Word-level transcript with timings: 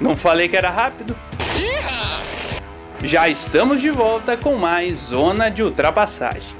Não 0.00 0.16
falei 0.16 0.48
que 0.48 0.56
era 0.56 0.70
rápido? 0.70 1.16
Já 3.02 3.28
estamos 3.28 3.80
de 3.80 3.90
volta 3.90 4.36
com 4.36 4.56
mais 4.56 4.96
Zona 4.96 5.50
de 5.50 5.62
Ultrapassagem. 5.62 6.56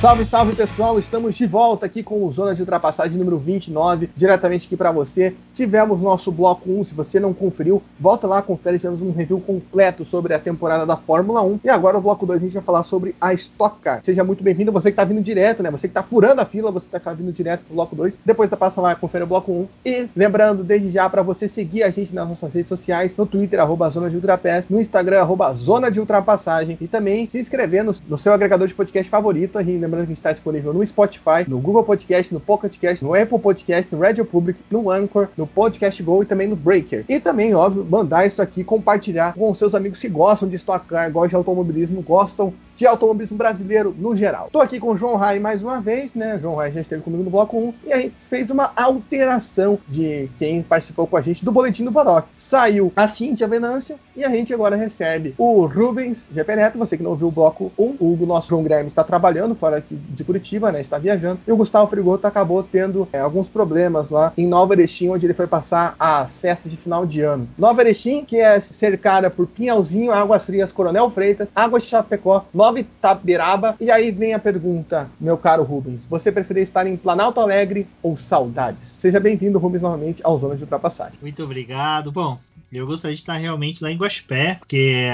Salve, 0.00 0.24
salve 0.24 0.56
pessoal, 0.56 0.98
estamos 0.98 1.34
de 1.34 1.46
volta 1.46 1.84
aqui 1.84 2.02
com 2.02 2.24
o 2.24 2.32
Zona 2.32 2.54
de 2.54 2.62
Ultrapassagem 2.62 3.18
número 3.18 3.36
29, 3.36 4.08
diretamente 4.16 4.66
aqui 4.66 4.74
para 4.74 4.90
você. 4.90 5.34
Tivemos 5.52 6.00
nosso 6.00 6.32
bloco 6.32 6.70
1, 6.70 6.86
se 6.86 6.94
você 6.94 7.20
não 7.20 7.34
conferiu, 7.34 7.82
volta 7.98 8.26
lá, 8.26 8.40
confere, 8.40 8.78
tivemos 8.78 9.02
um 9.02 9.12
review 9.12 9.38
completo 9.42 10.06
sobre 10.06 10.32
a 10.32 10.38
temporada 10.38 10.86
da 10.86 10.96
Fórmula 10.96 11.42
1. 11.42 11.60
E 11.64 11.68
agora 11.68 11.98
o 11.98 12.00
bloco 12.00 12.24
2 12.24 12.40
a 12.40 12.42
gente 12.42 12.54
vai 12.54 12.62
falar 12.62 12.82
sobre 12.82 13.14
a 13.20 13.34
Stock 13.34 13.78
Car. 13.82 14.00
Seja 14.02 14.24
muito 14.24 14.42
bem-vindo, 14.42 14.72
você 14.72 14.90
que 14.90 14.94
está 14.94 15.04
vindo 15.04 15.20
direto, 15.20 15.62
né? 15.62 15.70
Você 15.70 15.86
que 15.86 15.90
está 15.90 16.02
furando 16.02 16.40
a 16.40 16.46
fila, 16.46 16.70
você 16.70 16.86
está 16.96 17.12
vindo 17.12 17.30
direto 17.30 17.64
pro 17.66 17.74
bloco 17.74 17.94
2. 17.94 18.20
Depois 18.24 18.48
da 18.48 18.56
passa 18.56 18.80
lá, 18.80 18.94
confere 18.94 19.24
o 19.24 19.26
bloco 19.26 19.52
1. 19.52 19.68
E 19.84 20.08
lembrando, 20.16 20.64
desde 20.64 20.90
já, 20.90 21.10
para 21.10 21.20
você 21.20 21.46
seguir 21.46 21.82
a 21.82 21.90
gente 21.90 22.14
nas 22.14 22.26
nossas 22.26 22.54
redes 22.54 22.70
sociais, 22.70 23.14
no 23.18 23.26
Twitter, 23.26 23.60
arroba 23.60 23.90
Zona 23.90 24.08
de 24.08 24.16
Ultrapass, 24.16 24.70
no 24.70 24.80
Instagram, 24.80 25.20
arroba 25.20 25.52
Zona 25.52 25.90
de 25.90 26.00
Ultrapassagem, 26.00 26.78
e 26.80 26.88
também 26.88 27.28
se 27.28 27.38
inscrever 27.38 27.84
no, 27.84 27.94
no 28.08 28.16
seu 28.16 28.32
agregador 28.32 28.66
de 28.66 28.74
podcast 28.74 29.10
favorito. 29.10 29.58
A 29.58 29.62
gente 29.62 29.89
Lembrando 29.90 30.06
que 30.06 30.12
a 30.12 30.14
gente 30.14 30.18
está 30.18 30.32
disponível 30.32 30.72
no 30.72 30.86
Spotify, 30.86 31.44
no 31.48 31.58
Google 31.58 31.82
Podcast, 31.82 32.32
no 32.32 32.38
Pocket 32.38 32.78
Cast, 32.78 33.04
no 33.04 33.12
Apple 33.12 33.40
Podcast, 33.40 33.92
no 33.92 34.00
Radio 34.00 34.24
Public, 34.24 34.60
no 34.70 34.88
Anchor, 34.88 35.28
no 35.36 35.48
Podcast 35.48 36.00
Go 36.00 36.22
e 36.22 36.26
também 36.26 36.46
no 36.46 36.54
Breaker. 36.54 37.04
E 37.08 37.18
também, 37.18 37.54
óbvio, 37.54 37.84
mandar 37.84 38.24
isso 38.24 38.40
aqui, 38.40 38.62
compartilhar 38.62 39.34
com 39.34 39.52
seus 39.52 39.74
amigos 39.74 39.98
que 39.98 40.08
gostam 40.08 40.48
de 40.48 40.54
Stock 40.54 40.86
Car, 40.86 41.10
gostam 41.10 41.28
de 41.28 41.34
automobilismo, 41.36 42.02
gostam 42.02 42.54
de 42.80 42.86
automobilismo 42.86 43.36
brasileiro 43.36 43.94
no 43.98 44.16
geral. 44.16 44.48
Tô 44.50 44.58
aqui 44.58 44.80
com 44.80 44.92
o 44.92 44.96
João 44.96 45.16
Rai 45.16 45.38
mais 45.38 45.62
uma 45.62 45.82
vez, 45.82 46.14
né? 46.14 46.38
João 46.40 46.54
Rai 46.54 46.72
já 46.72 46.80
esteve 46.80 47.02
comigo 47.02 47.22
no 47.22 47.28
bloco 47.28 47.58
1 47.58 47.74
e 47.84 47.92
a 47.92 47.98
gente 47.98 48.14
fez 48.18 48.48
uma 48.48 48.72
alteração 48.74 49.78
de 49.86 50.30
quem 50.38 50.62
participou 50.62 51.06
com 51.06 51.14
a 51.18 51.20
gente 51.20 51.44
do 51.44 51.52
Boletim 51.52 51.84
do 51.84 51.92
Paddock. 51.92 52.26
Saiu 52.38 52.90
a 52.96 53.06
Cintia 53.06 53.46
Venância 53.46 53.96
e 54.16 54.24
a 54.24 54.30
gente 54.30 54.54
agora 54.54 54.76
recebe 54.76 55.34
o 55.36 55.66
Rubens 55.66 56.30
GP 56.34 56.56
Neto, 56.56 56.78
você 56.78 56.96
que 56.96 57.02
não 57.02 57.14
viu 57.14 57.28
o 57.28 57.30
bloco 57.30 57.70
1, 57.78 57.96
o 58.00 58.16
nosso 58.26 58.48
João 58.48 58.62
Guilherme 58.62 58.88
está 58.88 59.04
trabalhando 59.04 59.54
fora 59.54 59.76
aqui 59.76 59.94
de 59.94 60.24
Curitiba, 60.24 60.72
né? 60.72 60.80
Está 60.80 60.96
viajando. 60.96 61.40
E 61.46 61.52
o 61.52 61.56
Gustavo 61.56 61.86
Frigoto 61.86 62.26
acabou 62.26 62.62
tendo 62.62 63.06
é, 63.12 63.18
alguns 63.20 63.50
problemas 63.50 64.08
lá 64.08 64.32
em 64.38 64.46
Nova 64.46 64.72
Erechim, 64.72 65.10
onde 65.10 65.26
ele 65.26 65.34
foi 65.34 65.46
passar 65.46 65.94
as 65.98 66.38
festas 66.38 66.70
de 66.70 66.78
final 66.78 67.04
de 67.04 67.20
ano. 67.20 67.46
Nova 67.58 67.82
Erechim, 67.82 68.24
que 68.24 68.38
é 68.38 68.58
cercada 68.58 69.28
por 69.28 69.46
Pinhalzinho, 69.46 70.12
Águas 70.12 70.44
Frias, 70.44 70.72
Coronel 70.72 71.10
Freitas, 71.10 71.52
Águas 71.54 71.82
de 71.82 71.90
Chapecó, 71.90 72.46
Nova 72.54 72.69
Nova 72.70 72.78
Itabiraba. 72.78 73.76
E 73.80 73.90
aí 73.90 74.12
vem 74.12 74.32
a 74.32 74.38
pergunta, 74.38 75.10
meu 75.20 75.36
caro 75.36 75.64
Rubens: 75.64 76.02
você 76.08 76.30
preferia 76.30 76.62
estar 76.62 76.86
em 76.86 76.96
Planalto 76.96 77.40
Alegre 77.40 77.86
ou 78.00 78.16
Saudades? 78.16 78.96
Seja 79.00 79.18
bem-vindo, 79.18 79.58
Rubens, 79.58 79.82
novamente 79.82 80.22
ao 80.24 80.38
Zona 80.38 80.54
de 80.54 80.62
Ultrapassagem. 80.62 81.18
Muito 81.20 81.42
obrigado. 81.42 82.12
Bom, 82.12 82.38
eu 82.72 82.86
gostaria 82.86 83.16
de 83.16 83.20
estar 83.20 83.34
realmente 83.34 83.82
lá 83.82 83.90
em 83.90 83.96
Guaxpé, 83.96 84.54
porque 84.60 85.04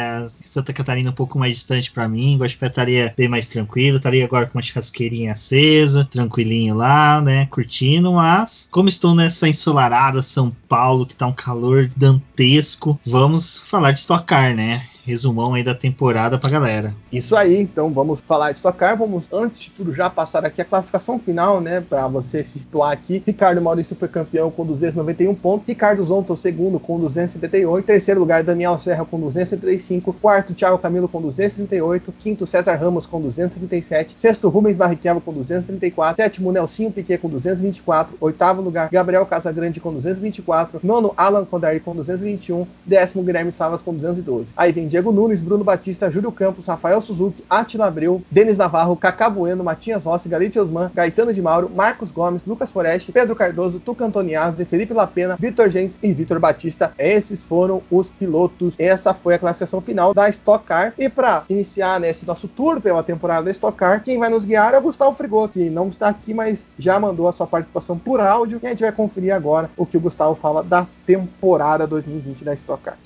Santa 0.45 0.75
Catarina 0.75 1.09
é 1.09 1.13
um 1.13 1.15
pouco 1.15 1.39
mais 1.39 1.55
distante 1.55 1.91
para 1.91 2.07
mim. 2.07 2.37
Guaxpé 2.37 2.67
estaria 2.67 3.15
bem 3.17 3.29
mais 3.29 3.49
tranquilo, 3.49 3.97
estaria 3.97 4.27
agora 4.27 4.45
com 4.45 4.59
uma 4.59 4.63
churrasqueirinha 4.63 5.33
acesa, 5.33 6.05
tranquilinho 6.05 6.75
lá, 6.75 7.23
né, 7.23 7.47
curtindo. 7.47 8.13
Mas, 8.13 8.69
como 8.71 8.91
estou 8.91 9.15
nessa 9.15 9.49
ensolarada 9.49 10.21
São 10.21 10.55
Paulo, 10.69 11.07
que 11.07 11.17
tá 11.17 11.27
um 11.27 11.33
calor 11.33 11.91
dantesco, 11.97 13.01
vamos 13.07 13.59
falar 13.61 13.93
de 13.93 14.01
estocar, 14.01 14.55
né? 14.55 14.87
Resumão 15.07 15.55
aí 15.55 15.63
da 15.63 15.75
temporada 15.75 16.37
pra 16.37 16.51
galera. 16.51 16.93
Isso 17.13 17.37
aí, 17.37 17.61
então 17.61 17.93
vamos 17.93 18.21
falar 18.21 18.51
de 18.51 18.57
Stock 18.57 18.77
Car. 18.77 18.99
Vamos, 18.99 19.27
antes 19.33 19.63
de 19.63 19.71
tudo, 19.71 19.95
já 19.95 20.11
passar 20.11 20.45
aqui 20.45 20.61
a 20.61 20.65
classificação 20.65 21.19
final, 21.19 21.61
né? 21.61 21.81
Pra 21.81 22.09
você 22.09 22.43
se 22.43 22.59
situar 22.59 22.91
aqui. 22.91 23.23
Ricardo 23.25 23.63
Maurício 23.63 23.95
foi 23.95 24.09
campeão 24.09 24.51
com 24.51 24.67
291 24.67 25.33
pontos. 25.35 25.69
Ricardo 25.69 26.05
Zonta, 26.05 26.35
segundo, 26.37 26.81
com 26.81 26.99
278. 26.99 27.87
Terceiro 27.87 28.19
lugar, 28.19 28.43
Daniel 28.43 28.81
Serra 28.81 29.05
com 29.05 29.21
235. 29.21 30.13
Quarto, 30.15 30.55
Thiago 30.55 30.79
Camilo 30.79 31.09
com 31.09 31.23
238. 31.23 32.13
Quinto, 32.19 32.47
César 32.47 32.75
Ramos 32.75 33.07
com 33.07 33.21
237. 33.21 34.15
Sexto, 34.19 34.49
Rubens 34.49 34.77
Barrichello 34.77 35.21
com 35.21 35.33
234. 35.33 36.17
Sétimo, 36.17 36.51
Nelsinho 36.51 36.91
Piquet 36.91 37.19
com 37.19 37.29
224. 37.29 38.17
Oitavo 38.21 38.61
lugar, 38.61 38.89
Gabriel 38.91 39.25
Casagrande 39.25 39.79
com 39.79 39.93
224. 39.93 40.81
Nono, 40.83 41.15
Alan 41.17 41.45
Condari 41.45 41.79
com 41.79 41.95
221. 41.95 42.67
Décimo, 42.85 43.23
Guilherme 43.23 43.53
Savas 43.53 43.83
com 43.83 43.95
212. 43.95 44.49
Aí 44.57 44.73
vem 44.73 44.89
Diego 44.97 45.13
Nunes, 45.13 45.43
Bruno 45.43 45.63
Batista, 45.63 46.11
Júlio 46.11 46.33
Campos, 46.33 46.67
Rafael 46.67 47.03
Suzuki, 47.03 47.45
Atila 47.51 47.87
Abreu, 47.87 48.23
Denis 48.31 48.57
Navarro, 48.57 48.97
Cacá 48.97 49.29
Bueno, 49.29 49.63
Matias 49.63 50.07
Rossi, 50.07 50.27
Galite 50.27 50.59
Osman, 50.59 50.91
Gaetano 50.95 51.35
de 51.35 51.43
Mauro, 51.43 51.69
Marcos 51.69 52.11
Gomes, 52.11 52.47
Lucas 52.47 52.73
Foreste, 52.73 53.13
Pedro 53.13 53.37
Cardoso, 53.37 53.79
Tuca 53.79 54.07
Antoniazzi, 54.07 54.65
Felipe 54.65 54.95
Lapena, 54.95 55.37
Vitor 55.39 55.69
Gens 55.69 55.99
e 56.03 56.15
Vitor 56.15 56.41
Batista. 56.41 56.95
Esses 56.99 57.45
foram 57.45 57.83
os 57.91 58.09
pilotos. 58.09 58.73
Essa 58.79 59.13
foi 59.13 59.35
a 59.35 59.39
classificação 59.39 59.83
final 59.83 60.15
da 60.15 60.31
Stock 60.31 60.65
Car. 60.65 60.95
E 60.97 61.11
para 61.11 61.45
iniciar 61.51 62.01
né, 62.01 62.11
nosso 62.27 62.49
tour 62.49 62.81
pela 62.81 63.03
temporada 63.03 63.45
da 63.45 63.51
Stock 63.51 63.77
Car, 63.77 64.03
quem 64.03 64.19
vai 64.19 64.31
nos 64.31 64.47
guiar 64.47 64.73
é 64.73 64.79
o 64.79 64.83
Gustavo 64.83 65.15
Frigot, 65.15 65.53
que 65.53 65.69
não 65.69 65.89
está 65.89 66.09
aqui, 66.09 66.33
mas 66.33 66.67
já 66.79 66.99
mandou 66.99 67.29
a 67.29 67.35
sua 67.35 67.47
participação 67.47 67.99
por 67.99 68.19
áudio. 68.19 68.61
E 68.63 68.67
a 68.67 68.71
gente 68.71 68.83
vai 68.83 68.93
conferir 68.93 69.35
agora 69.35 69.69
o 69.77 69.85
que 69.85 69.99
o 69.99 70.01
Gustavo 70.01 70.35
fala 70.35 70.63
da 70.63 70.87
temporada 71.05 71.87
2020 71.87 72.43
da 72.43 72.55
Stock 72.55 72.83
Car. 72.83 72.97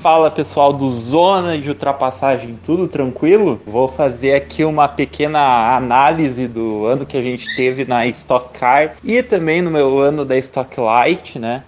Fala 0.00 0.30
pessoal 0.30 0.72
do 0.72 0.88
Zona 0.88 1.58
de 1.58 1.70
Ultrapassagem, 1.70 2.56
tudo 2.62 2.86
tranquilo? 2.86 3.60
Vou 3.66 3.88
fazer 3.88 4.32
aqui 4.32 4.62
uma 4.62 4.86
pequena 4.86 5.74
análise 5.74 6.46
do 6.46 6.86
ano 6.86 7.04
que 7.04 7.16
a 7.16 7.22
gente 7.22 7.50
teve 7.50 7.84
na 7.84 8.06
Stock 8.06 8.56
Car 8.56 8.94
e 9.02 9.24
também 9.24 9.60
no 9.60 9.72
meu 9.72 9.98
ano 9.98 10.24
da 10.24 10.36
Stock 10.38 10.78
Light, 10.78 11.40
né? 11.40 11.64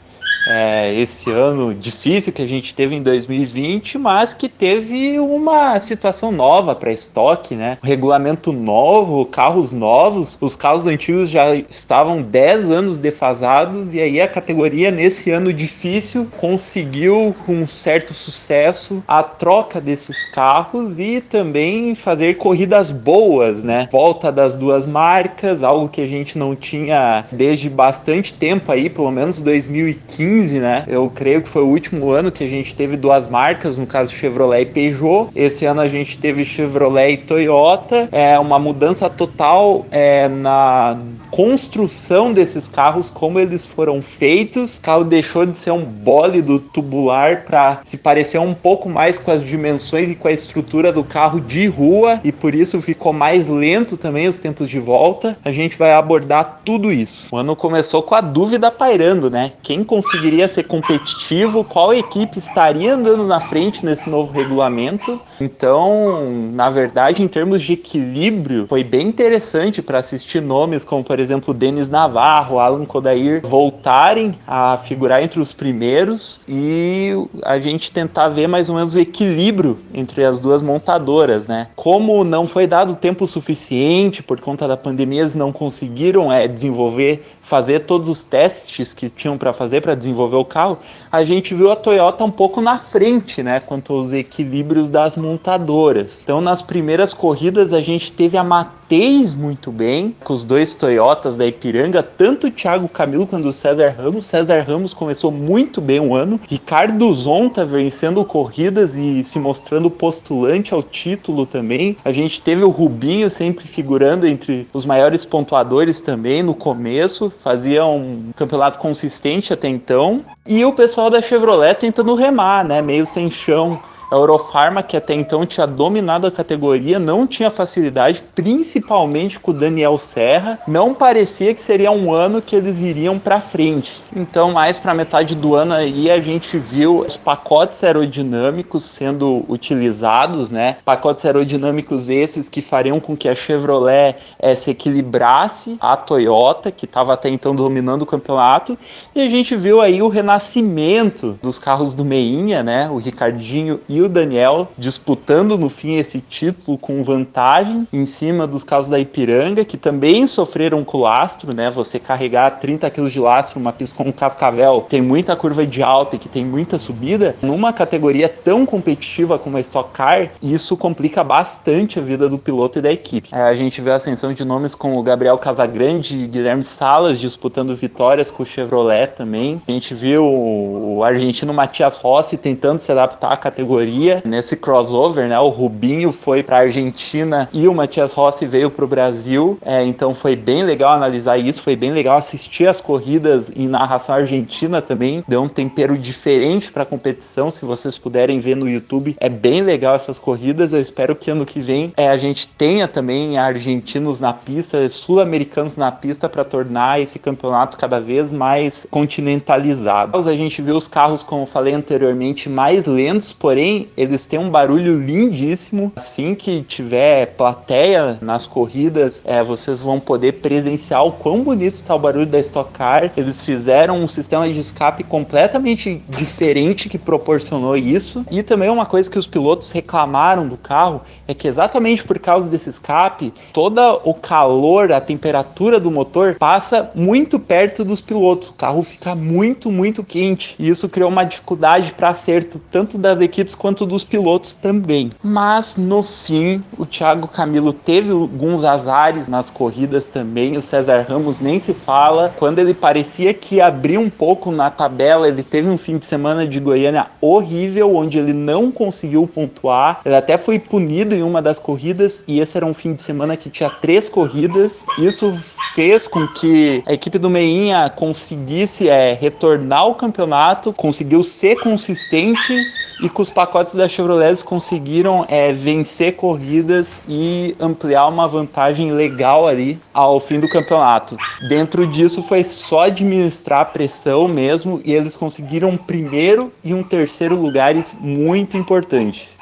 É, 0.46 0.94
esse 0.94 1.30
ano 1.30 1.74
difícil 1.74 2.32
que 2.32 2.42
a 2.42 2.46
gente 2.46 2.74
teve 2.74 2.94
em 2.94 3.02
2020, 3.02 3.98
mas 3.98 4.34
que 4.34 4.48
teve 4.48 5.18
uma 5.18 5.78
situação 5.80 6.32
nova 6.32 6.74
para 6.74 6.92
estoque, 6.92 7.54
né? 7.54 7.78
Regulamento 7.82 8.52
novo, 8.52 9.24
carros 9.26 9.72
novos, 9.72 10.38
os 10.40 10.56
carros 10.56 10.86
antigos 10.86 11.30
já 11.30 11.54
estavam 11.54 12.22
10 12.22 12.70
anos 12.70 12.98
defasados 12.98 13.94
e 13.94 14.00
aí 14.00 14.20
a 14.20 14.28
categoria 14.28 14.90
nesse 14.90 15.30
ano 15.30 15.52
difícil 15.52 16.26
conseguiu 16.38 17.34
com 17.44 17.66
certo 17.66 18.14
sucesso 18.14 19.02
a 19.06 19.22
troca 19.22 19.80
desses 19.80 20.26
carros 20.30 20.98
e 20.98 21.20
também 21.20 21.94
fazer 21.94 22.36
corridas 22.36 22.90
boas, 22.90 23.62
né? 23.62 23.88
Volta 23.90 24.32
das 24.32 24.54
duas 24.54 24.86
marcas, 24.86 25.62
algo 25.62 25.88
que 25.88 26.00
a 26.00 26.06
gente 26.06 26.38
não 26.38 26.56
tinha 26.56 27.24
desde 27.30 27.68
bastante 27.68 28.32
tempo 28.32 28.72
aí, 28.72 28.88
pelo 28.88 29.10
menos 29.10 29.40
2015 29.40 30.29
2015, 30.30 30.60
né? 30.60 30.84
Eu 30.86 31.10
creio 31.12 31.42
que 31.42 31.48
foi 31.48 31.62
o 31.62 31.66
último 31.66 32.10
ano 32.10 32.30
que 32.30 32.44
a 32.44 32.48
gente 32.48 32.74
teve 32.74 32.96
duas 32.96 33.28
marcas, 33.28 33.76
no 33.76 33.86
caso 33.86 34.12
Chevrolet 34.12 34.62
e 34.62 34.66
Peugeot. 34.66 35.30
Esse 35.34 35.66
ano 35.66 35.80
a 35.80 35.88
gente 35.88 36.18
teve 36.18 36.44
Chevrolet 36.44 37.14
e 37.14 37.16
Toyota. 37.16 38.08
É 38.12 38.38
uma 38.38 38.58
mudança 38.58 39.10
total 39.10 39.86
é, 39.90 40.28
na 40.28 40.96
construção 41.30 42.32
desses 42.32 42.68
carros, 42.68 43.10
como 43.10 43.38
eles 43.38 43.64
foram 43.64 44.02
feitos. 44.02 44.76
O 44.76 44.80
carro 44.80 45.04
deixou 45.04 45.46
de 45.46 45.56
ser 45.56 45.70
um 45.72 45.84
bólido 45.84 46.58
tubular 46.58 47.44
para 47.44 47.80
se 47.84 47.96
parecer 47.96 48.38
um 48.38 48.54
pouco 48.54 48.88
mais 48.88 49.18
com 49.18 49.30
as 49.30 49.42
dimensões 49.42 50.10
e 50.10 50.14
com 50.14 50.28
a 50.28 50.32
estrutura 50.32 50.92
do 50.92 51.02
carro 51.04 51.40
de 51.40 51.66
rua 51.66 52.20
e 52.22 52.32
por 52.32 52.54
isso 52.54 52.80
ficou 52.82 53.12
mais 53.12 53.46
lento 53.46 53.96
também 53.96 54.28
os 54.28 54.38
tempos 54.38 54.68
de 54.68 54.78
volta. 54.78 55.36
A 55.44 55.50
gente 55.50 55.76
vai 55.78 55.92
abordar 55.92 56.60
tudo 56.64 56.92
isso. 56.92 57.28
O 57.32 57.36
ano 57.36 57.56
começou 57.56 58.02
com 58.02 58.14
a 58.14 58.20
dúvida 58.20 58.70
pairando, 58.70 59.30
né? 59.30 59.52
Quem 59.62 59.82
conseguiria 60.20 60.46
ser 60.46 60.64
competitivo? 60.64 61.64
Qual 61.64 61.94
equipe 61.94 62.38
estaria 62.38 62.94
andando 62.94 63.24
na 63.26 63.40
frente 63.40 63.84
nesse 63.84 64.10
novo 64.10 64.32
regulamento? 64.32 65.18
Então, 65.40 66.30
na 66.52 66.68
verdade, 66.68 67.22
em 67.22 67.28
termos 67.28 67.62
de 67.62 67.72
equilíbrio, 67.72 68.66
foi 68.68 68.84
bem 68.84 69.08
interessante 69.08 69.80
para 69.80 69.98
assistir 69.98 70.42
nomes 70.42 70.84
como, 70.84 71.02
por 71.02 71.18
exemplo, 71.18 71.54
Denis 71.54 71.88
Navarro, 71.88 72.58
Alan 72.58 72.84
Kodair 72.84 73.40
voltarem 73.42 74.34
a 74.46 74.76
figurar 74.76 75.22
entre 75.22 75.40
os 75.40 75.52
primeiros 75.52 76.40
e 76.46 77.14
a 77.42 77.58
gente 77.58 77.90
tentar 77.90 78.28
ver 78.28 78.46
mais 78.46 78.68
ou 78.68 78.74
menos 78.74 78.94
o 78.94 79.00
equilíbrio 79.00 79.78
entre 79.94 80.24
as 80.24 80.38
duas 80.38 80.60
montadoras, 80.62 81.46
né? 81.46 81.68
Como 81.74 82.22
não 82.24 82.46
foi 82.46 82.66
dado 82.66 82.94
tempo 82.94 83.26
suficiente 83.26 84.22
por 84.22 84.38
conta 84.38 84.68
da 84.68 84.76
pandemia, 84.76 85.22
eles 85.22 85.34
não 85.34 85.50
conseguiram 85.50 86.30
é, 86.30 86.46
desenvolver 86.46 87.24
fazer 87.50 87.80
todos 87.80 88.08
os 88.08 88.22
testes 88.22 88.94
que 88.94 89.10
tinham 89.10 89.36
para 89.36 89.52
fazer 89.52 89.80
para 89.80 89.96
desenvolver 89.96 90.36
o 90.36 90.44
carro, 90.44 90.78
a 91.10 91.24
gente 91.24 91.52
viu 91.52 91.72
a 91.72 91.74
Toyota 91.74 92.22
um 92.22 92.30
pouco 92.30 92.60
na 92.60 92.78
frente, 92.78 93.42
né, 93.42 93.58
quanto 93.58 93.92
aos 93.92 94.12
equilíbrios 94.12 94.88
das 94.88 95.16
montadoras. 95.16 96.20
Então, 96.22 96.40
nas 96.40 96.62
primeiras 96.62 97.12
corridas, 97.12 97.72
a 97.72 97.80
gente 97.80 98.12
teve 98.12 98.36
a 98.36 98.44
Mateis 98.44 99.34
muito 99.34 99.72
bem, 99.72 100.14
com 100.22 100.32
os 100.32 100.44
dois 100.44 100.74
Toyotas 100.74 101.36
da 101.36 101.44
Ipiranga, 101.44 102.02
tanto 102.02 102.46
o 102.46 102.50
Thiago 102.52 102.88
Camilo 102.88 103.26
quanto 103.26 103.48
o 103.48 103.52
César 103.52 103.88
Ramos. 103.96 104.26
César 104.26 104.60
Ramos 104.60 104.94
começou 104.94 105.32
muito 105.32 105.80
bem 105.80 105.98
o 105.98 106.14
ano. 106.14 106.38
Ricardo 106.48 107.12
Zonta 107.12 107.64
vencendo 107.64 108.24
corridas 108.24 108.96
e 108.96 109.24
se 109.24 109.40
mostrando 109.40 109.90
postulante 109.90 110.72
ao 110.72 110.82
título 110.82 111.46
também. 111.46 111.96
A 112.04 112.12
gente 112.12 112.40
teve 112.40 112.62
o 112.62 112.68
Rubinho 112.68 113.28
sempre 113.28 113.66
figurando 113.66 114.26
entre 114.26 114.68
os 114.72 114.86
maiores 114.86 115.24
pontuadores 115.24 116.00
também 116.00 116.42
no 116.42 116.54
começo, 116.54 117.32
fazia 117.42 117.84
um 117.84 118.30
campeonato 118.36 118.78
consistente 118.78 119.52
até 119.52 119.68
então. 119.68 120.24
E 120.46 120.64
o 120.64 120.72
pessoal 120.72 121.10
da 121.10 121.22
Chevrolet 121.22 121.74
tentando 121.74 122.14
remar, 122.14 122.64
né? 122.64 122.82
Meio 122.82 123.06
sem 123.06 123.30
chão. 123.30 123.80
A 124.10 124.16
Eurofarma, 124.16 124.82
que 124.82 124.96
até 124.96 125.14
então 125.14 125.46
tinha 125.46 125.66
dominado 125.66 126.26
a 126.26 126.32
categoria, 126.32 126.98
não 126.98 127.26
tinha 127.26 127.48
facilidade, 127.48 128.22
principalmente 128.34 129.38
com 129.38 129.52
o 129.52 129.54
Daniel 129.54 129.96
Serra. 129.98 130.58
Não 130.66 130.92
parecia 130.92 131.54
que 131.54 131.60
seria 131.60 131.92
um 131.92 132.12
ano 132.12 132.42
que 132.42 132.56
eles 132.56 132.80
iriam 132.80 133.18
para 133.20 133.40
frente. 133.40 134.02
Então, 134.14 134.50
mais 134.52 134.76
para 134.76 134.94
metade 134.94 135.36
do 135.36 135.54
ano 135.54 135.74
aí, 135.74 136.10
a 136.10 136.20
gente 136.20 136.58
viu 136.58 137.00
os 137.00 137.16
pacotes 137.16 137.84
aerodinâmicos 137.84 138.82
sendo 138.82 139.44
utilizados, 139.48 140.50
né? 140.50 140.76
Pacotes 140.84 141.24
aerodinâmicos 141.24 142.08
esses 142.08 142.48
que 142.48 142.60
fariam 142.60 142.98
com 142.98 143.16
que 143.16 143.28
a 143.28 143.34
Chevrolet 143.34 144.16
é, 144.38 144.54
se 144.56 144.72
equilibrasse 144.72 145.76
a 145.80 145.96
Toyota, 145.96 146.72
que 146.72 146.84
estava 146.84 147.12
até 147.12 147.28
então 147.28 147.54
dominando 147.54 148.02
o 148.02 148.06
campeonato. 148.06 148.76
E 149.14 149.20
a 149.20 149.28
gente 149.28 149.54
viu 149.54 149.80
aí 149.80 150.02
o 150.02 150.08
renascimento 150.08 151.38
dos 151.40 151.58
carros 151.58 151.94
do 151.94 152.04
Meinha, 152.04 152.62
né? 152.62 152.90
O 152.90 152.96
Ricardinho 152.96 153.78
e 153.88 153.99
o 154.02 154.08
Daniel 154.08 154.68
disputando 154.76 155.56
no 155.56 155.68
fim 155.68 155.94
esse 155.94 156.20
título 156.20 156.78
com 156.78 157.02
vantagem 157.02 157.86
em 157.92 158.06
cima 158.06 158.46
dos 158.46 158.64
carros 158.64 158.88
da 158.88 158.98
Ipiranga, 158.98 159.64
que 159.64 159.76
também 159.76 160.26
sofreram 160.26 160.84
com 160.84 160.98
lastro, 160.98 161.52
né? 161.54 161.70
Você 161.70 161.98
carregar 161.98 162.50
30 162.58 162.90
kg 162.90 163.08
de 163.08 163.20
lastro 163.20 163.60
uma 163.60 163.72
pista 163.72 163.96
com 163.96 164.08
um 164.08 164.12
cascavel, 164.12 164.84
tem 164.88 165.02
muita 165.02 165.36
curva 165.36 165.66
de 165.66 165.82
alta 165.82 166.16
e 166.16 166.18
que 166.18 166.28
tem 166.28 166.44
muita 166.44 166.78
subida, 166.78 167.36
numa 167.42 167.72
categoria 167.72 168.28
tão 168.28 168.64
competitiva 168.64 169.38
como 169.38 169.56
a 169.56 169.60
Stock 169.60 169.90
Car, 169.92 170.30
isso 170.42 170.76
complica 170.76 171.22
bastante 171.22 171.98
a 171.98 172.02
vida 172.02 172.28
do 172.28 172.38
piloto 172.38 172.78
e 172.78 172.82
da 172.82 172.92
equipe. 172.92 173.30
É, 173.32 173.42
a 173.42 173.54
gente 173.54 173.80
vê 173.80 173.90
a 173.90 173.96
ascensão 173.96 174.32
de 174.32 174.44
nomes 174.44 174.74
como 174.74 174.98
o 174.98 175.02
Gabriel 175.02 175.38
Casagrande 175.38 176.16
e 176.16 176.26
Guilherme 176.26 176.64
Salas 176.64 177.18
disputando 177.18 177.74
vitórias 177.74 178.30
com 178.30 178.42
o 178.42 178.46
Chevrolet 178.46 179.08
também. 179.08 179.60
A 179.66 179.70
gente 179.70 179.94
viu 179.94 180.24
o 180.24 181.02
argentino 181.04 181.52
Matias 181.52 181.96
Rossi 181.96 182.36
tentando 182.36 182.78
se 182.78 182.92
adaptar 182.92 183.32
à 183.32 183.36
categoria 183.36 183.89
nesse 184.24 184.56
crossover, 184.56 185.28
né? 185.28 185.38
O 185.38 185.48
Rubinho 185.48 186.12
foi 186.12 186.42
para 186.42 186.58
Argentina 186.58 187.48
e 187.52 187.66
o 187.68 187.74
Matias 187.74 188.12
Rossi 188.14 188.46
veio 188.46 188.70
para 188.70 188.84
o 188.84 188.88
Brasil. 188.88 189.58
É, 189.62 189.84
então 189.84 190.14
foi 190.14 190.36
bem 190.36 190.62
legal 190.62 190.92
analisar 190.92 191.38
isso, 191.38 191.62
foi 191.62 191.76
bem 191.76 191.90
legal 191.90 192.16
assistir 192.16 192.66
as 192.66 192.80
corridas 192.80 193.50
em 193.54 193.68
narração 193.68 194.14
argentina 194.14 194.80
também. 194.80 195.24
Deu 195.26 195.42
um 195.42 195.48
tempero 195.48 195.96
diferente 195.96 196.70
para 196.70 196.82
a 196.82 196.86
competição. 196.86 197.50
Se 197.50 197.64
vocês 197.64 197.98
puderem 197.98 198.40
ver 198.40 198.56
no 198.56 198.68
YouTube, 198.68 199.16
é 199.20 199.28
bem 199.28 199.62
legal 199.62 199.94
essas 199.94 200.18
corridas. 200.18 200.72
Eu 200.72 200.80
espero 200.80 201.16
que 201.16 201.30
ano 201.30 201.46
que 201.46 201.60
vem 201.60 201.92
é, 201.96 202.08
a 202.08 202.16
gente 202.16 202.48
tenha 202.48 202.86
também 202.86 203.38
argentinos 203.38 204.20
na 204.20 204.32
pista, 204.32 204.88
sul-americanos 204.88 205.76
na 205.76 205.90
pista 205.90 206.28
para 206.28 206.44
tornar 206.44 207.00
esse 207.00 207.18
campeonato 207.18 207.76
cada 207.76 208.00
vez 208.00 208.32
mais 208.32 208.86
continentalizado. 208.90 210.16
A 210.16 210.36
gente 210.36 210.62
viu 210.62 210.76
os 210.76 210.86
carros, 210.86 211.22
como 211.22 211.46
falei 211.46 211.74
anteriormente, 211.74 212.48
mais 212.48 212.84
lentos, 212.84 213.32
porém 213.32 213.79
eles 213.96 214.26
têm 214.26 214.38
um 214.38 214.50
barulho 214.50 214.98
lindíssimo. 215.00 215.92
Assim 215.96 216.34
que 216.34 216.62
tiver 216.62 217.34
plateia 217.36 218.18
nas 218.20 218.46
corridas, 218.46 219.22
é, 219.24 219.42
vocês 219.42 219.80
vão 219.80 220.00
poder 220.00 220.32
presenciar 220.34 221.04
o 221.04 221.12
quão 221.12 221.42
bonito 221.42 221.74
está 221.74 221.94
o 221.94 221.98
barulho 221.98 222.26
da 222.26 222.38
Stock 222.40 222.72
Car. 222.72 223.12
Eles 223.16 223.42
fizeram 223.42 224.02
um 224.02 224.08
sistema 224.08 224.48
de 224.48 224.58
escape 224.60 225.04
completamente 225.04 226.02
diferente 226.08 226.88
que 226.88 226.98
proporcionou 226.98 227.76
isso. 227.76 228.24
E 228.30 228.42
também 228.42 228.70
uma 228.70 228.86
coisa 228.86 229.10
que 229.10 229.18
os 229.18 229.26
pilotos 229.26 229.70
reclamaram 229.70 230.48
do 230.48 230.56
carro 230.56 231.00
é 231.26 231.34
que 231.34 231.48
exatamente 231.48 232.04
por 232.04 232.18
causa 232.18 232.48
desse 232.48 232.68
escape, 232.68 233.32
todo 233.52 233.80
o 234.04 234.14
calor, 234.14 234.92
a 234.92 235.00
temperatura 235.00 235.78
do 235.78 235.90
motor 235.90 236.36
passa 236.38 236.90
muito 236.94 237.38
perto 237.38 237.84
dos 237.84 238.00
pilotos. 238.00 238.48
O 238.48 238.54
carro 238.54 238.82
fica 238.82 239.14
muito, 239.14 239.70
muito 239.70 240.02
quente. 240.02 240.56
E 240.58 240.68
isso 240.68 240.88
criou 240.88 241.10
uma 241.10 241.24
dificuldade 241.24 241.94
para 241.94 242.08
acerto 242.08 242.60
tanto 242.70 242.98
das 242.98 243.20
equipes 243.20 243.54
quanto 243.54 243.69
dos 243.74 244.04
pilotos 244.04 244.54
também. 244.54 245.10
Mas 245.22 245.76
no 245.76 246.02
fim, 246.02 246.62
o 246.76 246.84
Thiago 246.84 247.28
Camilo 247.28 247.72
teve 247.72 248.10
alguns 248.10 248.64
azares 248.64 249.28
nas 249.28 249.50
corridas 249.50 250.08
também. 250.08 250.56
O 250.56 250.62
César 250.62 251.04
Ramos 251.08 251.40
nem 251.40 251.58
se 251.58 251.74
fala. 251.74 252.34
Quando 252.36 252.58
ele 252.58 252.74
parecia 252.74 253.32
que 253.32 253.60
abriu 253.60 254.00
um 254.00 254.10
pouco 254.10 254.50
na 254.50 254.70
tabela, 254.70 255.28
ele 255.28 255.42
teve 255.42 255.68
um 255.68 255.78
fim 255.78 255.98
de 255.98 256.06
semana 256.06 256.46
de 256.46 256.60
Goiânia 256.60 257.06
horrível, 257.20 257.94
onde 257.96 258.18
ele 258.18 258.32
não 258.32 258.70
conseguiu 258.70 259.26
pontuar. 259.26 260.00
Ele 260.04 260.16
até 260.16 260.36
foi 260.36 260.58
punido 260.58 261.14
em 261.14 261.22
uma 261.22 261.40
das 261.40 261.58
corridas, 261.58 262.24
e 262.26 262.40
esse 262.40 262.56
era 262.56 262.66
um 262.66 262.74
fim 262.74 262.94
de 262.94 263.02
semana 263.02 263.36
que 263.36 263.50
tinha 263.50 263.70
três 263.70 264.08
corridas. 264.08 264.86
Isso 264.98 265.36
fez 265.74 266.08
com 266.08 266.26
que 266.26 266.82
a 266.86 266.92
equipe 266.92 267.18
do 267.18 267.30
Meinha 267.30 267.88
conseguisse 267.90 268.88
é, 268.88 269.16
retornar 269.20 269.80
ao 269.80 269.94
campeonato, 269.94 270.72
conseguiu 270.72 271.22
ser 271.22 271.56
consistente 271.60 272.54
e 273.02 273.08
com 273.08 273.22
os 273.22 273.30
pacotes 273.30 273.59
da 273.76 273.88
Chevrolet 273.88 274.42
conseguiram 274.42 275.24
é, 275.28 275.52
vencer 275.52 276.16
corridas 276.16 277.00
e 277.08 277.54
ampliar 277.60 278.08
uma 278.08 278.26
vantagem 278.26 278.92
legal 278.92 279.46
ali 279.46 279.78
ao 279.92 280.18
fim 280.18 280.40
do 280.40 280.48
campeonato. 280.48 281.16
Dentro 281.48 281.86
disso 281.86 282.22
foi 282.22 282.42
só 282.42 282.84
administrar 282.84 283.60
a 283.60 283.64
pressão 283.64 284.26
mesmo 284.26 284.80
e 284.84 284.92
eles 284.92 285.16
conseguiram 285.16 285.70
um 285.70 285.76
primeiro 285.76 286.52
e 286.64 286.72
um 286.72 286.82
terceiro 286.82 287.36
lugares 287.36 287.96
muito 288.00 288.56
importantes. 288.56 289.39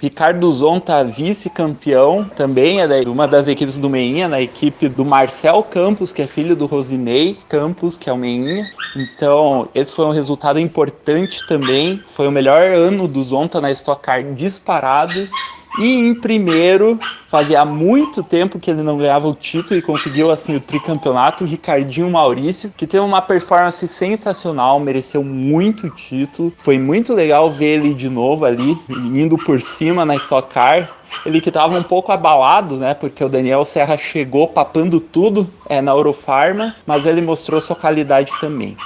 Ricardo 0.00 0.50
Zonta, 0.50 1.04
vice-campeão, 1.04 2.24
também 2.34 2.80
é 2.80 2.86
uma 3.06 3.28
das 3.28 3.48
equipes 3.48 3.76
do 3.76 3.90
Meinha, 3.90 4.28
na 4.28 4.40
equipe 4.40 4.88
do 4.88 5.04
Marcel 5.04 5.62
Campos, 5.62 6.10
que 6.10 6.22
é 6.22 6.26
filho 6.26 6.56
do 6.56 6.64
Rosinei 6.64 7.36
Campos, 7.50 7.98
que 7.98 8.08
é 8.08 8.12
o 8.12 8.16
Meinha. 8.16 8.66
Então, 8.96 9.68
esse 9.74 9.92
foi 9.92 10.06
um 10.06 10.10
resultado 10.10 10.58
importante 10.58 11.46
também. 11.46 12.02
Foi 12.14 12.26
o 12.26 12.32
melhor 12.32 12.72
ano 12.72 13.06
do 13.06 13.22
Zonta 13.22 13.60
na 13.60 13.70
Stock 13.72 14.02
Car 14.02 14.24
disparado. 14.32 15.28
E 15.78 15.94
em 15.94 16.14
primeiro, 16.14 16.98
fazia 17.28 17.64
muito 17.64 18.22
tempo 18.22 18.58
que 18.58 18.70
ele 18.70 18.82
não 18.82 18.98
ganhava 18.98 19.28
o 19.28 19.34
título 19.34 19.78
e 19.78 19.82
conseguiu 19.82 20.30
assim 20.30 20.56
o 20.56 20.60
tricampeonato, 20.60 21.44
Ricardinho 21.44 22.10
Maurício, 22.10 22.72
que 22.76 22.86
teve 22.86 23.04
uma 23.04 23.22
performance 23.22 23.86
sensacional, 23.86 24.80
mereceu 24.80 25.22
muito 25.22 25.86
o 25.86 25.90
título. 25.90 26.52
Foi 26.58 26.78
muito 26.78 27.14
legal 27.14 27.50
ver 27.50 27.78
ele 27.78 27.94
de 27.94 28.08
novo 28.08 28.44
ali, 28.44 28.76
indo 28.88 29.38
por 29.38 29.60
cima 29.60 30.04
na 30.04 30.16
Stock 30.16 30.52
Car. 30.52 30.90
Ele 31.24 31.40
que 31.40 31.50
estava 31.50 31.76
um 31.76 31.82
pouco 31.82 32.12
abalado, 32.12 32.76
né? 32.76 32.94
Porque 32.94 33.22
o 33.22 33.28
Daniel 33.28 33.64
Serra 33.64 33.98
chegou 33.98 34.48
papando 34.48 35.00
tudo 35.00 35.48
é, 35.68 35.80
na 35.80 35.92
Eurofarma, 35.92 36.74
mas 36.86 37.04
ele 37.04 37.20
mostrou 37.20 37.60
sua 37.60 37.76
qualidade 37.76 38.32
também. 38.40 38.76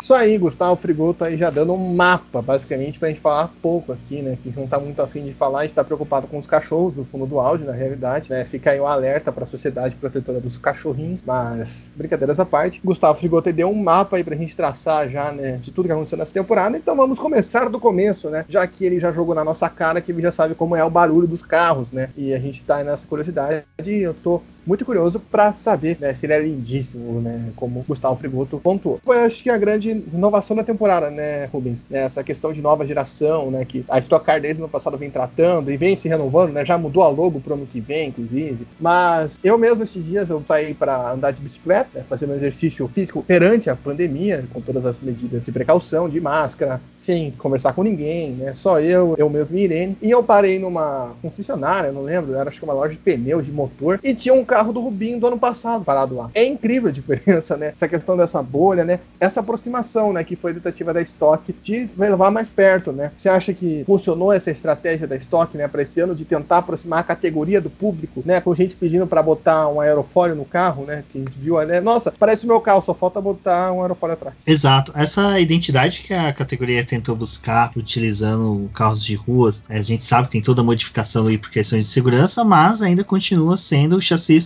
Isso 0.00 0.14
aí, 0.14 0.38
Gustavo 0.38 0.76
Frigoto 0.76 1.24
aí 1.24 1.36
já 1.36 1.50
dando 1.50 1.72
um 1.72 1.94
mapa, 1.94 2.40
basicamente, 2.40 2.98
pra 2.98 3.08
gente 3.08 3.20
falar 3.20 3.50
pouco 3.60 3.92
aqui, 3.92 4.22
né? 4.22 4.38
Que 4.42 4.52
não 4.56 4.66
tá 4.66 4.78
muito 4.78 5.02
afim 5.02 5.24
de 5.24 5.34
falar, 5.34 5.60
a 5.60 5.62
gente 5.62 5.74
tá 5.74 5.82
preocupado 5.82 6.26
com 6.28 6.38
os 6.38 6.46
cachorros 6.46 6.96
no 6.96 7.04
fundo 7.04 7.26
do 7.26 7.40
áudio, 7.40 7.66
na 7.66 7.72
realidade, 7.72 8.30
né? 8.30 8.44
Fica 8.44 8.70
aí 8.70 8.80
um 8.80 8.86
alerta 8.86 9.32
pra 9.32 9.44
Sociedade 9.44 9.96
Protetora 9.96 10.40
dos 10.40 10.56
Cachorrinhos, 10.56 11.22
mas 11.26 11.88
brincadeiras 11.96 12.38
à 12.38 12.46
parte. 12.46 12.80
Gustavo 12.82 13.18
Frigoto 13.18 13.52
deu 13.52 13.68
um 13.68 13.74
mapa 13.74 14.16
aí 14.16 14.24
pra 14.24 14.36
gente 14.36 14.56
traçar 14.56 15.08
já, 15.08 15.32
né? 15.32 15.58
De 15.60 15.72
tudo 15.72 15.86
que 15.86 15.92
aconteceu 15.92 16.16
nessa 16.16 16.32
temporada, 16.32 16.76
então 16.76 16.96
vamos 16.96 17.18
começar 17.18 17.68
do 17.68 17.80
começo, 17.80 18.30
né? 18.30 18.44
Já 18.48 18.66
que 18.66 18.84
ele 18.84 19.00
já 19.00 19.10
jogou 19.10 19.34
na 19.34 19.44
nossa 19.44 19.68
cara, 19.68 20.00
que 20.00 20.12
ele 20.12 20.22
já 20.22 20.30
sabe 20.30 20.54
como 20.54 20.76
é 20.76 20.84
o 20.84 20.90
barulho 20.90 21.26
dos 21.26 21.42
carros, 21.42 21.90
né? 21.90 22.10
E 22.16 22.32
a 22.32 22.38
gente 22.38 22.62
tá 22.62 22.84
nessa 22.84 23.06
curiosidade, 23.06 23.64
eu 23.84 24.14
tô 24.14 24.40
muito 24.68 24.84
curioso 24.84 25.18
para 25.18 25.54
saber 25.54 25.96
né, 25.98 26.12
se 26.12 26.26
ele 26.26 26.34
é 26.34 26.40
lindíssimo, 26.40 27.22
né? 27.22 27.50
Como 27.56 27.80
o 27.80 27.84
Gustavo 27.84 28.16
Frigoto 28.16 28.60
pontuou. 28.62 29.00
Foi, 29.02 29.24
acho 29.24 29.42
que, 29.42 29.48
a 29.48 29.56
grande 29.56 29.90
inovação 29.90 30.54
da 30.54 30.62
temporada, 30.62 31.10
né, 31.10 31.46
Rubens? 31.46 31.80
Né, 31.88 32.00
essa 32.00 32.22
questão 32.22 32.52
de 32.52 32.60
nova 32.60 32.84
geração, 32.84 33.50
né? 33.50 33.64
Que 33.64 33.84
a 33.88 33.98
Stock 33.98 34.24
Car 34.24 34.40
desde 34.40 34.60
no 34.60 34.68
passado 34.68 34.98
vem 34.98 35.10
tratando 35.10 35.72
e 35.72 35.76
vem 35.76 35.96
se 35.96 36.06
renovando, 36.08 36.52
né? 36.52 36.66
Já 36.66 36.76
mudou 36.76 37.02
a 37.02 37.08
logo 37.08 37.40
pro 37.40 37.54
ano 37.54 37.66
que 37.66 37.80
vem, 37.80 38.08
inclusive. 38.08 38.66
Mas 38.78 39.38
eu 39.42 39.56
mesmo, 39.56 39.84
esses 39.84 40.04
dias, 40.04 40.28
eu 40.28 40.42
saí 40.44 40.74
para 40.74 41.12
andar 41.12 41.30
de 41.30 41.40
bicicleta, 41.40 41.88
né, 41.94 42.04
fazer 42.06 42.26
um 42.26 42.34
exercício 42.34 42.86
físico 42.88 43.22
perante 43.22 43.70
a 43.70 43.76
pandemia, 43.76 44.44
com 44.52 44.60
todas 44.60 44.84
as 44.84 45.00
medidas 45.00 45.44
de 45.44 45.50
precaução, 45.50 46.08
de 46.08 46.20
máscara, 46.20 46.80
sem 46.96 47.30
conversar 47.32 47.72
com 47.72 47.82
ninguém, 47.82 48.32
né? 48.32 48.52
Só 48.54 48.80
eu, 48.80 49.14
eu 49.16 49.30
mesmo 49.30 49.56
e 49.56 49.62
Irene. 49.64 49.96
E 50.02 50.10
eu 50.10 50.22
parei 50.22 50.58
numa 50.58 51.14
concessionária, 51.22 51.90
não 51.90 52.02
lembro, 52.02 52.34
era 52.34 52.50
acho 52.50 52.58
que 52.58 52.64
uma 52.64 52.74
loja 52.74 52.92
de 52.92 52.98
pneus, 52.98 53.46
de 53.46 53.52
motor, 53.52 53.98
e 54.02 54.14
tinha 54.14 54.34
um 54.34 54.44
carro 54.44 54.57
carro 54.58 54.72
do 54.72 54.80
Rubinho 54.80 55.20
do 55.20 55.26
ano 55.28 55.38
passado 55.38 55.84
parado 55.84 56.16
lá. 56.16 56.30
É 56.34 56.44
incrível 56.44 56.88
a 56.88 56.92
diferença, 56.92 57.56
né? 57.56 57.68
Essa 57.68 57.86
questão 57.86 58.16
dessa 58.16 58.42
bolha, 58.42 58.84
né? 58.84 58.98
Essa 59.20 59.38
aproximação, 59.38 60.12
né? 60.12 60.24
Que 60.24 60.34
foi 60.34 60.50
a 60.50 60.54
tentativa 60.54 60.92
da 60.92 61.00
Stock 61.00 61.54
de 61.62 61.88
levar 61.96 62.32
mais 62.32 62.50
perto, 62.50 62.90
né? 62.90 63.12
Você 63.16 63.28
acha 63.28 63.54
que 63.54 63.84
funcionou 63.86 64.32
essa 64.32 64.50
estratégia 64.50 65.06
da 65.06 65.14
Stock, 65.14 65.56
né? 65.56 65.68
Para 65.68 65.82
esse 65.82 66.00
ano 66.00 66.12
de 66.12 66.24
tentar 66.24 66.58
aproximar 66.58 66.98
a 66.98 67.02
categoria 67.04 67.60
do 67.60 67.70
público, 67.70 68.20
né? 68.26 68.40
Com 68.40 68.52
gente 68.52 68.74
pedindo 68.74 69.06
para 69.06 69.22
botar 69.22 69.68
um 69.68 69.80
aerofólio 69.80 70.34
no 70.34 70.44
carro, 70.44 70.84
né? 70.84 71.04
Que 71.12 71.18
a 71.18 71.20
gente 71.20 71.38
viu, 71.38 71.64
né? 71.64 71.80
Nossa, 71.80 72.10
parece 72.10 72.44
o 72.44 72.48
meu 72.48 72.60
carro, 72.60 72.82
só 72.82 72.92
falta 72.92 73.20
botar 73.20 73.72
um 73.72 73.82
aerofólio 73.82 74.14
atrás. 74.14 74.34
Exato. 74.44 74.90
Essa 74.96 75.38
identidade 75.38 76.02
que 76.02 76.12
a 76.12 76.32
categoria 76.32 76.84
tentou 76.84 77.14
buscar 77.14 77.70
utilizando 77.76 78.68
carros 78.74 79.04
de 79.04 79.14
ruas, 79.14 79.62
a 79.68 79.80
gente 79.80 80.04
sabe 80.04 80.26
que 80.26 80.32
tem 80.32 80.42
toda 80.42 80.62
a 80.62 80.64
modificação 80.64 81.28
aí 81.28 81.38
por 81.38 81.48
questões 81.48 81.86
de 81.86 81.92
segurança, 81.92 82.42
mas 82.42 82.82
ainda 82.82 83.04
continua 83.04 83.56
sendo 83.56 83.96
o 83.96 84.02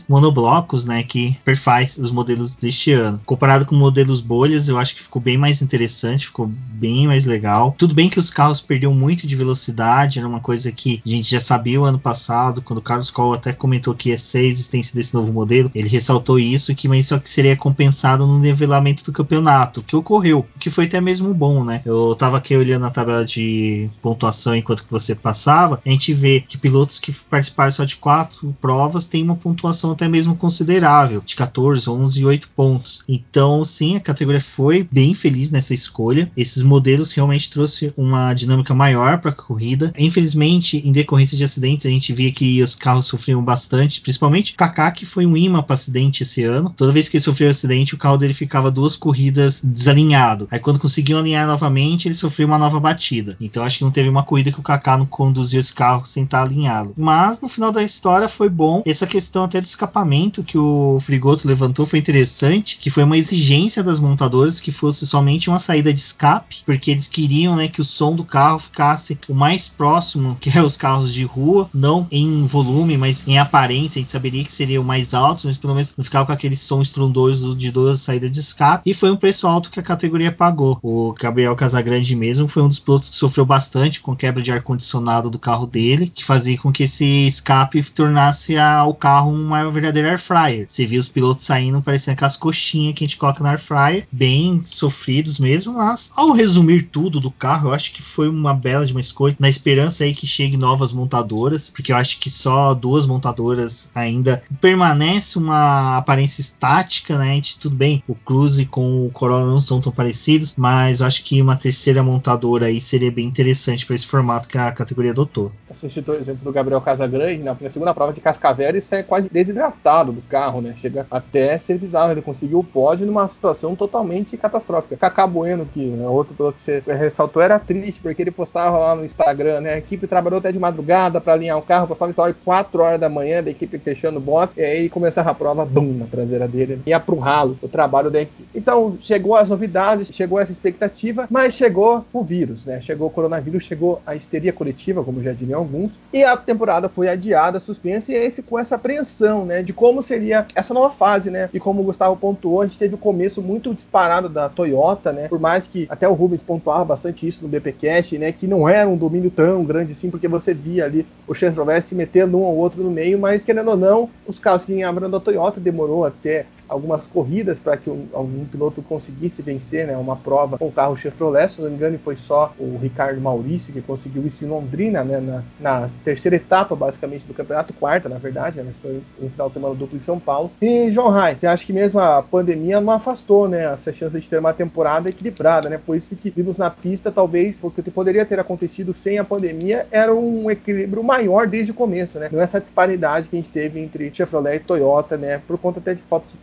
monoblocos, 0.09 0.87
né? 0.87 1.02
Que 1.02 1.37
perfaz 1.44 1.99
os 1.99 2.11
modelos 2.11 2.56
deste 2.56 2.92
ano. 2.92 3.21
Comparado 3.25 3.64
com 3.64 3.75
modelos 3.75 4.21
bolhas, 4.21 4.68
eu 4.68 4.78
acho 4.78 4.94
que 4.94 5.02
ficou 5.02 5.21
bem 5.21 5.37
mais 5.37 5.62
interessante, 5.62 6.26
ficou 6.26 6.47
bem 6.47 7.06
mais 7.06 7.26
legal. 7.26 7.75
Tudo 7.78 7.94
bem 7.94 8.09
que 8.09 8.18
os 8.18 8.30
carros 8.30 8.61
perderam 8.61 8.94
muito 8.94 9.26
de 9.26 9.37
velocidade, 9.37 10.18
era 10.18 10.28
uma 10.28 10.40
coisa 10.40 10.71
que 10.73 11.02
a 11.04 11.09
gente 11.09 11.30
já 11.30 11.40
sabia 11.40 11.80
o 11.80 11.85
ano 11.85 11.99
passado, 11.99 12.62
quando 12.62 12.78
o 12.78 12.82
Carlos 12.82 13.11
Cole 13.11 13.37
até 13.37 13.52
comentou 13.52 13.94
que 13.94 14.11
ia 14.11 14.18
ser 14.18 14.38
a 14.38 14.42
existência 14.42 14.94
desse 14.94 15.14
novo 15.14 15.32
modelo, 15.32 15.71
ele 15.75 15.88
ressaltou 15.88 16.38
isso, 16.38 16.75
que 16.75 16.88
mas 16.88 17.06
só 17.06 17.18
que 17.18 17.28
seria 17.28 17.56
compensado 17.56 18.26
no 18.26 18.38
nivelamento 18.38 19.04
do 19.04 19.12
campeonato, 19.12 19.82
que 19.82 19.97
ocorreu, 19.97 20.47
que 20.59 20.71
foi 20.71 20.85
até 20.85 21.00
mesmo 21.00 21.32
bom, 21.32 21.64
né? 21.64 21.82
Eu 21.85 22.14
tava 22.14 22.38
aqui 22.38 22.56
olhando 22.56 22.87
a 22.87 22.90
tabela 22.90 23.25
de 23.25 23.88
pontuação 24.00 24.54
enquanto 24.54 24.85
que 24.85 24.90
você 24.90 25.14
passava, 25.14 25.80
a 25.85 25.90
gente 25.90 26.12
vê 26.12 26.40
que 26.40 26.59
pilotos 26.59 26.99
que 26.99 27.12
participaram 27.12 27.73
só 27.73 27.85
de 27.85 27.97
quatro 27.97 28.54
provas 28.61 29.09
têm 29.09 29.23
uma 29.23 29.37
pontuação 29.37 29.91
até 29.92 30.08
mesmo 30.08 30.37
considerável, 30.37 31.22
de 31.25 31.37
14, 31.37 31.88
11 31.88 32.20
e 32.20 32.25
8 32.25 32.49
pontos. 32.54 33.02
Então, 33.08 33.64
sim, 33.64 33.96
a 33.96 34.00
categoria 34.00 34.40
foi 34.40 34.87
bem 34.90 35.14
feliz 35.14 35.50
nessa 35.50 35.75
escolha. 35.75 36.30
Esses 36.37 36.62
modelos 36.62 37.12
realmente 37.12 37.50
trouxe 37.50 37.92
uma 37.96 38.32
dinâmica 38.34 38.75
maior 38.75 39.18
para 39.18 39.30
a 39.30 39.34
corrida. 39.34 39.92
Infelizmente, 39.96 40.82
em 40.84 40.92
decorrência 40.92 41.37
de 41.37 41.44
acidentes, 41.44 41.87
a 41.87 41.90
gente 41.90 42.12
via 42.12 42.32
que 42.32 42.62
os 42.62 42.75
carros 42.75 43.06
sofriam 43.06 43.42
bastante, 43.42 44.00
principalmente 44.00 44.52
o 44.52 44.56
Kaká, 44.56 44.90
que 44.90 45.06
foi 45.06 45.26
um 45.26 45.37
imã 45.37 45.62
para 45.62 45.75
acidente 45.75 46.22
esse 46.22 46.42
ano. 46.42 46.72
Toda 46.76 46.92
vez 46.92 47.08
que 47.08 47.16
ele 47.16 47.25
sofreu 47.25 47.49
um 47.49 47.50
acidente, 47.50 47.94
o 47.94 47.99
carro 47.99 48.16
dele 48.16 48.34
ficava 48.34 48.70
duas 48.70 48.96
corridas 48.96 49.61
desalinhado. 49.62 50.49
Aí 50.50 50.58
quando 50.58 50.78
conseguiu 50.78 51.18
alinhar 51.18 51.46
novamente, 51.46 52.08
ele 52.08 52.14
sofreu 52.14 52.46
uma 52.46 52.58
nova 52.58 52.80
batida. 52.80 53.37
Então 53.40 53.62
acho 53.62 53.78
que 53.78 53.84
não 53.84 53.90
teve 53.90 54.08
uma 54.08 54.22
corrida 54.22 54.52
que 54.52 54.61
o 54.61 54.62
Kaká 54.62 54.96
não 54.99 55.06
conduziu 55.06 55.61
esse 55.61 55.72
carro 55.72 56.06
sem 56.06 56.25
estar 56.25 56.42
alinhado. 56.42 56.92
Mas 56.96 57.40
no 57.40 57.49
final 57.49 57.72
da 57.72 57.82
história 57.82 58.28
foi 58.28 58.49
bom. 58.49 58.82
Essa 58.87 59.06
questão 59.06 59.44
até 59.44 59.61
do 59.61 59.66
escapamento 59.73 60.45
que 60.45 60.59
o 60.59 60.99
Frigoto 61.00 61.47
levantou 61.47 61.85
foi 61.85 61.99
interessante, 61.99 62.79
que 62.79 62.91
foi 62.91 63.05
uma 63.05 63.19
exigência 63.19 63.83
das 63.83 63.99
montadoras 63.99 64.61
que 64.61 64.73
fosse 64.73 65.07
somente 65.07 65.49
uma 65.49 65.59
saída 65.59 65.93
de 65.93 66.00
escape, 66.00 66.62
porque 66.64 66.91
eles 66.91 67.09
queriam 67.09 67.57
né, 67.57 67.69
que 67.69 67.81
o 67.81 67.85
som 67.85 68.14
do 68.14 68.25
carro 68.25 68.59
ficasse 68.59 69.19
o 69.29 69.35
mais 69.35 69.69
próximo 69.69 70.37
que 70.41 70.57
é 70.57 70.62
os 70.62 70.76
carros 70.76 71.12
de 71.12 71.25
rua, 71.25 71.69
não 71.73 72.07
em 72.11 72.45
volume, 72.47 72.97
mas 72.97 73.26
em 73.26 73.38
aparência. 73.38 73.99
A 73.99 74.02
gente 74.02 74.12
saberia 74.12 74.45
que 74.45 74.52
seria 74.52 74.81
o 74.81 74.85
mais 74.85 75.14
alto, 75.14 75.47
mas 75.47 75.57
pelo 75.57 75.75
menos 75.75 75.93
não 75.97 76.05
ficava 76.05 76.26
com 76.26 76.33
aquele 76.33 76.57
som 76.57 76.81
estrondoso 76.81 77.55
de 77.55 77.71
duas 77.71 78.00
saídas 78.00 78.31
de 78.31 78.41
escape. 78.41 78.91
E 78.91 78.95
foi 78.95 79.11
um 79.11 79.17
preço 79.17 79.47
alto 79.47 79.71
que 79.71 79.81
a 79.81 79.83
categoria 79.83 80.33
pagou. 80.33 80.79
O 80.83 81.14
Gabriel 81.19 81.57
Casagrande 81.57 82.14
mesmo 82.14 82.49
foi 82.49 82.62
um 82.62 82.69
dos 82.69 82.79
pilotos 82.79 83.11
que 83.11 83.17
sofreu 83.17 83.45
bastante 83.45 84.00
com 84.00 84.17
quebra 84.17 84.43
de 84.43 84.52
ar-condicionado 84.52 85.31
do 85.31 85.38
carro 85.38 85.67
dele, 85.67 86.12
que 86.14 86.25
fazia 86.25 86.59
com 86.59 86.73
que 86.73 86.85
esse 86.85 87.05
escape 87.26 87.83
tornasse 87.91 88.57
a, 88.57 88.85
o 88.85 88.95
carro 88.95 89.33
uma 89.33 89.62
verdadeira 89.71 90.11
air 90.11 90.19
fryer. 90.19 90.66
Você 90.69 90.87
viu 90.87 91.00
os 91.00 91.09
pilotos 91.09 91.45
saindo 91.45 91.83
parecendo 91.83 92.14
aquelas 92.14 92.37
coxinhas 92.37 92.95
que 92.95 93.04
a 93.04 93.07
gente 93.07 93.16
coloca 93.16 93.42
na 93.42 93.50
air 93.50 93.61
fryer, 93.61 94.07
bem 94.11 94.61
sofridos 94.62 95.38
mesmo, 95.38 95.75
mas 95.75 96.11
ao 96.14 96.33
resumir 96.33 96.83
tudo 96.83 97.21
do 97.21 97.31
carro, 97.31 97.69
eu 97.69 97.75
acho 97.75 97.92
que 97.92 98.02
foi 98.02 98.28
uma 98.28 98.54
bela 98.54 98.87
de 98.87 98.92
uma 98.92 99.00
escolha, 99.00 99.37
na 99.38 99.49
esperança 99.49 100.04
aí 100.04 100.14
que 100.14 100.26
chegue 100.26 100.57
novas 100.57 100.92
montadoras, 100.92 101.71
porque 101.71 101.92
eu 101.92 101.97
acho 101.97 102.19
que 102.19 102.31
só 102.31 102.75
duas 102.75 103.07
montadoras 103.07 103.90
ainda 103.95 104.42
permanece 104.61 105.38
uma 105.38 105.97
aparência 105.97 106.40
estática, 106.40 107.19
né? 107.19 107.33
Gente, 107.33 107.59
tudo 107.59 107.75
bem, 107.75 108.02
o 108.07 108.14
Cruze 108.14 108.66
com 108.66 109.07
o 109.07 109.11
Corolla 109.11 109.50
não 109.50 109.61
são 109.61 109.81
tão 109.81 109.90
parecidos, 109.90 110.54
mas 110.57 111.00
eu 111.00 111.07
acho 111.07 111.25
que 111.25 111.40
uma 111.40 111.57
terceira 111.57 112.02
montadora 112.02 112.66
aí 112.66 112.81
seria 112.81 113.11
bem 113.11 113.26
interessante 113.26 113.87
para 113.87 113.97
esse 113.97 114.07
formato 114.07 114.49
que 114.49 114.59
a 114.59 114.71
categoria 114.71 115.12
adotou. 115.12 115.50
Assisti 115.71 116.04
o 116.07 116.14
exemplo 116.14 116.45
do 116.45 116.52
Gabriel 116.52 116.81
Casagrande, 116.81 117.42
na 117.42 117.57
segunda 117.71 117.95
prova 117.95 118.12
de 118.12 118.21
Cascavel, 118.21 118.69
ele 118.69 118.81
sai 118.81 119.02
quase 119.02 119.28
desidratado 119.52 120.12
do 120.12 120.23
carro, 120.23 120.61
né? 120.61 120.75
Chega 120.76 121.06
até 121.11 121.56
ser 121.59 121.78
bizarro, 121.78 122.12
ele 122.12 122.23
conseguiu 122.23 122.61
o 122.61 122.64
pódio 122.64 123.06
numa 123.06 123.28
situação 123.28 123.76
totalmente 123.76 124.37
catastrófica. 124.37 124.97
Cacá 124.97 125.26
Bueno, 125.26 125.68
que 125.73 125.92
é 126.02 126.09
outro 126.09 126.35
piloto 126.35 126.56
que 126.56 126.62
você 126.62 126.82
ressaltou, 126.87 127.42
era 127.42 127.59
triste, 127.59 128.00
porque 128.00 128.23
ele 128.23 128.30
postava 128.30 128.78
lá 128.78 128.97
no 128.97 129.04
Instagram, 129.04 129.61
né? 129.61 129.75
A 129.75 129.78
equipe 129.78 130.06
trabalhou 130.06 130.38
até 130.38 130.50
de 130.50 130.59
madrugada 130.59 131.21
para 131.21 131.35
alinhar 131.35 131.59
o 131.59 131.62
carro, 131.62 131.87
postava 131.87 132.11
história 132.11 132.35
4 132.44 132.82
horas 132.82 133.00
da 133.00 133.09
manhã 133.09 133.42
da 133.42 133.50
equipe 133.50 133.78
fechando 133.78 134.18
o 134.18 134.23
box, 134.23 134.56
e 134.56 134.62
aí 134.62 134.88
começava 134.88 135.30
a 135.30 135.35
prova, 135.35 135.64
bum, 135.64 135.94
na 135.99 136.06
traseira 136.06 136.49
dele. 136.49 136.80
Ia 136.87 136.99
pro 136.99 137.18
ralo 137.18 137.56
o 137.62 137.68
trabalho 137.68 138.11
da 138.11 138.21
equipe. 138.21 138.49
Então, 138.54 138.97
chegou 139.00 139.37
as 139.37 139.49
novidades, 139.49 140.11
chegou 140.12 140.40
essa 140.40 140.52
expectativa, 140.52 141.26
mas 141.30 141.54
chegou 141.54 142.04
o 142.12 142.23
vírus, 142.23 142.64
né? 142.64 142.80
Chegou 142.80 143.09
o 143.09 143.11
coronavírus, 143.11 143.64
chegou 143.64 144.00
a 144.06 144.14
histeria 144.14 144.52
coletiva, 144.52 145.04
como 145.04 145.23
já 145.23 145.32
diriam 145.32 145.61
alguns, 145.61 145.99
e 146.12 146.25
a 146.25 146.37
temporada 146.37 146.88
foi 146.88 147.09
adiada, 147.09 147.61
suspensa, 147.61 148.12
e 148.12 148.16
aí 148.16 148.30
ficou 148.30 148.59
essa 148.59 148.76
apreensão, 148.76 149.41
né? 149.44 149.62
De 149.62 149.72
como 149.72 150.02
seria 150.02 150.46
essa 150.54 150.75
nova 150.75 150.90
fase, 150.90 151.30
né? 151.30 151.49
E 151.52 151.61
como 151.61 151.82
o 151.82 151.84
Gustavo 151.84 152.16
pontuou, 152.16 152.62
a 152.62 152.66
gente 152.66 152.78
teve 152.78 152.94
o 152.94 152.99
começo 152.99 153.42
muito 153.42 153.75
disparado 153.75 154.28
da 154.28 154.49
Toyota, 154.49 155.12
né? 155.12 155.28
Por 155.28 155.40
mais 155.40 155.66
que 155.66 155.87
até 155.88 156.08
o 156.08 156.12
Rubens 156.12 156.42
pontuava 156.42 156.84
bastante 156.84 157.26
isso 157.26 157.42
no 157.42 157.49
BPcast, 157.49 158.18
né? 158.18 158.32
Que 158.32 158.46
não 158.46 158.68
era 158.68 158.88
um 158.88 158.96
domínio 158.96 159.30
tão 159.30 159.64
grande 159.64 159.92
assim, 159.92 160.11
porque 160.11 160.28
você 160.28 160.54
via 160.54 160.84
ali 160.84 161.06
o 161.26 161.34
Chevrolet 161.34 161.82
se 161.82 161.94
metendo 161.94 162.38
um 162.38 162.42
ou 162.42 162.56
outro 162.56 162.82
no 162.82 162.90
meio, 162.90 163.18
mas 163.18 163.44
querendo 163.44 163.70
ou 163.70 163.76
não, 163.76 164.11
os 164.26 164.38
carros 164.38 164.64
que 164.64 164.75
ganhavam 164.75 165.08
da 165.08 165.20
Toyota 165.20 165.61
demorou 165.61 166.04
até 166.04 166.46
algumas 166.73 167.07
corridas 167.07 167.59
para 167.59 167.76
que 167.76 167.91
um, 167.91 168.07
algum 168.12 168.45
piloto 168.45 168.83
conseguisse 168.83 169.43
vencer 169.43 169.87
né, 169.87 169.97
uma 169.97 170.17
prova 170.17 170.59
com 170.59 170.69
o 170.69 170.73
carro 170.73 170.97
Chevrolet. 170.97 171.49
Se 171.49 171.61
não 171.61 171.69
me 171.69 171.76
engano, 171.76 171.99
foi 172.02 172.17
só 172.17 172.52
o 172.59 172.79
Ricardo 172.79 173.21
Maurício 173.21 173.73
que 173.73 173.81
conseguiu 173.81 174.26
isso 174.26 174.45
em 174.45 174.49
Londrina, 174.49 175.05
né, 175.05 175.21
na, 175.21 175.43
na, 175.61 175.91
terceira 176.05 176.37
etapa, 176.37 176.75
basicamente, 176.75 177.26
do 177.26 177.35
campeonato, 177.35 177.73
quarta, 177.75 178.09
na 178.09 178.17
verdade, 178.17 178.61
né, 178.62 178.73
foi 178.81 179.02
um 179.21 179.29
final 179.29 179.49
de 179.49 179.55
semana 179.55 179.75
duplo 179.75 179.99
em 179.99 180.02
São 180.02 180.19
Paulo. 180.19 180.50
E, 180.61 180.91
João 180.93 181.11
Rai, 181.11 181.37
você 181.38 181.47
acha 181.47 181.64
que 181.64 181.73
mesmo 181.73 182.00
a 182.00 182.23
pandemia 182.23 182.81
não 182.81 182.93
afastou 182.93 183.49
né, 183.49 183.73
essa 183.73 183.93
chance 183.93 184.19
de 184.19 184.29
ter 184.29 184.38
uma 184.38 184.52
temporada 184.52 185.09
equilibrada? 185.09 185.69
Né? 185.69 185.79
Foi 185.79 185.99
isso 185.99 186.17
que 186.17 186.31
vimos 186.31 186.57
na 186.57 186.71
pista, 186.71 187.12
talvez, 187.12 187.61
porque 187.61 187.83
poderia 187.91 188.25
ter 188.25 188.41
acontecido 188.41 188.95
sem 188.95 189.19
a 189.19 189.25
pandemia, 189.25 189.87
era 189.91 190.14
um 190.14 190.50
equilíbrio 190.50 191.02
maior 191.02 191.47
desde 191.47 191.71
o 191.71 191.75
começo, 191.75 192.19
né? 192.19 192.29
Não 192.33 192.41
é 192.41 192.45
essa 192.45 192.61
disparidade 192.61 193.29
que 193.29 193.37
a 193.37 193.38
gente 193.38 193.50
teve 193.50 193.81
entre 193.81 194.12
Chevrolet 194.12 194.57
e 194.57 194.61
Toyota, 194.61 195.17
né? 195.17 195.41
Por 195.47 195.59
conta 195.59 195.79
até 195.79 195.95
de 195.95 196.02
fotos 196.02 196.33
de 196.33 196.38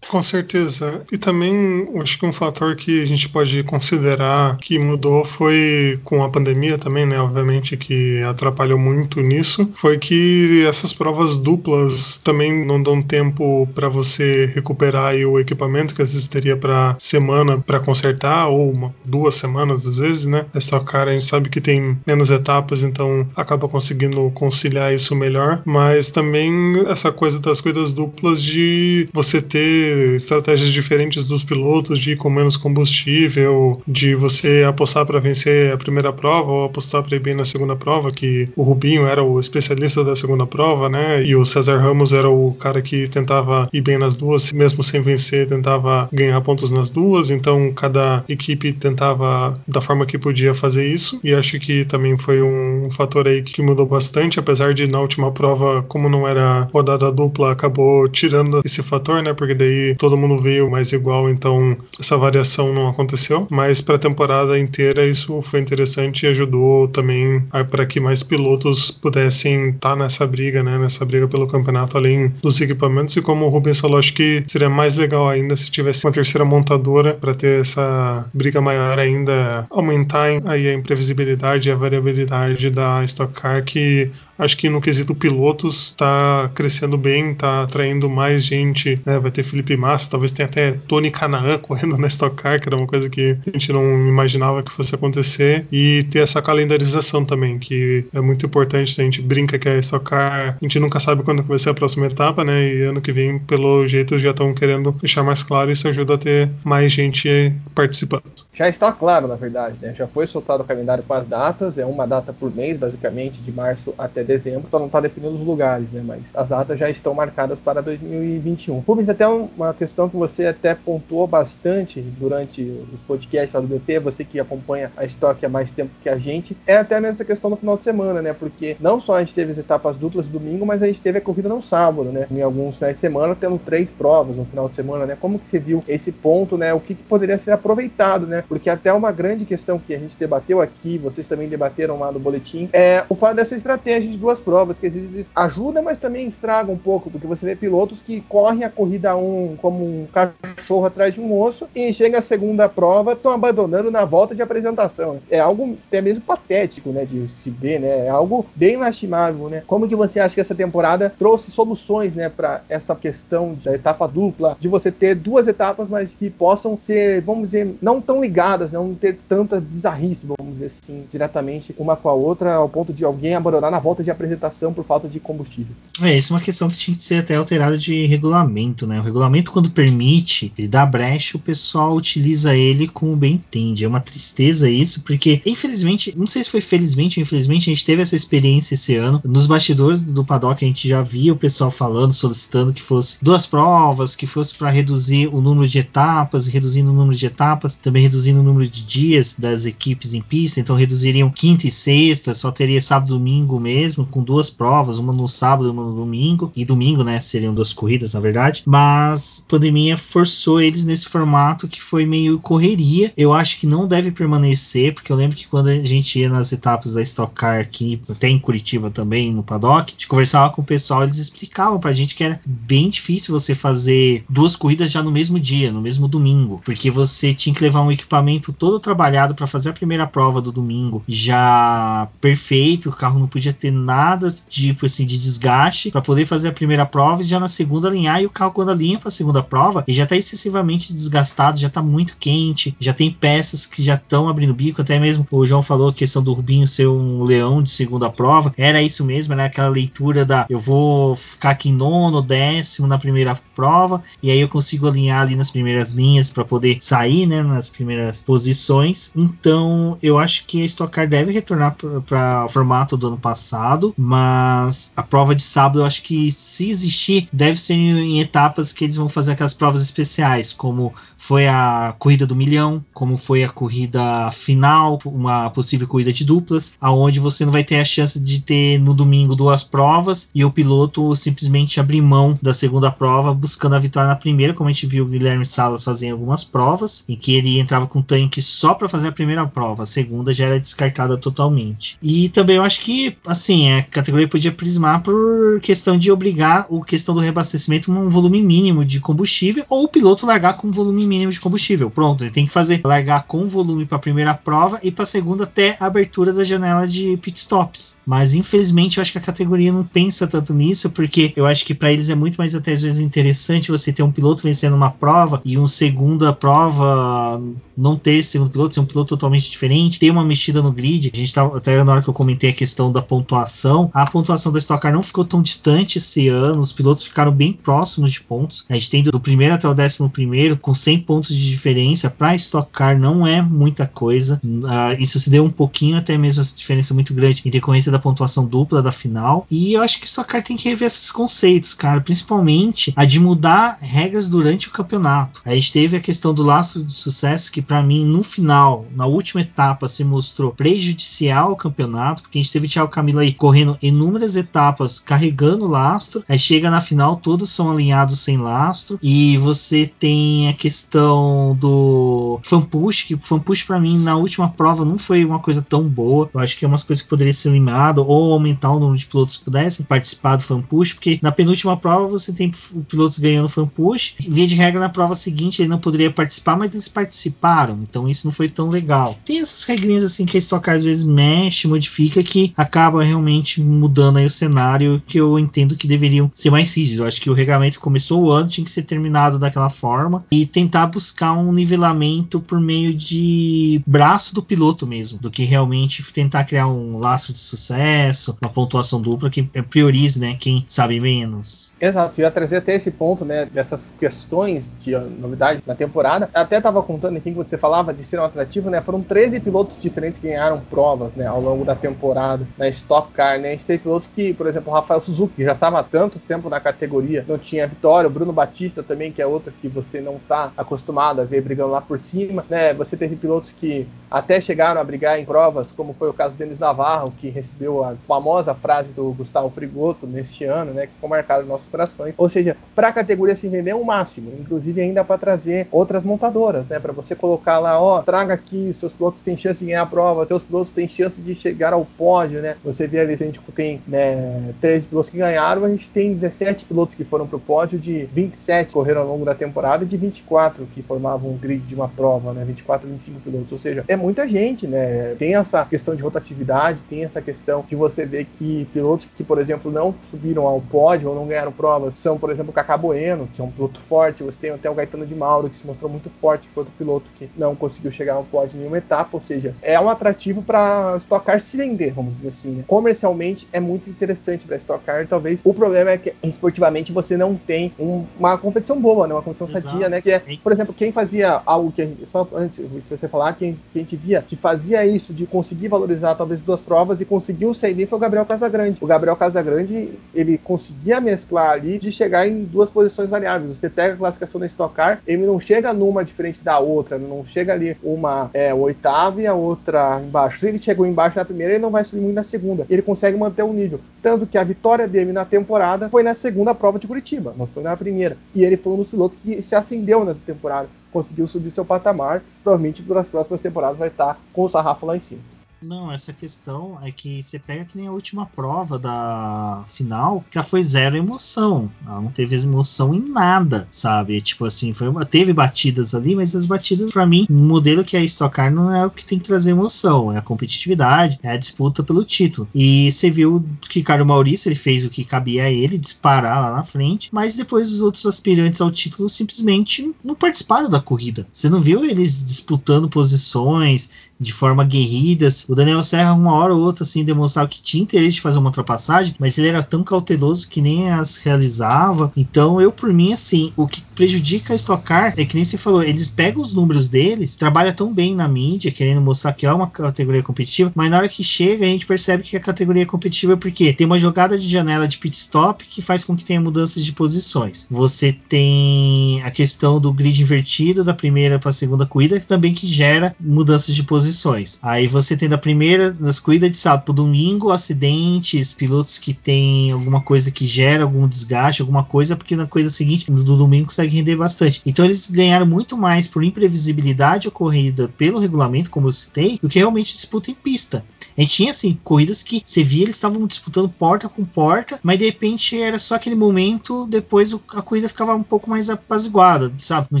Com 0.08 0.22
certeza. 0.22 1.02
E 1.12 1.18
também 1.18 1.88
acho 2.02 2.18
que 2.18 2.26
um 2.26 2.32
fator 2.32 2.74
que 2.74 3.02
a 3.02 3.06
gente 3.06 3.28
pode 3.28 3.62
considerar 3.62 4.56
que 4.58 4.78
mudou 4.78 5.24
foi 5.24 6.00
com 6.02 6.24
a 6.24 6.28
pandemia 6.28 6.78
também, 6.78 7.06
né? 7.06 7.20
Obviamente 7.20 7.76
que 7.76 8.20
atrapalhou 8.22 8.78
muito 8.78 9.20
nisso. 9.20 9.70
Foi 9.76 9.98
que 9.98 10.64
essas 10.66 10.92
provas 10.92 11.36
duplas 11.36 12.20
também 12.24 12.64
não 12.64 12.82
dão 12.82 13.00
tempo 13.00 13.68
para 13.74 13.88
você 13.88 14.50
recuperar 14.54 15.14
o 15.14 15.38
equipamento 15.38 15.94
que 15.94 16.02
às 16.02 16.12
vezes 16.12 16.26
teria 16.26 16.56
para 16.56 16.96
semana 16.98 17.58
para 17.58 17.78
consertar 17.78 18.48
ou 18.48 18.70
uma, 18.70 18.94
duas 19.04 19.36
semanas 19.36 19.86
às 19.86 19.96
vezes, 19.96 20.26
né? 20.26 20.46
A 20.52 20.58
Stock 20.58 20.84
Car 20.86 21.08
a 21.08 21.12
gente 21.12 21.24
sabe 21.24 21.48
que 21.48 21.60
tem 21.60 21.96
menos 22.06 22.30
etapas, 22.30 22.82
então 22.82 23.28
acaba 23.36 23.68
conseguindo 23.68 24.30
conciliar 24.34 24.92
isso 24.92 25.14
melhor. 25.14 25.62
Mas 25.64 26.10
também 26.10 26.50
essa 26.88 27.12
coisa 27.12 27.38
das 27.38 27.60
corridas 27.60 27.92
duplas 27.92 28.42
de 28.42 29.08
você 29.12 29.40
ter 29.40 29.69
estratégias 30.16 30.70
diferentes 30.70 31.28
dos 31.28 31.42
pilotos, 31.42 31.98
de 31.98 32.12
ir 32.12 32.16
com 32.16 32.30
menos 32.30 32.56
combustível, 32.56 33.80
de 33.86 34.14
você 34.14 34.64
apostar 34.66 35.06
para 35.06 35.20
vencer 35.20 35.72
a 35.72 35.76
primeira 35.76 36.12
prova 36.12 36.50
ou 36.50 36.64
apostar 36.64 37.02
para 37.02 37.16
ir 37.16 37.20
bem 37.20 37.34
na 37.34 37.44
segunda 37.44 37.76
prova, 37.76 38.10
que 38.10 38.48
o 38.56 38.62
Rubinho 38.62 39.06
era 39.06 39.22
o 39.22 39.38
especialista 39.38 40.04
da 40.04 40.16
segunda 40.16 40.46
prova, 40.46 40.88
né? 40.88 41.24
E 41.24 41.34
o 41.36 41.44
César 41.44 41.78
Ramos 41.78 42.12
era 42.12 42.28
o 42.28 42.52
cara 42.54 42.82
que 42.82 43.08
tentava 43.08 43.68
ir 43.72 43.80
bem 43.80 43.98
nas 43.98 44.16
duas, 44.16 44.52
mesmo 44.52 44.82
sem 44.82 45.00
vencer, 45.00 45.48
tentava 45.48 46.08
ganhar 46.12 46.40
pontos 46.40 46.70
nas 46.70 46.90
duas. 46.90 47.30
Então 47.30 47.72
cada 47.72 48.24
equipe 48.28 48.72
tentava 48.72 49.54
da 49.66 49.80
forma 49.80 50.06
que 50.06 50.18
podia 50.18 50.54
fazer 50.54 50.86
isso. 50.86 51.20
E 51.22 51.34
acho 51.34 51.58
que 51.58 51.84
também 51.84 52.16
foi 52.16 52.42
um 52.42 52.90
fator 52.90 53.26
aí 53.26 53.42
que 53.42 53.62
mudou 53.62 53.86
bastante, 53.86 54.38
apesar 54.38 54.74
de 54.74 54.86
na 54.86 55.00
última 55.00 55.30
prova, 55.32 55.82
como 55.88 56.08
não 56.08 56.26
era 56.26 56.68
rodada 56.72 57.10
dupla, 57.10 57.52
acabou 57.52 58.08
tirando 58.08 58.60
esse 58.64 58.82
fator, 58.82 59.22
né? 59.22 59.32
Porque 59.32 59.54
daí 59.60 59.94
todo 59.96 60.16
mundo 60.16 60.38
veio 60.38 60.70
mais 60.70 60.92
igual, 60.92 61.30
então 61.30 61.76
essa 61.98 62.16
variação 62.16 62.72
não 62.72 62.88
aconteceu. 62.88 63.46
Mas 63.50 63.80
para 63.80 63.96
a 63.96 63.98
temporada 63.98 64.58
inteira 64.58 65.06
isso 65.06 65.40
foi 65.42 65.60
interessante 65.60 66.24
e 66.24 66.28
ajudou 66.28 66.88
também 66.88 67.42
para 67.70 67.86
que 67.86 68.00
mais 68.00 68.22
pilotos 68.22 68.90
pudessem 68.90 69.70
estar 69.70 69.90
tá 69.90 69.96
nessa 69.96 70.26
briga, 70.26 70.62
né? 70.62 70.78
Nessa 70.78 71.04
briga 71.04 71.28
pelo 71.28 71.46
campeonato, 71.46 71.96
além 71.96 72.28
dos 72.42 72.60
equipamentos. 72.60 73.16
E 73.16 73.22
como 73.22 73.46
o 73.46 73.48
Rubens 73.48 73.80
falou, 73.80 73.98
acho 73.98 74.14
que 74.14 74.42
seria 74.46 74.68
mais 74.68 74.96
legal 74.96 75.28
ainda 75.28 75.56
se 75.56 75.70
tivesse 75.70 76.04
uma 76.04 76.12
terceira 76.12 76.44
montadora 76.44 77.14
para 77.14 77.34
ter 77.34 77.60
essa 77.60 78.26
briga 78.32 78.60
maior 78.60 78.98
ainda, 78.98 79.66
aumentar 79.70 80.28
aí 80.46 80.68
a 80.68 80.74
imprevisibilidade 80.74 81.68
e 81.68 81.72
a 81.72 81.76
variabilidade 81.76 82.70
da 82.70 83.04
Stock 83.04 83.32
Car 83.32 83.64
que 83.64 84.10
Acho 84.40 84.56
que 84.56 84.70
no 84.70 84.80
quesito 84.80 85.14
pilotos 85.14 85.88
está 85.88 86.50
crescendo 86.54 86.96
bem, 86.96 87.32
está 87.32 87.64
atraindo 87.64 88.08
mais 88.08 88.42
gente. 88.42 88.98
Né? 89.04 89.18
Vai 89.18 89.30
ter 89.30 89.42
Felipe 89.42 89.76
Massa, 89.76 90.08
talvez 90.10 90.32
tenha 90.32 90.48
até 90.48 90.72
Tony 90.88 91.10
Canaan 91.10 91.58
correndo 91.60 91.98
na 91.98 92.06
Stock 92.06 92.34
Car, 92.34 92.58
que 92.58 92.66
era 92.66 92.76
uma 92.76 92.86
coisa 92.86 93.10
que 93.10 93.36
a 93.46 93.50
gente 93.50 93.70
não 93.70 93.84
imaginava 94.08 94.62
que 94.62 94.72
fosse 94.72 94.94
acontecer. 94.94 95.66
E 95.70 96.04
ter 96.04 96.20
essa 96.20 96.40
calendarização 96.40 97.22
também, 97.22 97.58
que 97.58 98.06
é 98.14 98.20
muito 98.20 98.46
importante. 98.46 98.98
A 98.98 99.04
gente 99.04 99.20
brinca 99.20 99.58
que 99.58 99.68
a 99.68 99.78
Stock 99.78 100.06
Car, 100.06 100.56
a 100.60 100.64
gente 100.64 100.78
nunca 100.80 100.98
sabe 100.98 101.22
quando 101.22 101.42
vai 101.42 101.58
ser 101.58 101.70
a 101.70 101.74
próxima 101.74 102.06
etapa, 102.06 102.42
né? 102.42 102.66
E 102.66 102.82
ano 102.82 103.00
que 103.02 103.12
vem, 103.12 103.38
pelo 103.38 103.86
jeito, 103.86 104.18
já 104.18 104.30
estão 104.30 104.54
querendo 104.54 104.92
deixar 104.92 105.22
mais 105.22 105.42
claro. 105.42 105.70
Isso 105.70 105.86
ajuda 105.86 106.14
a 106.14 106.18
ter 106.18 106.48
mais 106.64 106.90
gente 106.90 107.52
participando. 107.74 108.22
Já 108.52 108.68
está 108.68 108.92
claro, 108.92 109.28
na 109.28 109.36
verdade, 109.36 109.76
né? 109.80 109.94
Já 109.96 110.06
foi 110.06 110.26
soltado 110.26 110.62
o 110.62 110.66
calendário 110.66 111.04
com 111.04 111.14
as 111.14 111.26
datas, 111.26 111.78
é 111.78 111.86
uma 111.86 112.06
data 112.06 112.32
por 112.32 112.54
mês, 112.54 112.76
basicamente, 112.76 113.40
de 113.40 113.52
março 113.52 113.94
até 113.96 114.22
dezembro, 114.30 114.68
só 114.70 114.78
não 114.78 114.86
está 114.86 115.00
definindo 115.00 115.34
os 115.34 115.44
lugares, 115.44 115.90
né? 115.90 116.02
Mas 116.04 116.22
as 116.34 116.50
datas 116.50 116.78
já 116.78 116.88
estão 116.88 117.12
marcadas 117.14 117.58
para 117.58 117.80
2021. 117.80 118.78
Rubens, 118.80 119.08
até 119.08 119.26
uma 119.26 119.74
questão 119.74 120.08
que 120.08 120.16
você 120.16 120.46
até 120.46 120.74
pontuou 120.74 121.26
bastante 121.26 122.00
durante 122.00 122.62
os 122.62 123.00
podcasts 123.06 123.52
lá 123.52 123.60
do 123.60 123.66
BP, 123.66 123.98
você 123.98 124.24
que 124.24 124.38
acompanha 124.38 124.92
a 124.96 125.04
Stock 125.04 125.44
há 125.44 125.48
mais 125.48 125.72
tempo 125.72 125.90
que 126.02 126.08
a 126.08 126.16
gente, 126.16 126.56
é 126.66 126.76
até 126.76 127.00
mesmo 127.00 127.14
essa 127.14 127.24
questão 127.24 127.50
no 127.50 127.56
final 127.56 127.76
de 127.76 127.84
semana, 127.84 128.22
né? 128.22 128.32
Porque 128.32 128.76
não 128.78 129.00
só 129.00 129.14
a 129.14 129.20
gente 129.20 129.34
teve 129.34 129.52
as 129.52 129.58
etapas 129.58 129.96
duplas 129.96 130.26
domingo, 130.26 130.64
mas 130.64 130.82
a 130.82 130.86
gente 130.86 131.00
teve 131.00 131.18
a 131.18 131.20
corrida 131.20 131.48
no 131.48 131.60
sábado, 131.60 132.10
né? 132.10 132.26
Em 132.30 132.40
alguns 132.40 132.76
finais 132.76 132.94
de 132.94 133.00
semana, 133.00 133.34
tendo 133.34 133.58
três 133.58 133.90
provas 133.90 134.36
no 134.36 134.44
final 134.44 134.68
de 134.68 134.76
semana, 134.76 135.06
né? 135.06 135.16
Como 135.20 135.38
que 135.38 135.48
você 135.48 135.58
viu 135.58 135.82
esse 135.88 136.12
ponto, 136.12 136.56
né? 136.56 136.72
O 136.72 136.80
que, 136.80 136.94
que 136.94 137.02
poderia 137.02 137.38
ser 137.38 137.50
aproveitado, 137.50 138.26
né? 138.26 138.44
Porque 138.48 138.70
até 138.70 138.92
uma 138.92 139.10
grande 139.10 139.44
questão 139.44 139.78
que 139.78 139.94
a 139.94 139.98
gente 139.98 140.16
debateu 140.16 140.60
aqui, 140.60 140.98
vocês 140.98 141.26
também 141.26 141.48
debateram 141.48 141.98
lá 141.98 142.12
no 142.12 142.20
boletim, 142.20 142.68
é 142.72 143.04
o 143.08 143.14
fato 143.14 143.36
dessa 143.36 143.56
estratégia 143.56 144.10
de 144.10 144.19
duas 144.20 144.40
provas, 144.40 144.78
que 144.78 144.86
às 144.86 144.92
vezes 144.92 145.26
ajuda, 145.34 145.82
mas 145.82 145.98
também 145.98 146.28
estraga 146.28 146.70
um 146.70 146.76
pouco, 146.78 147.10
porque 147.10 147.26
você 147.26 147.46
vê 147.46 147.56
pilotos 147.56 148.02
que 148.02 148.20
correm 148.22 148.64
a 148.64 148.70
corrida 148.70 149.16
um 149.16 149.56
como 149.60 149.84
um 149.84 150.06
cachorro 150.12 150.86
atrás 150.86 151.14
de 151.14 151.20
um 151.20 151.38
osso 151.38 151.66
e 151.74 151.92
chega 151.92 152.18
a 152.18 152.22
segunda 152.22 152.68
prova, 152.68 153.12
estão 153.12 153.32
abandonando 153.32 153.90
na 153.90 154.04
volta 154.04 154.34
de 154.34 154.42
apresentação. 154.42 155.18
É 155.30 155.40
algo 155.40 155.76
até 155.88 156.00
mesmo 156.00 156.20
patético, 156.20 156.90
né, 156.90 157.04
de 157.04 157.28
se 157.28 157.50
ver, 157.50 157.80
né? 157.80 158.06
É 158.06 158.08
algo 158.08 158.46
bem 158.54 158.76
lastimável, 158.76 159.48
né? 159.48 159.62
Como 159.66 159.88
que 159.88 159.96
você 159.96 160.20
acha 160.20 160.34
que 160.34 160.40
essa 160.40 160.54
temporada 160.54 161.12
trouxe 161.18 161.50
soluções, 161.50 162.14
né, 162.14 162.28
para 162.28 162.62
essa 162.68 162.94
questão 162.94 163.56
da 163.64 163.74
etapa 163.74 164.06
dupla, 164.06 164.56
de 164.60 164.68
você 164.68 164.92
ter 164.92 165.14
duas 165.14 165.48
etapas, 165.48 165.88
mas 165.88 166.14
que 166.14 166.28
possam 166.28 166.78
ser, 166.78 167.20
vamos 167.22 167.50
dizer, 167.50 167.74
não 167.80 168.00
tão 168.00 168.20
ligadas, 168.20 168.72
não 168.72 168.94
ter 168.94 169.18
tanta 169.28 169.60
bizarrice, 169.60 170.26
vamos 170.26 170.54
dizer 170.54 170.66
assim, 170.66 171.04
diretamente 171.10 171.74
uma 171.78 171.96
com 171.96 172.08
a 172.08 172.14
outra, 172.14 172.54
ao 172.54 172.68
ponto 172.68 172.92
de 172.92 173.04
alguém 173.04 173.34
abandonar 173.34 173.70
na 173.70 173.78
volta 173.78 174.02
de 174.02 174.09
apresentação 174.12 174.40
alimentação 174.40 174.72
por 174.72 174.84
falta 174.84 175.08
de 175.08 175.20
combustível. 175.20 175.74
É, 176.02 176.16
isso 176.16 176.32
é 176.32 176.36
uma 176.36 176.42
questão 176.42 176.68
que 176.68 176.76
tinha 176.76 176.96
que 176.96 177.04
ser 177.04 177.16
até 177.16 177.36
alterada 177.36 177.76
de 177.76 178.06
regulamento, 178.06 178.86
né? 178.86 178.98
O 178.98 179.02
regulamento, 179.02 179.52
quando 179.52 179.70
permite, 179.70 180.52
ele 180.56 180.66
dá 180.66 180.86
brecha, 180.86 181.36
o 181.36 181.40
pessoal 181.40 181.94
utiliza 181.94 182.56
ele 182.56 182.88
como 182.88 183.14
bem 183.14 183.34
entende. 183.34 183.84
É 183.84 183.88
uma 183.88 184.00
tristeza 184.00 184.70
isso, 184.70 185.02
porque, 185.02 185.42
infelizmente, 185.44 186.14
não 186.16 186.26
sei 186.26 186.42
se 186.42 186.50
foi 186.50 186.60
felizmente 186.60 187.18
ou 187.18 187.22
infelizmente, 187.22 187.70
a 187.70 187.74
gente 187.74 187.84
teve 187.84 188.02
essa 188.02 188.16
experiência 188.16 188.74
esse 188.74 188.96
ano. 188.96 189.20
Nos 189.24 189.46
bastidores 189.46 190.02
do 190.02 190.24
paddock, 190.24 190.64
a 190.64 190.68
gente 190.68 190.88
já 190.88 191.02
via 191.02 191.32
o 191.32 191.36
pessoal 191.36 191.70
falando, 191.70 192.12
solicitando 192.12 192.72
que 192.72 192.82
fosse 192.82 193.18
duas 193.22 193.46
provas, 193.46 194.16
que 194.16 194.26
fosse 194.26 194.54
para 194.54 194.70
reduzir 194.70 195.28
o 195.28 195.40
número 195.40 195.68
de 195.68 195.78
etapas, 195.78 196.46
reduzindo 196.46 196.90
o 196.90 196.94
número 196.94 197.16
de 197.16 197.26
etapas, 197.26 197.76
também 197.76 198.02
reduzindo 198.02 198.40
o 198.40 198.44
número 198.44 198.68
de 198.68 198.82
dias 198.82 199.36
das 199.38 199.66
equipes 199.66 200.14
em 200.14 200.22
pista, 200.22 200.60
então 200.60 200.76
reduziriam 200.76 201.30
quinta 201.30 201.66
e 201.66 201.70
sexta, 201.70 202.34
só 202.34 202.50
teria 202.50 202.80
sábado 202.80 203.10
domingo 203.10 203.60
mesmo, 203.60 203.89
com 203.94 204.22
duas 204.22 204.50
provas, 204.50 204.98
uma 204.98 205.12
no 205.12 205.28
sábado 205.28 205.68
e 205.68 205.72
uma 205.72 205.84
no 205.84 205.94
domingo, 205.94 206.52
e 206.54 206.64
domingo, 206.64 207.04
né, 207.04 207.20
seriam 207.20 207.54
duas 207.54 207.72
corridas, 207.72 208.12
na 208.12 208.20
verdade, 208.20 208.62
mas 208.66 209.44
a 209.46 209.50
pandemia 209.50 209.96
forçou 209.96 210.60
eles 210.60 210.84
nesse 210.84 211.08
formato 211.08 211.68
que 211.68 211.82
foi 211.82 212.04
meio 212.04 212.38
correria. 212.38 213.12
Eu 213.16 213.32
acho 213.32 213.58
que 213.58 213.66
não 213.66 213.86
deve 213.86 214.10
permanecer, 214.10 214.94
porque 214.94 215.12
eu 215.12 215.16
lembro 215.16 215.36
que 215.36 215.46
quando 215.46 215.68
a 215.68 215.84
gente 215.84 216.18
ia 216.18 216.28
nas 216.28 216.52
etapas 216.52 216.94
da 216.94 217.02
Stock 217.02 217.34
Car 217.34 217.60
aqui, 217.60 218.00
até 218.08 218.28
em 218.28 218.38
Curitiba 218.38 218.90
também, 218.90 219.32
no 219.32 219.42
paddock, 219.42 219.90
a 219.90 219.92
gente 219.92 220.08
conversava 220.08 220.50
com 220.50 220.62
o 220.62 220.64
pessoal, 220.64 221.02
eles 221.02 221.18
explicavam 221.18 221.78
pra 221.78 221.92
gente 221.92 222.14
que 222.14 222.24
era 222.24 222.40
bem 222.44 222.88
difícil 222.88 223.38
você 223.38 223.54
fazer 223.54 224.24
duas 224.28 224.56
corridas 224.56 224.90
já 224.90 225.02
no 225.02 225.10
mesmo 225.10 225.38
dia, 225.38 225.72
no 225.72 225.80
mesmo 225.80 226.08
domingo, 226.08 226.60
porque 226.64 226.90
você 226.90 227.34
tinha 227.34 227.54
que 227.54 227.62
levar 227.62 227.82
um 227.82 227.92
equipamento 227.92 228.52
todo 228.52 228.80
trabalhado 228.80 229.34
para 229.34 229.46
fazer 229.46 229.70
a 229.70 229.74
primeira 229.74 230.06
prova 230.06 230.40
do 230.40 230.52
domingo 230.52 231.02
já 231.08 232.08
perfeito, 232.20 232.90
o 232.90 232.92
carro 232.92 233.18
não 233.18 233.26
podia 233.26 233.52
ter 233.52 233.70
nada 233.80 234.32
tipo 234.48 234.86
assim 234.86 235.06
de 235.06 235.18
desgaste 235.18 235.90
para 235.90 236.00
poder 236.00 236.26
fazer 236.26 236.48
a 236.48 236.52
primeira 236.52 236.86
prova 236.86 237.22
e 237.22 237.26
já 237.26 237.40
na 237.40 237.48
segunda 237.48 237.88
alinhar 237.88 238.22
e 238.22 238.26
o 238.26 238.30
carro 238.30 238.52
quando 238.52 238.70
alinha 238.70 238.98
para 238.98 239.08
a 239.08 239.12
segunda 239.12 239.42
prova 239.42 239.84
ele 239.86 239.96
já 239.96 240.04
está 240.04 240.16
excessivamente 240.16 240.92
desgastado, 240.92 241.58
já 241.58 241.68
está 241.68 241.82
muito 241.82 242.16
quente, 242.18 242.76
já 242.78 242.92
tem 242.92 243.10
peças 243.10 243.66
que 243.66 243.82
já 243.82 243.94
estão 243.94 244.28
abrindo 244.28 244.54
bico, 244.54 244.82
até 244.82 244.98
mesmo 244.98 245.26
o 245.30 245.46
João 245.46 245.62
falou 245.62 245.88
a 245.88 245.94
questão 245.94 246.22
do 246.22 246.32
Rubinho 246.32 246.66
ser 246.66 246.86
um 246.86 247.22
leão 247.22 247.62
de 247.62 247.70
segunda 247.70 248.10
prova, 248.10 248.52
era 248.56 248.82
isso 248.82 249.04
mesmo, 249.04 249.32
era 249.32 249.46
aquela 249.46 249.68
leitura 249.68 250.24
da 250.24 250.46
eu 250.48 250.58
vou 250.58 251.14
ficar 251.14 251.50
aqui 251.50 251.72
nono, 251.72 252.22
décimo 252.22 252.86
na 252.86 252.98
primeira 252.98 253.38
prova 253.54 254.02
e 254.22 254.30
aí 254.30 254.40
eu 254.40 254.48
consigo 254.48 254.88
alinhar 254.88 255.22
ali 255.22 255.36
nas 255.36 255.50
primeiras 255.50 255.90
linhas 255.92 256.30
para 256.30 256.44
poder 256.44 256.78
sair, 256.80 257.26
né, 257.26 257.42
nas 257.42 257.68
primeiras 257.68 258.22
posições. 258.22 259.12
Então, 259.14 259.96
eu 260.02 260.18
acho 260.18 260.44
que 260.46 260.62
a 260.62 260.64
Stock 260.64 260.92
Car 260.92 261.08
deve 261.08 261.32
retornar 261.32 261.76
para 262.06 262.44
o 262.44 262.48
formato 262.48 262.96
do 262.96 263.08
ano 263.08 263.18
passado, 263.18 263.69
mas 263.96 264.92
a 264.96 265.02
prova 265.02 265.34
de 265.34 265.42
sábado 265.42 265.80
eu 265.80 265.86
acho 265.86 266.02
que 266.02 266.30
se 266.30 266.68
existir 266.68 267.28
deve 267.32 267.58
ser 267.58 267.74
em 267.74 268.20
etapas 268.20 268.72
que 268.72 268.84
eles 268.84 268.96
vão 268.96 269.08
fazer 269.08 269.32
aquelas 269.32 269.54
provas 269.54 269.82
especiais, 269.82 270.52
como 270.52 270.94
foi 271.20 271.46
a 271.46 271.94
corrida 271.98 272.26
do 272.26 272.34
milhão, 272.34 272.82
como 272.94 273.18
foi 273.18 273.44
a 273.44 273.48
corrida 273.48 274.30
final, 274.32 274.98
uma 275.04 275.50
possível 275.50 275.86
corrida 275.86 276.12
de 276.12 276.24
duplas, 276.24 276.74
aonde 276.80 277.20
você 277.20 277.44
não 277.44 277.52
vai 277.52 277.62
ter 277.62 277.76
a 277.76 277.84
chance 277.84 278.18
de 278.18 278.40
ter 278.40 278.80
no 278.80 278.94
domingo 278.94 279.36
duas 279.36 279.62
provas 279.62 280.30
e 280.34 280.44
o 280.44 280.50
piloto 280.50 281.14
simplesmente 281.14 281.78
abrir 281.78 282.00
mão 282.00 282.38
da 282.40 282.54
segunda 282.54 282.90
prova 282.90 283.34
buscando 283.34 283.76
a 283.76 283.78
vitória 283.78 284.08
na 284.08 284.16
primeira, 284.16 284.54
como 284.54 284.70
a 284.70 284.72
gente 284.72 284.86
viu 284.86 285.04
o 285.04 285.08
Guilherme 285.08 285.44
Salas 285.44 285.84
fazer 285.84 286.06
em 286.06 286.10
algumas 286.10 286.42
provas, 286.42 287.04
em 287.06 287.14
que 287.14 287.34
ele 287.34 287.60
entrava 287.60 287.86
com 287.86 288.00
tanque 288.00 288.40
só 288.40 288.72
para 288.72 288.88
fazer 288.88 289.08
a 289.08 289.12
primeira 289.12 289.46
prova, 289.46 289.82
a 289.82 289.86
segunda 289.86 290.32
já 290.32 290.46
era 290.46 290.58
descartada 290.58 291.18
totalmente. 291.18 291.98
E 292.02 292.30
também 292.30 292.56
eu 292.56 292.62
acho 292.62 292.80
que, 292.80 293.14
assim, 293.26 293.70
a 293.70 293.82
categoria 293.82 294.26
podia 294.26 294.50
prismar 294.50 295.02
por 295.02 295.60
questão 295.60 295.98
de 295.98 296.10
obrigar 296.10 296.66
o 296.70 296.82
questão 296.82 297.14
do 297.14 297.20
reabastecimento 297.20 297.92
num 297.92 298.08
volume 298.08 298.42
mínimo 298.42 298.86
de 298.86 299.00
combustível 299.00 299.66
ou 299.68 299.84
o 299.84 299.88
piloto 299.88 300.24
largar 300.24 300.54
com 300.54 300.70
volume 300.70 301.09
mínimo 301.10 301.32
de 301.32 301.40
combustível. 301.40 301.90
Pronto, 301.90 302.24
ele 302.24 302.30
tem 302.30 302.46
que 302.46 302.52
fazer 302.52 302.80
largar 302.84 303.24
com 303.24 303.46
volume 303.46 303.84
para 303.84 303.96
a 303.96 304.00
primeira 304.00 304.32
prova 304.32 304.78
e 304.82 304.90
para 304.90 305.02
a 305.02 305.06
segunda 305.06 305.44
até 305.44 305.76
a 305.80 305.86
abertura 305.86 306.32
da 306.32 306.44
janela 306.44 306.86
de 306.86 307.16
pitstops. 307.16 307.98
Mas 308.06 308.32
infelizmente 308.32 308.96
eu 308.96 309.02
acho 309.02 309.12
que 309.12 309.18
a 309.18 309.20
categoria 309.20 309.72
não 309.72 309.84
pensa 309.84 310.26
tanto 310.26 310.54
nisso, 310.54 310.90
porque 310.90 311.32
eu 311.36 311.46
acho 311.46 311.66
que 311.66 311.74
para 311.74 311.92
eles 311.92 312.08
é 312.08 312.14
muito 312.14 312.36
mais 312.36 312.54
até 312.54 312.72
às 312.72 312.82
vezes 312.82 313.00
interessante 313.00 313.70
você 313.70 313.92
ter 313.92 314.02
um 314.02 314.12
piloto 314.12 314.42
vencendo 314.42 314.74
uma 314.74 314.90
prova 314.90 315.42
e 315.44 315.58
um 315.58 315.66
segunda 315.66 316.32
prova 316.32 317.40
não 317.76 317.96
ter 317.96 318.22
segundo 318.22 318.50
piloto, 318.50 318.74
ser 318.74 318.80
um 318.80 318.86
piloto 318.86 319.08
totalmente 319.16 319.50
diferente, 319.50 319.98
ter 319.98 320.10
uma 320.10 320.24
mexida 320.24 320.62
no 320.62 320.72
grid. 320.72 321.10
A 321.12 321.16
gente 321.16 321.34
tava 321.34 321.56
até 321.56 321.82
na 321.82 321.92
hora 321.92 322.02
que 322.02 322.08
eu 322.08 322.14
comentei 322.14 322.50
a 322.50 322.54
questão 322.54 322.92
da 322.92 323.02
pontuação, 323.02 323.90
a 323.92 324.08
pontuação 324.08 324.52
da 324.52 324.58
Stock 324.58 324.80
Car 324.80 324.92
não 324.92 325.02
ficou 325.02 325.24
tão 325.24 325.42
distante 325.42 325.98
esse 325.98 326.28
ano, 326.28 326.60
os 326.60 326.72
pilotos 326.72 327.04
ficaram 327.04 327.32
bem 327.32 327.52
próximos 327.52 328.12
de 328.12 328.20
pontos. 328.20 328.64
A 328.68 328.74
gente 328.74 328.90
tem 328.90 329.02
do 329.02 329.20
primeiro 329.20 329.54
até 329.54 329.68
o 329.68 329.74
décimo 329.74 330.08
primeiro 330.08 330.56
com 330.56 330.74
100 330.74 330.99
pontos 331.00 331.34
de 331.34 331.48
diferença. 331.48 332.10
Para 332.10 332.34
Stock 332.34 332.70
Car 332.72 332.98
não 332.98 333.26
é 333.26 333.42
muita 333.42 333.86
coisa. 333.86 334.40
Uh, 334.44 335.00
isso 335.00 335.18
se 335.18 335.30
deu 335.30 335.44
um 335.44 335.50
pouquinho, 335.50 335.96
até 335.96 336.16
mesmo 336.16 336.42
essa 336.42 336.56
diferença 336.56 336.94
muito 336.94 337.14
grande 337.14 337.42
em 337.44 337.50
decorrência 337.50 337.90
da 337.90 337.98
pontuação 337.98 338.46
dupla 338.46 338.82
da 338.82 338.92
final. 338.92 339.46
E 339.50 339.72
eu 339.72 339.82
acho 339.82 340.00
que 340.00 340.06
Stock 340.06 340.30
Car 340.30 340.42
tem 340.42 340.56
que 340.56 340.68
rever 340.68 340.86
esses 340.86 341.10
conceitos, 341.10 341.74
cara. 341.74 342.00
Principalmente 342.00 342.92
a 342.96 343.04
de 343.04 343.18
mudar 343.18 343.78
regras 343.80 344.28
durante 344.28 344.68
o 344.68 344.72
campeonato. 344.72 345.40
A 345.44 345.54
gente 345.54 345.72
teve 345.72 345.96
a 345.96 346.00
questão 346.00 346.32
do 346.34 346.42
lastro 346.42 346.84
de 346.84 346.92
sucesso, 346.92 347.50
que 347.50 347.62
para 347.62 347.82
mim, 347.82 348.04
no 348.04 348.22
final, 348.22 348.86
na 348.94 349.06
última 349.06 349.40
etapa, 349.40 349.88
se 349.88 350.04
mostrou 350.04 350.52
prejudicial 350.52 351.50
ao 351.50 351.56
campeonato, 351.56 352.22
porque 352.22 352.38
a 352.38 352.42
gente 352.42 352.52
teve 352.52 352.66
o 352.66 352.70
Thiago 352.70 352.90
Camilo 352.90 353.20
aí 353.20 353.32
correndo 353.32 353.78
inúmeras 353.82 354.36
etapas 354.36 354.98
carregando 354.98 355.66
lastro. 355.66 356.24
Aí 356.28 356.38
chega 356.38 356.70
na 356.70 356.80
final, 356.80 357.16
todos 357.16 357.50
são 357.50 357.70
alinhados 357.70 358.20
sem 358.20 358.36
lastro. 358.36 358.98
E 359.02 359.36
você 359.38 359.90
tem 359.98 360.48
a 360.48 360.52
questão 360.52 360.89
do 360.98 362.40
fan 362.42 362.62
push, 362.62 363.04
que 363.04 363.16
fan 363.16 363.38
push 363.38 363.64
para 363.64 363.80
mim 363.80 363.98
na 363.98 364.16
última 364.16 364.48
prova 364.48 364.84
não 364.84 364.98
foi 364.98 365.24
uma 365.24 365.38
coisa 365.38 365.62
tão 365.62 365.88
boa. 365.88 366.28
Eu 366.32 366.40
acho 366.40 366.56
que 366.56 366.64
é 366.64 366.68
umas 366.68 366.82
coisas 366.82 367.02
que 367.02 367.08
poderia 367.08 367.32
ser 367.32 367.48
eliminado 367.48 368.04
ou 368.06 368.32
aumentar 368.32 368.70
o 368.70 368.80
número 368.80 368.98
de 368.98 369.06
pilotos 369.06 369.36
que 369.36 369.44
pudessem 369.44 369.84
participar 369.84 370.36
do 370.36 370.42
fan 370.42 370.60
push, 370.62 370.94
porque 370.94 371.18
na 371.22 371.32
penúltima 371.32 371.76
prova 371.76 372.08
você 372.08 372.32
tem 372.32 372.50
pilotos 372.88 373.18
ganhando 373.18 373.48
fan 373.48 373.66
push. 373.66 374.14
Via 374.20 374.46
de 374.46 374.54
regra 374.54 374.80
na 374.80 374.88
prova 374.88 375.14
seguinte 375.14 375.62
ele 375.62 375.68
não 375.68 375.78
poderia 375.78 376.10
participar, 376.10 376.56
mas 376.56 376.72
eles 376.72 376.88
participaram, 376.88 377.80
então 377.82 378.08
isso 378.08 378.26
não 378.26 378.32
foi 378.32 378.48
tão 378.48 378.68
legal. 378.68 379.16
Tem 379.24 379.38
essas 379.38 379.64
regrinhas 379.64 380.04
assim 380.04 380.24
que 380.24 380.36
a 380.36 380.40
Stock 380.40 380.64
Car 380.64 380.76
às 380.76 380.84
vezes 380.84 381.04
mexe, 381.04 381.68
modifica 381.68 382.22
que 382.22 382.52
acaba 382.56 383.02
realmente 383.02 383.60
mudando 383.60 384.18
aí 384.18 384.24
o 384.24 384.30
cenário 384.30 385.02
que 385.06 385.18
eu 385.18 385.38
entendo 385.38 385.76
que 385.76 385.86
deveriam 385.86 386.30
ser 386.34 386.50
mais 386.50 386.74
rígidos. 386.76 387.00
Eu 387.00 387.06
acho 387.06 387.20
que 387.20 387.30
o 387.30 387.32
regulamento 387.32 387.80
começou 387.80 388.22
o 388.22 388.30
ano, 388.30 388.48
tinha 388.48 388.64
que 388.64 388.70
ser 388.70 388.82
terminado 388.82 389.38
daquela 389.38 389.70
forma 389.70 390.24
e 390.30 390.46
tentar 390.46 390.79
buscar 390.86 391.32
um 391.32 391.52
nivelamento 391.52 392.40
por 392.40 392.60
meio 392.60 392.94
de 392.94 393.82
braço 393.86 394.34
do 394.34 394.42
piloto 394.42 394.86
mesmo, 394.86 395.18
do 395.18 395.30
que 395.30 395.44
realmente 395.44 396.02
tentar 396.12 396.44
criar 396.44 396.68
um 396.68 396.98
laço 396.98 397.32
de 397.32 397.38
sucesso, 397.38 398.36
uma 398.40 398.50
pontuação 398.50 399.00
dupla 399.00 399.30
que 399.30 399.42
priorize, 399.42 400.18
né, 400.18 400.36
quem 400.38 400.64
sabe 400.68 401.00
menos. 401.00 401.72
Exato, 401.80 402.20
ia 402.20 402.30
trazer 402.30 402.56
até 402.56 402.74
esse 402.74 402.90
ponto, 402.90 403.24
né, 403.24 403.46
dessas 403.46 403.80
questões 403.98 404.64
de 404.84 404.96
novidade 405.18 405.62
na 405.66 405.74
temporada. 405.74 406.28
Até 406.34 406.58
estava 406.58 406.82
contando 406.82 407.16
aqui 407.16 407.30
que 407.30 407.36
você 407.36 407.56
falava 407.56 407.94
de 407.94 408.04
ser 408.04 408.20
um 408.20 408.24
atrativo, 408.24 408.70
né, 408.70 408.80
foram 408.80 409.02
13 409.02 409.40
pilotos 409.40 409.80
diferentes 409.80 410.18
que 410.18 410.28
ganharam 410.28 410.60
provas, 410.60 411.12
né, 411.14 411.26
ao 411.26 411.40
longo 411.40 411.64
da 411.64 411.74
temporada 411.74 412.46
na 412.58 412.68
Stock 412.68 413.12
Car, 413.12 413.38
né, 413.38 413.48
a 413.48 413.52
gente 413.52 413.66
teve 413.66 413.82
pilotos 413.82 414.08
que, 414.14 414.34
por 414.34 414.46
exemplo, 414.46 414.70
o 414.70 414.74
Rafael 414.74 415.02
Suzuki, 415.02 415.34
que 415.36 415.44
já 415.44 415.52
estava 415.52 415.80
há 415.80 415.82
tanto 415.82 416.18
tempo 416.18 416.48
na 416.48 416.60
categoria, 416.60 417.24
não 417.26 417.38
tinha 417.38 417.66
vitória, 417.66 418.08
o 418.08 418.12
Bruno 418.12 418.32
Batista 418.32 418.82
também, 418.82 419.12
que 419.12 419.22
é 419.22 419.26
outro 419.26 419.52
que 419.60 419.68
você 419.68 420.00
não 420.00 420.16
está 420.16 420.52
acostumado 420.70 421.20
a 421.20 421.24
ver 421.24 421.42
brigando 421.42 421.72
lá 421.72 421.80
por 421.80 421.98
cima, 421.98 422.44
né, 422.48 422.72
você 422.72 422.96
teve 422.96 423.16
pilotos 423.16 423.52
que 423.52 423.86
até 424.08 424.40
chegaram 424.40 424.80
a 424.80 424.84
brigar 424.84 425.18
em 425.18 425.24
provas, 425.24 425.70
como 425.72 425.92
foi 425.92 426.08
o 426.08 426.12
caso 426.12 426.34
do 426.34 426.38
Denis 426.38 426.58
Navarro, 426.58 427.12
que 427.18 427.28
recebeu 427.28 427.84
a 427.84 427.94
famosa 428.06 428.54
frase 428.54 428.88
do 428.90 429.12
Gustavo 429.12 429.50
Frigoto 429.50 430.06
neste 430.06 430.44
ano, 430.44 430.72
né, 430.72 430.86
que 430.86 430.92
ficou 430.92 431.08
marcado 431.08 431.40
nos 431.40 431.50
nossos 431.50 431.68
corações. 431.68 432.14
Ou 432.16 432.28
seja, 432.28 432.56
para 432.74 432.88
a 432.88 432.92
categoria 432.92 433.36
se 433.36 433.48
vender 433.48 433.70
é 433.70 433.74
o 433.74 433.84
máximo, 433.84 434.32
inclusive 434.38 434.80
ainda 434.80 435.04
para 435.04 435.18
trazer 435.18 435.68
outras 435.70 436.02
montadoras, 436.02 436.68
né, 436.68 436.78
para 436.78 436.92
você 436.92 437.14
colocar 437.14 437.58
lá, 437.58 437.80
ó, 437.80 438.02
traga 438.02 438.34
aqui, 438.34 438.74
seus 438.78 438.92
pilotos 438.92 439.22
têm 439.22 439.36
chance 439.36 439.60
de 439.60 439.66
ganhar 439.66 439.82
a 439.82 439.86
prova, 439.86 440.26
seus 440.26 440.42
pilotos 440.42 440.72
têm 440.72 440.88
chance 440.88 441.20
de 441.20 441.34
chegar 441.34 441.72
ao 441.72 441.84
pódio, 441.96 442.40
né? 442.40 442.56
Você 442.64 442.86
vê 442.86 443.00
ali, 443.00 443.14
a 443.14 443.16
gente 443.16 443.40
tem 443.54 443.80
né, 443.86 444.52
13 444.60 444.86
pilotos 444.86 445.10
que 445.10 445.18
ganharam, 445.18 445.64
a 445.64 445.68
gente 445.68 445.88
tem 445.88 446.14
17 446.14 446.64
pilotos 446.64 446.94
que 446.94 447.04
foram 447.04 447.26
para 447.26 447.36
o 447.36 447.40
pódio, 447.40 447.78
de 447.78 448.06
27 448.06 448.72
correram 448.72 449.02
ao 449.02 449.06
longo 449.08 449.24
da 449.24 449.34
temporada 449.34 449.84
de 449.84 449.96
24 449.96 450.59
que 450.66 450.82
formavam 450.82 451.30
um 451.30 451.36
grid 451.36 451.62
de 451.66 451.74
uma 451.74 451.88
prova, 451.88 452.32
né? 452.32 452.44
24, 452.44 452.88
25 452.88 453.20
pilotos, 453.20 453.52
ou 453.52 453.58
seja, 453.58 453.84
é 453.86 453.96
muita 453.96 454.28
gente, 454.28 454.66
né? 454.66 455.14
Tem 455.18 455.34
essa 455.34 455.64
questão 455.64 455.94
de 455.94 456.02
rotatividade, 456.02 456.80
tem 456.88 457.04
essa 457.04 457.20
questão 457.20 457.64
de 457.68 457.76
você 457.76 458.04
ver 458.04 458.26
que 458.38 458.66
pilotos 458.72 459.08
que, 459.16 459.24
por 459.24 459.38
exemplo, 459.38 459.70
não 459.70 459.92
subiram 459.92 460.46
ao 460.46 460.60
pódio 460.60 461.08
ou 461.08 461.14
não 461.14 461.26
ganharam 461.26 461.52
provas 461.52 461.94
são, 461.94 462.18
por 462.18 462.30
exemplo, 462.30 462.50
o 462.50 462.54
Cacá 462.54 462.76
Bueno, 462.76 463.28
que 463.34 463.40
é 463.40 463.44
um 463.44 463.50
piloto 463.50 463.80
forte, 463.80 464.22
você 464.22 464.36
tem 464.40 464.50
até 464.50 464.70
o 464.70 464.74
Gaetano 464.74 465.06
de 465.06 465.14
Mauro, 465.14 465.48
que 465.48 465.56
se 465.56 465.66
mostrou 465.66 465.90
muito 465.90 466.08
forte, 466.10 466.48
que 466.48 466.54
foi 466.54 466.62
outro 466.62 466.74
piloto 466.76 467.06
que 467.18 467.28
não 467.36 467.54
conseguiu 467.54 467.90
chegar 467.90 468.14
ao 468.14 468.24
pódio 468.24 468.56
em 468.56 468.60
nenhuma 468.60 468.78
etapa, 468.78 469.10
ou 469.12 469.20
seja, 469.20 469.54
é 469.62 469.78
um 469.80 469.88
atrativo 469.88 470.42
para 470.42 470.96
Stock 470.98 471.24
Car 471.24 471.40
se 471.40 471.56
vender, 471.56 471.92
vamos 471.92 472.14
dizer 472.14 472.28
assim. 472.28 472.50
Né? 472.50 472.64
Comercialmente 472.66 473.48
é 473.52 473.60
muito 473.60 473.88
interessante 473.88 474.46
para 474.46 474.56
Stock 474.56 474.84
Car, 474.84 475.06
talvez 475.06 475.40
o 475.44 475.54
problema 475.54 475.90
é 475.90 475.98
que 475.98 476.14
esportivamente 476.22 476.92
você 476.92 477.16
não 477.16 477.34
tem 477.34 477.72
um, 477.78 478.04
uma 478.18 478.36
competição 478.38 478.80
boa, 478.80 479.06
né? 479.06 479.14
uma 479.14 479.22
competição 479.22 479.48
Exato. 479.48 479.68
sadia, 479.68 479.88
né? 479.88 480.00
Que 480.00 480.12
é, 480.12 480.22
por 480.50 480.54
exemplo, 480.54 480.74
quem 480.76 480.90
fazia 480.90 481.40
algo 481.46 481.70
que 481.70 481.80
a 481.80 481.86
gente, 481.86 482.08
só 482.10 482.26
antes 482.34 482.56
se 482.56 482.82
você 482.90 483.06
falar, 483.06 483.34
quem, 483.34 483.56
quem 483.72 483.82
a 483.82 483.84
gente 483.84 483.94
via 483.94 484.20
que 484.20 484.34
fazia 484.34 484.84
isso, 484.84 485.14
de 485.14 485.24
conseguir 485.24 485.68
valorizar 485.68 486.16
talvez 486.16 486.40
duas 486.40 486.60
provas 486.60 487.00
e 487.00 487.04
conseguiu 487.04 487.54
servir 487.54 487.86
foi 487.86 487.96
o 487.96 488.00
Gabriel 488.00 488.26
Casagrande. 488.26 488.78
O 488.82 488.86
Gabriel 488.88 489.14
Casagrande, 489.14 489.92
ele 490.12 490.38
conseguia 490.38 491.00
mesclar 491.00 491.50
ali 491.50 491.78
de 491.78 491.92
chegar 491.92 492.26
em 492.26 492.42
duas 492.42 492.68
posições 492.68 493.08
variáveis. 493.08 493.56
Você 493.56 493.70
pega 493.70 493.94
a 493.94 493.96
classificação 493.96 494.40
da 494.40 494.46
Stock 494.46 494.74
Car, 494.74 495.00
ele 495.06 495.24
não 495.24 495.38
chega 495.38 495.72
numa 495.72 496.04
diferente 496.04 496.42
da 496.42 496.58
outra, 496.58 496.98
não 496.98 497.24
chega 497.24 497.52
ali 497.52 497.76
uma 497.80 498.28
é, 498.34 498.52
oitava 498.52 499.22
e 499.22 499.28
a 499.28 499.34
outra 499.34 500.02
embaixo. 500.04 500.40
Se 500.40 500.48
ele 500.48 500.60
chegou 500.60 500.84
embaixo 500.84 501.16
na 501.16 501.24
primeira, 501.24 501.52
ele 501.52 501.62
não 501.62 501.70
vai 501.70 501.84
subir 501.84 502.02
muito 502.02 502.16
na 502.16 502.24
segunda. 502.24 502.66
Ele 502.68 502.82
consegue 502.82 503.16
manter 503.16 503.44
o 503.44 503.52
nível. 503.52 503.78
Tanto 504.02 504.26
que 504.26 504.38
a 504.38 504.42
vitória 504.42 504.88
dele 504.88 505.12
na 505.12 505.24
temporada 505.24 505.88
foi 505.88 506.02
na 506.02 506.14
segunda 506.14 506.54
prova 506.54 506.78
de 506.78 506.88
Curitiba, 506.88 507.34
não 507.36 507.46
foi 507.46 507.62
na 507.62 507.76
primeira. 507.76 508.16
E 508.34 508.42
ele 508.44 508.56
foi 508.56 508.72
um 508.72 508.78
dos 508.78 508.90
pilotos 508.90 509.18
que 509.22 509.42
se 509.42 509.54
acendeu 509.54 510.04
nessa 510.04 510.20
temporada 510.34 510.68
conseguiu 510.92 511.26
subir 511.28 511.50
seu 511.50 511.64
patamar, 511.64 512.22
provavelmente 512.42 512.82
nas 512.82 513.08
próximas 513.08 513.40
temporadas 513.40 513.78
vai 513.78 513.88
estar 513.88 514.18
com 514.32 514.42
o 514.42 514.48
sarrafo 514.48 514.86
lá 514.86 514.96
em 514.96 515.00
cima. 515.00 515.39
Não, 515.62 515.92
essa 515.92 516.12
questão 516.12 516.78
é 516.82 516.90
que 516.90 517.22
você 517.22 517.38
pega 517.38 517.66
que 517.66 517.76
nem 517.76 517.86
a 517.86 517.92
última 517.92 518.24
prova 518.24 518.78
da 518.78 519.62
final, 519.66 520.24
que 520.30 520.38
ela 520.38 520.46
foi 520.46 520.64
zero 520.64 520.96
emoção. 520.96 521.70
Ela 521.86 522.00
não 522.00 522.10
teve 522.10 522.34
emoção 522.34 522.94
em 522.94 523.00
nada, 523.00 523.68
sabe? 523.70 524.20
Tipo 524.22 524.46
assim, 524.46 524.72
foi 524.72 524.88
uma, 524.88 525.04
teve 525.04 525.34
batidas 525.34 525.94
ali, 525.94 526.14
mas 526.14 526.34
as 526.34 526.46
batidas, 526.46 526.90
para 526.90 527.04
mim, 527.04 527.26
um 527.28 527.46
modelo 527.46 527.84
que 527.84 527.96
é 527.96 528.02
Stock 528.04 528.34
Car 528.34 528.50
não 528.50 528.74
é 528.74 528.86
o 528.86 528.90
que 528.90 529.04
tem 529.04 529.18
que 529.18 529.24
trazer 529.24 529.50
emoção, 529.50 530.10
é 530.10 530.16
a 530.16 530.22
competitividade, 530.22 531.18
é 531.22 531.32
a 531.32 531.36
disputa 531.36 531.82
pelo 531.82 532.04
título. 532.04 532.48
E 532.54 532.90
você 532.90 533.10
viu 533.10 533.44
que 533.60 533.80
Ricardo 533.80 534.06
Maurício, 534.06 534.48
ele 534.48 534.56
fez 534.56 534.84
o 534.84 534.90
que 534.90 535.04
cabia 535.04 535.44
a 535.44 535.50
ele, 535.50 535.78
disparar 535.78 536.40
lá 536.40 536.52
na 536.52 536.64
frente, 536.64 537.10
mas 537.12 537.36
depois 537.36 537.70
os 537.70 537.82
outros 537.82 538.06
aspirantes 538.06 538.62
ao 538.62 538.70
título 538.70 539.08
simplesmente 539.10 539.94
não 540.02 540.14
participaram 540.14 540.70
da 540.70 540.80
corrida. 540.80 541.26
Você 541.30 541.50
não 541.50 541.60
viu 541.60 541.84
eles 541.84 542.24
disputando 542.24 542.88
posições, 542.88 543.90
de 544.20 544.32
forma 544.32 544.62
guerridas. 544.62 545.46
O 545.48 545.54
Daniel 545.54 545.82
Serra, 545.82 546.12
uma 546.12 546.34
hora 546.34 546.54
ou 546.54 546.60
outra, 546.60 546.84
assim, 546.84 547.02
demonstrava 547.02 547.48
que 547.48 547.62
tinha 547.62 547.82
interesse 547.82 548.16
de 548.16 548.20
fazer 548.20 548.38
uma 548.38 548.48
ultrapassagem, 548.48 549.14
mas 549.18 549.38
ele 549.38 549.48
era 549.48 549.62
tão 549.62 549.82
cauteloso 549.82 550.46
que 550.46 550.60
nem 550.60 550.90
as 550.90 551.16
realizava. 551.16 552.12
Então, 552.14 552.60
eu, 552.60 552.70
por 552.70 552.92
mim, 552.92 553.14
assim, 553.14 553.52
o 553.56 553.66
que 553.66 553.82
prejudica 553.94 554.52
a 554.52 554.56
Stock 554.56 554.84
Car 554.84 555.14
é 555.16 555.24
que 555.24 555.34
nem 555.34 555.44
você 555.44 555.56
falou, 555.56 555.82
eles 555.82 556.08
pegam 556.08 556.42
os 556.42 556.52
números 556.52 556.88
deles, 556.88 557.36
trabalham 557.36 557.72
tão 557.72 557.92
bem 557.92 558.14
na 558.14 558.28
mídia, 558.28 558.70
querendo 558.70 559.00
mostrar 559.00 559.32
que 559.32 559.46
é 559.46 559.52
uma 559.52 559.68
categoria 559.68 560.22
competitiva, 560.22 560.70
mas 560.74 560.90
na 560.90 560.98
hora 560.98 561.08
que 561.08 561.24
chega, 561.24 561.64
a 561.64 561.68
gente 561.68 561.86
percebe 561.86 562.22
que 562.22 562.36
a 562.36 562.40
categoria 562.40 562.82
é 562.82 562.86
competitiva 562.86 563.36
porque 563.36 563.72
tem 563.72 563.86
uma 563.86 563.98
jogada 563.98 564.36
de 564.36 564.46
janela 564.46 564.86
de 564.86 564.98
pit 564.98 565.16
stop 565.16 565.64
que 565.64 565.80
faz 565.80 566.04
com 566.04 566.14
que 566.14 566.24
tenha 566.24 566.40
mudanças 566.40 566.84
de 566.84 566.92
posições. 566.92 567.66
Você 567.70 568.12
tem 568.12 569.22
a 569.22 569.30
questão 569.30 569.80
do 569.80 569.92
grid 569.92 570.20
invertido 570.20 570.84
da 570.84 570.92
primeira 570.92 571.38
para 571.38 571.50
a 571.50 571.52
segunda 571.52 571.86
corrida, 571.86 572.20
também 572.20 572.52
que 572.52 572.66
gera 572.66 573.14
mudanças 573.18 573.74
de 573.74 573.82
posições 573.82 574.09
posições. 574.10 574.58
Aí 574.62 574.86
você 574.86 575.16
tem 575.16 575.28
da 575.28 575.38
primeira, 575.38 575.92
das 575.92 576.18
corridas 576.18 576.50
de 576.50 576.56
sábado 576.56 576.84
pro 576.84 576.94
domingo, 576.94 577.50
acidentes, 577.50 578.52
pilotos 578.52 578.98
que 578.98 579.14
tem 579.14 579.70
alguma 579.70 580.00
coisa 580.00 580.30
que 580.30 580.46
gera 580.46 580.82
algum 580.82 581.08
desgaste, 581.08 581.62
alguma 581.62 581.84
coisa, 581.84 582.16
porque 582.16 582.36
na 582.36 582.46
corrida 582.46 582.70
seguinte, 582.70 583.10
do 583.10 583.36
domingo, 583.36 583.66
consegue 583.66 583.96
render 583.96 584.16
bastante. 584.16 584.60
Então 584.66 584.84
eles 584.84 585.10
ganharam 585.10 585.46
muito 585.46 585.76
mais 585.76 586.06
por 586.06 586.24
imprevisibilidade 586.24 587.28
ocorrida 587.28 587.88
pelo 587.96 588.18
regulamento, 588.18 588.70
como 588.70 588.88
eu 588.88 588.92
citei, 588.92 589.38
do 589.40 589.48
que 589.48 589.58
realmente 589.58 589.94
disputa 589.94 590.30
em 590.30 590.34
pista. 590.34 590.84
A 591.20 591.22
gente 591.22 591.34
tinha, 591.34 591.50
assim, 591.50 591.78
corridas 591.84 592.22
que 592.22 592.42
você 592.42 592.64
via, 592.64 592.84
eles 592.84 592.96
estavam 592.96 593.26
disputando 593.26 593.68
porta 593.68 594.08
com 594.08 594.24
porta, 594.24 594.80
mas 594.82 594.98
de 594.98 595.04
repente 595.04 595.60
era 595.60 595.78
só 595.78 595.96
aquele 595.96 596.14
momento, 596.14 596.86
depois 596.86 597.34
a 597.34 597.60
corrida 597.60 597.90
ficava 597.90 598.14
um 598.14 598.22
pouco 598.22 598.48
mais 598.48 598.70
apaziguada, 598.70 599.52
sabe? 599.58 599.88
Não 599.90 600.00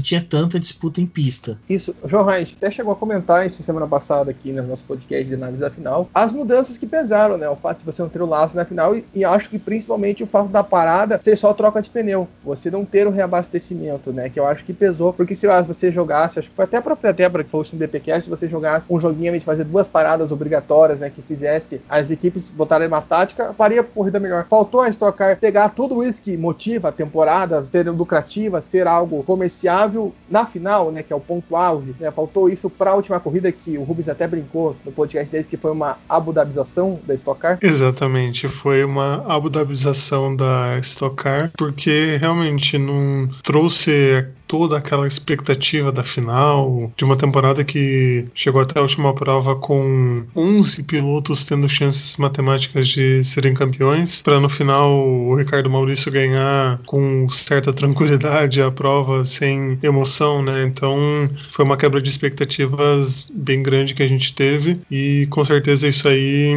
tinha 0.00 0.24
tanta 0.26 0.58
disputa 0.58 0.98
em 0.98 1.04
pista. 1.04 1.58
Isso, 1.68 1.94
João 2.06 2.24
Reis, 2.24 2.56
até 2.56 2.70
chegou 2.70 2.94
a 2.94 2.96
comentar 2.96 3.46
isso 3.46 3.62
semana 3.62 3.86
passada 3.86 4.30
aqui 4.30 4.50
no 4.50 4.62
nosso 4.62 4.82
podcast 4.84 5.26
de 5.26 5.34
análise 5.34 5.60
da 5.60 5.68
final, 5.68 6.08
as 6.14 6.32
mudanças 6.32 6.78
que 6.78 6.86
pesaram, 6.86 7.36
né? 7.36 7.50
O 7.50 7.56
fato 7.56 7.80
de 7.80 7.84
você 7.84 8.00
não 8.00 8.08
ter 8.08 8.22
o 8.22 8.26
laço 8.26 8.56
na 8.56 8.64
final 8.64 8.96
e, 8.96 9.04
e 9.14 9.22
acho 9.22 9.50
que 9.50 9.58
principalmente 9.58 10.22
o 10.22 10.26
fato 10.26 10.48
da 10.48 10.64
parada 10.64 11.20
ser 11.22 11.36
só 11.36 11.52
troca 11.52 11.82
de 11.82 11.90
pneu, 11.90 12.26
você 12.42 12.70
não 12.70 12.86
ter 12.86 13.06
o 13.06 13.10
reabastecimento, 13.10 14.10
né? 14.10 14.30
Que 14.30 14.40
eu 14.40 14.46
acho 14.46 14.64
que 14.64 14.72
pesou, 14.72 15.12
porque 15.12 15.36
se 15.36 15.46
você 15.66 15.92
jogasse, 15.92 16.38
acho 16.38 16.48
que 16.48 16.56
foi 16.56 16.64
até 16.64 16.78
a 16.78 16.82
própria 16.82 17.12
Débora 17.12 17.44
que 17.44 17.50
fosse 17.50 17.74
no 17.74 17.78
DPcast, 17.78 18.24
se 18.24 18.30
você 18.30 18.48
jogasse 18.48 18.90
um 18.90 18.98
joguinho 18.98 19.38
de 19.38 19.44
fazer 19.44 19.64
duas 19.64 19.86
paradas 19.86 20.32
obrigatórias, 20.32 21.00
né? 21.00 21.09
Que 21.10 21.22
fizesse 21.22 21.80
as 21.88 22.10
equipes 22.10 22.50
botarem 22.50 22.88
uma 22.88 23.00
tática, 23.00 23.52
faria 23.52 23.82
corrida 23.82 24.20
melhor. 24.20 24.46
Faltou 24.48 24.80
a 24.80 24.88
Stock 24.88 25.16
Car 25.16 25.36
pegar 25.36 25.70
tudo 25.70 26.02
isso 26.02 26.22
que 26.22 26.36
motiva 26.36 26.88
a 26.88 26.92
temporada, 26.92 27.66
ser 27.70 27.88
lucrativa, 27.90 28.60
ser 28.60 28.86
algo 28.86 29.22
comerciável 29.24 30.14
na 30.28 30.46
final, 30.46 30.90
né? 30.90 31.02
Que 31.02 31.12
é 31.12 31.16
o 31.16 31.20
ponto 31.20 31.56
auge, 31.56 31.94
né? 31.98 32.10
Faltou 32.10 32.48
isso 32.48 32.70
para 32.70 32.90
a 32.92 32.94
última 32.94 33.20
corrida 33.20 33.50
que 33.50 33.76
o 33.76 33.82
Rubens 33.82 34.08
até 34.08 34.26
brincou 34.26 34.76
no 34.84 34.92
podcast 34.92 35.30
deles 35.30 35.46
que 35.46 35.56
foi 35.56 35.70
uma 35.70 35.98
Abu 36.08 36.32
Dhabização 36.32 36.98
da 37.06 37.14
Stock 37.14 37.40
Car. 37.40 37.58
Exatamente, 37.60 38.48
foi 38.48 38.84
uma 38.84 39.24
Abu 39.28 39.50
Dhabização 39.50 40.34
da 40.34 40.78
Stock 40.78 41.16
Car, 41.16 41.50
porque 41.56 42.16
realmente 42.20 42.78
não 42.78 43.28
trouxe 43.42 44.26
toda 44.50 44.76
aquela 44.76 45.06
expectativa 45.06 45.92
da 45.92 46.02
final, 46.02 46.92
de 46.96 47.04
uma 47.04 47.16
temporada 47.16 47.62
que 47.62 48.24
chegou 48.34 48.60
até 48.60 48.80
a 48.80 48.82
última 48.82 49.14
prova 49.14 49.54
com 49.54 50.24
11 50.34 50.82
pilotos 50.82 51.44
tendo 51.44 51.68
chances 51.68 52.16
matemáticas 52.16 52.88
de 52.88 53.22
serem 53.22 53.54
campeões, 53.54 54.20
para 54.20 54.40
no 54.40 54.48
final 54.48 54.90
o 54.90 55.36
Ricardo 55.36 55.70
Maurício 55.70 56.10
ganhar 56.10 56.80
com 56.84 57.28
certa 57.28 57.72
tranquilidade 57.72 58.60
a 58.60 58.72
prova 58.72 59.24
sem 59.24 59.78
emoção, 59.84 60.42
né? 60.42 60.64
Então 60.64 60.98
foi 61.52 61.64
uma 61.64 61.76
quebra 61.76 62.02
de 62.02 62.10
expectativas 62.10 63.30
bem 63.32 63.62
grande 63.62 63.94
que 63.94 64.02
a 64.02 64.08
gente 64.08 64.34
teve 64.34 64.80
e 64.90 65.28
com 65.30 65.44
certeza 65.44 65.86
isso 65.86 66.08
aí 66.08 66.50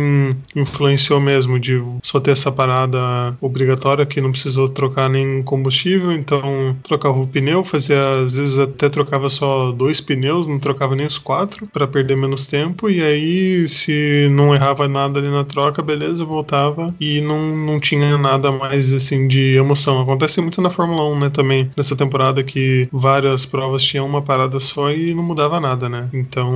influenciou 0.55 1.19
mesmo 1.19 1.59
de 1.59 1.79
só 2.01 2.19
ter 2.19 2.31
essa 2.31 2.51
parada 2.51 3.37
obrigatória 3.39 4.03
que 4.03 4.19
não 4.19 4.31
precisou 4.31 4.67
trocar 4.67 5.11
nem 5.11 5.43
combustível, 5.43 6.11
então 6.11 6.75
trocava 6.81 7.19
o 7.19 7.27
pneu, 7.27 7.63
fazia 7.63 7.82
às 7.91 8.35
vezes 8.35 8.57
até 8.59 8.87
trocava 8.89 9.29
só 9.29 9.71
dois 9.71 9.99
pneus, 9.99 10.47
não 10.47 10.59
trocava 10.59 10.95
nem 10.95 11.05
os 11.05 11.17
quatro 11.17 11.67
para 11.67 11.87
perder 11.87 12.15
menos 12.15 12.45
tempo. 12.45 12.89
E 12.89 13.01
aí, 13.01 13.67
se 13.67 14.27
não 14.31 14.53
errava 14.53 14.87
nada 14.87 15.19
ali 15.19 15.29
na 15.29 15.43
troca, 15.43 15.81
beleza, 15.81 16.23
voltava 16.23 16.93
e 16.99 17.21
não, 17.21 17.55
não 17.55 17.79
tinha 17.79 18.17
nada 18.17 18.51
mais 18.51 18.93
assim 18.93 19.27
de 19.27 19.55
emoção. 19.55 20.01
Acontece 20.01 20.41
muito 20.41 20.61
na 20.61 20.69
Fórmula 20.69 21.03
1, 21.05 21.19
né? 21.19 21.29
Também 21.29 21.71
nessa 21.75 21.95
temporada 21.95 22.43
que 22.43 22.87
várias 22.91 23.45
provas 23.45 23.83
tinham 23.83 24.05
uma 24.05 24.21
parada 24.21 24.59
só 24.59 24.91
e 24.91 25.13
não 25.13 25.23
mudava 25.23 25.59
nada, 25.59 25.89
né? 25.89 26.09
Então, 26.13 26.53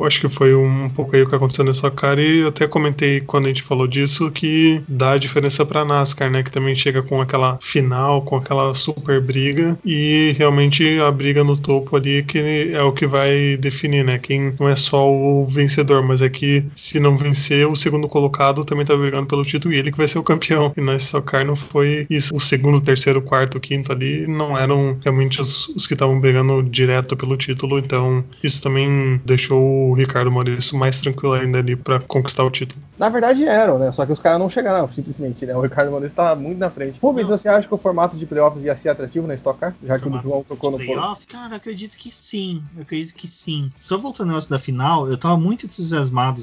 acho 0.00 0.20
que 0.20 0.28
foi 0.28 0.54
um 0.54 0.88
pouco 0.90 1.16
aí 1.16 1.22
o 1.22 1.28
que 1.28 1.34
aconteceu 1.34 1.64
nessa 1.64 1.90
cara. 1.90 2.22
E 2.22 2.38
eu 2.38 2.48
até 2.48 2.66
comentei 2.66 3.20
quando 3.20 3.46
a 3.46 3.48
gente 3.48 3.62
falou 3.62 3.86
disso 3.86 4.30
que 4.30 4.80
dá 4.88 5.12
a 5.12 5.18
diferença 5.18 5.64
para 5.64 5.84
NASCAR, 5.84 6.30
né? 6.30 6.42
Que 6.42 6.50
também 6.50 6.74
chega 6.74 7.02
com 7.02 7.20
aquela 7.20 7.58
final, 7.60 8.22
com 8.22 8.36
aquela 8.36 8.74
super 8.74 9.20
briga 9.20 9.78
e 9.84 10.34
realmente 10.38 10.45
a 10.48 11.10
briga 11.10 11.44
no 11.44 11.56
topo 11.56 11.96
ali 11.96 12.22
que 12.22 12.38
é 12.72 12.82
o 12.82 12.92
que 12.92 13.06
vai 13.06 13.56
definir, 13.56 14.04
né? 14.04 14.18
Quem 14.18 14.54
não 14.58 14.68
é 14.68 14.76
só 14.76 15.10
o 15.10 15.46
vencedor, 15.46 16.02
mas 16.02 16.22
é 16.22 16.28
que 16.28 16.64
se 16.74 16.98
não 17.00 17.16
vencer, 17.16 17.66
o 17.66 17.76
segundo 17.76 18.08
colocado 18.08 18.64
também 18.64 18.84
tá 18.84 18.96
brigando 18.96 19.26
pelo 19.26 19.44
título 19.44 19.74
e 19.74 19.78
ele 19.78 19.90
que 19.90 19.98
vai 19.98 20.08
ser 20.08 20.18
o 20.18 20.22
campeão. 20.22 20.72
E 20.76 20.80
na 20.80 20.96
Stock 20.96 21.26
Car 21.26 21.44
não 21.44 21.56
foi 21.56 22.06
isso. 22.08 22.34
O 22.34 22.40
segundo, 22.40 22.80
terceiro, 22.80 23.20
quarto, 23.22 23.60
quinto 23.60 23.92
ali 23.92 24.26
não 24.26 24.56
eram 24.56 24.98
realmente 25.02 25.40
os, 25.40 25.68
os 25.68 25.86
que 25.86 25.94
estavam 25.94 26.20
brigando 26.20 26.62
direto 26.62 27.16
pelo 27.16 27.36
título, 27.36 27.78
então 27.78 28.24
isso 28.42 28.62
também 28.62 29.20
deixou 29.24 29.90
o 29.90 29.94
Ricardo 29.94 30.30
Maurício 30.30 30.78
mais 30.78 31.00
tranquilo 31.00 31.34
ainda 31.34 31.58
ali 31.58 31.76
para 31.76 32.00
conquistar 32.00 32.44
o 32.44 32.50
título. 32.50 32.80
Na 32.98 33.08
verdade 33.08 33.44
eram, 33.44 33.78
né? 33.78 33.92
Só 33.92 34.06
que 34.06 34.12
os 34.12 34.18
caras 34.18 34.38
não 34.38 34.48
chegaram, 34.48 34.90
simplesmente, 34.90 35.44
né? 35.44 35.54
O 35.54 35.60
Ricardo 35.60 35.90
Maurício 35.90 36.12
estava 36.12 36.38
muito 36.38 36.58
na 36.58 36.70
frente. 36.70 36.98
Rubens, 37.00 37.26
você 37.26 37.48
acha 37.48 37.68
que 37.68 37.74
o 37.74 37.78
formato 37.78 38.16
de 38.16 38.24
playoffs 38.26 38.64
ia 38.64 38.76
ser 38.76 38.88
atrativo 38.88 39.26
na 39.26 39.34
Stock 39.34 39.58
Car? 39.58 39.74
Já 39.82 39.98
que 39.98 40.08
o 40.08 40.20
João 40.20 40.42
tocou 40.42 40.70
no 40.70 40.78
playoff? 40.78 41.26
Cara, 41.26 41.56
acredito 41.56 41.96
que 41.96 42.10
sim. 42.10 42.62
Eu 42.74 42.82
acredito 42.82 43.14
que 43.14 43.28
sim. 43.28 43.70
Só 43.82 43.98
voltando 43.98 44.28
ao 44.28 44.34
negócio 44.34 44.50
da 44.50 44.58
final, 44.58 45.08
eu 45.08 45.18
tava 45.18 45.36
muito 45.36 45.66
entusiasmado, 45.66 46.40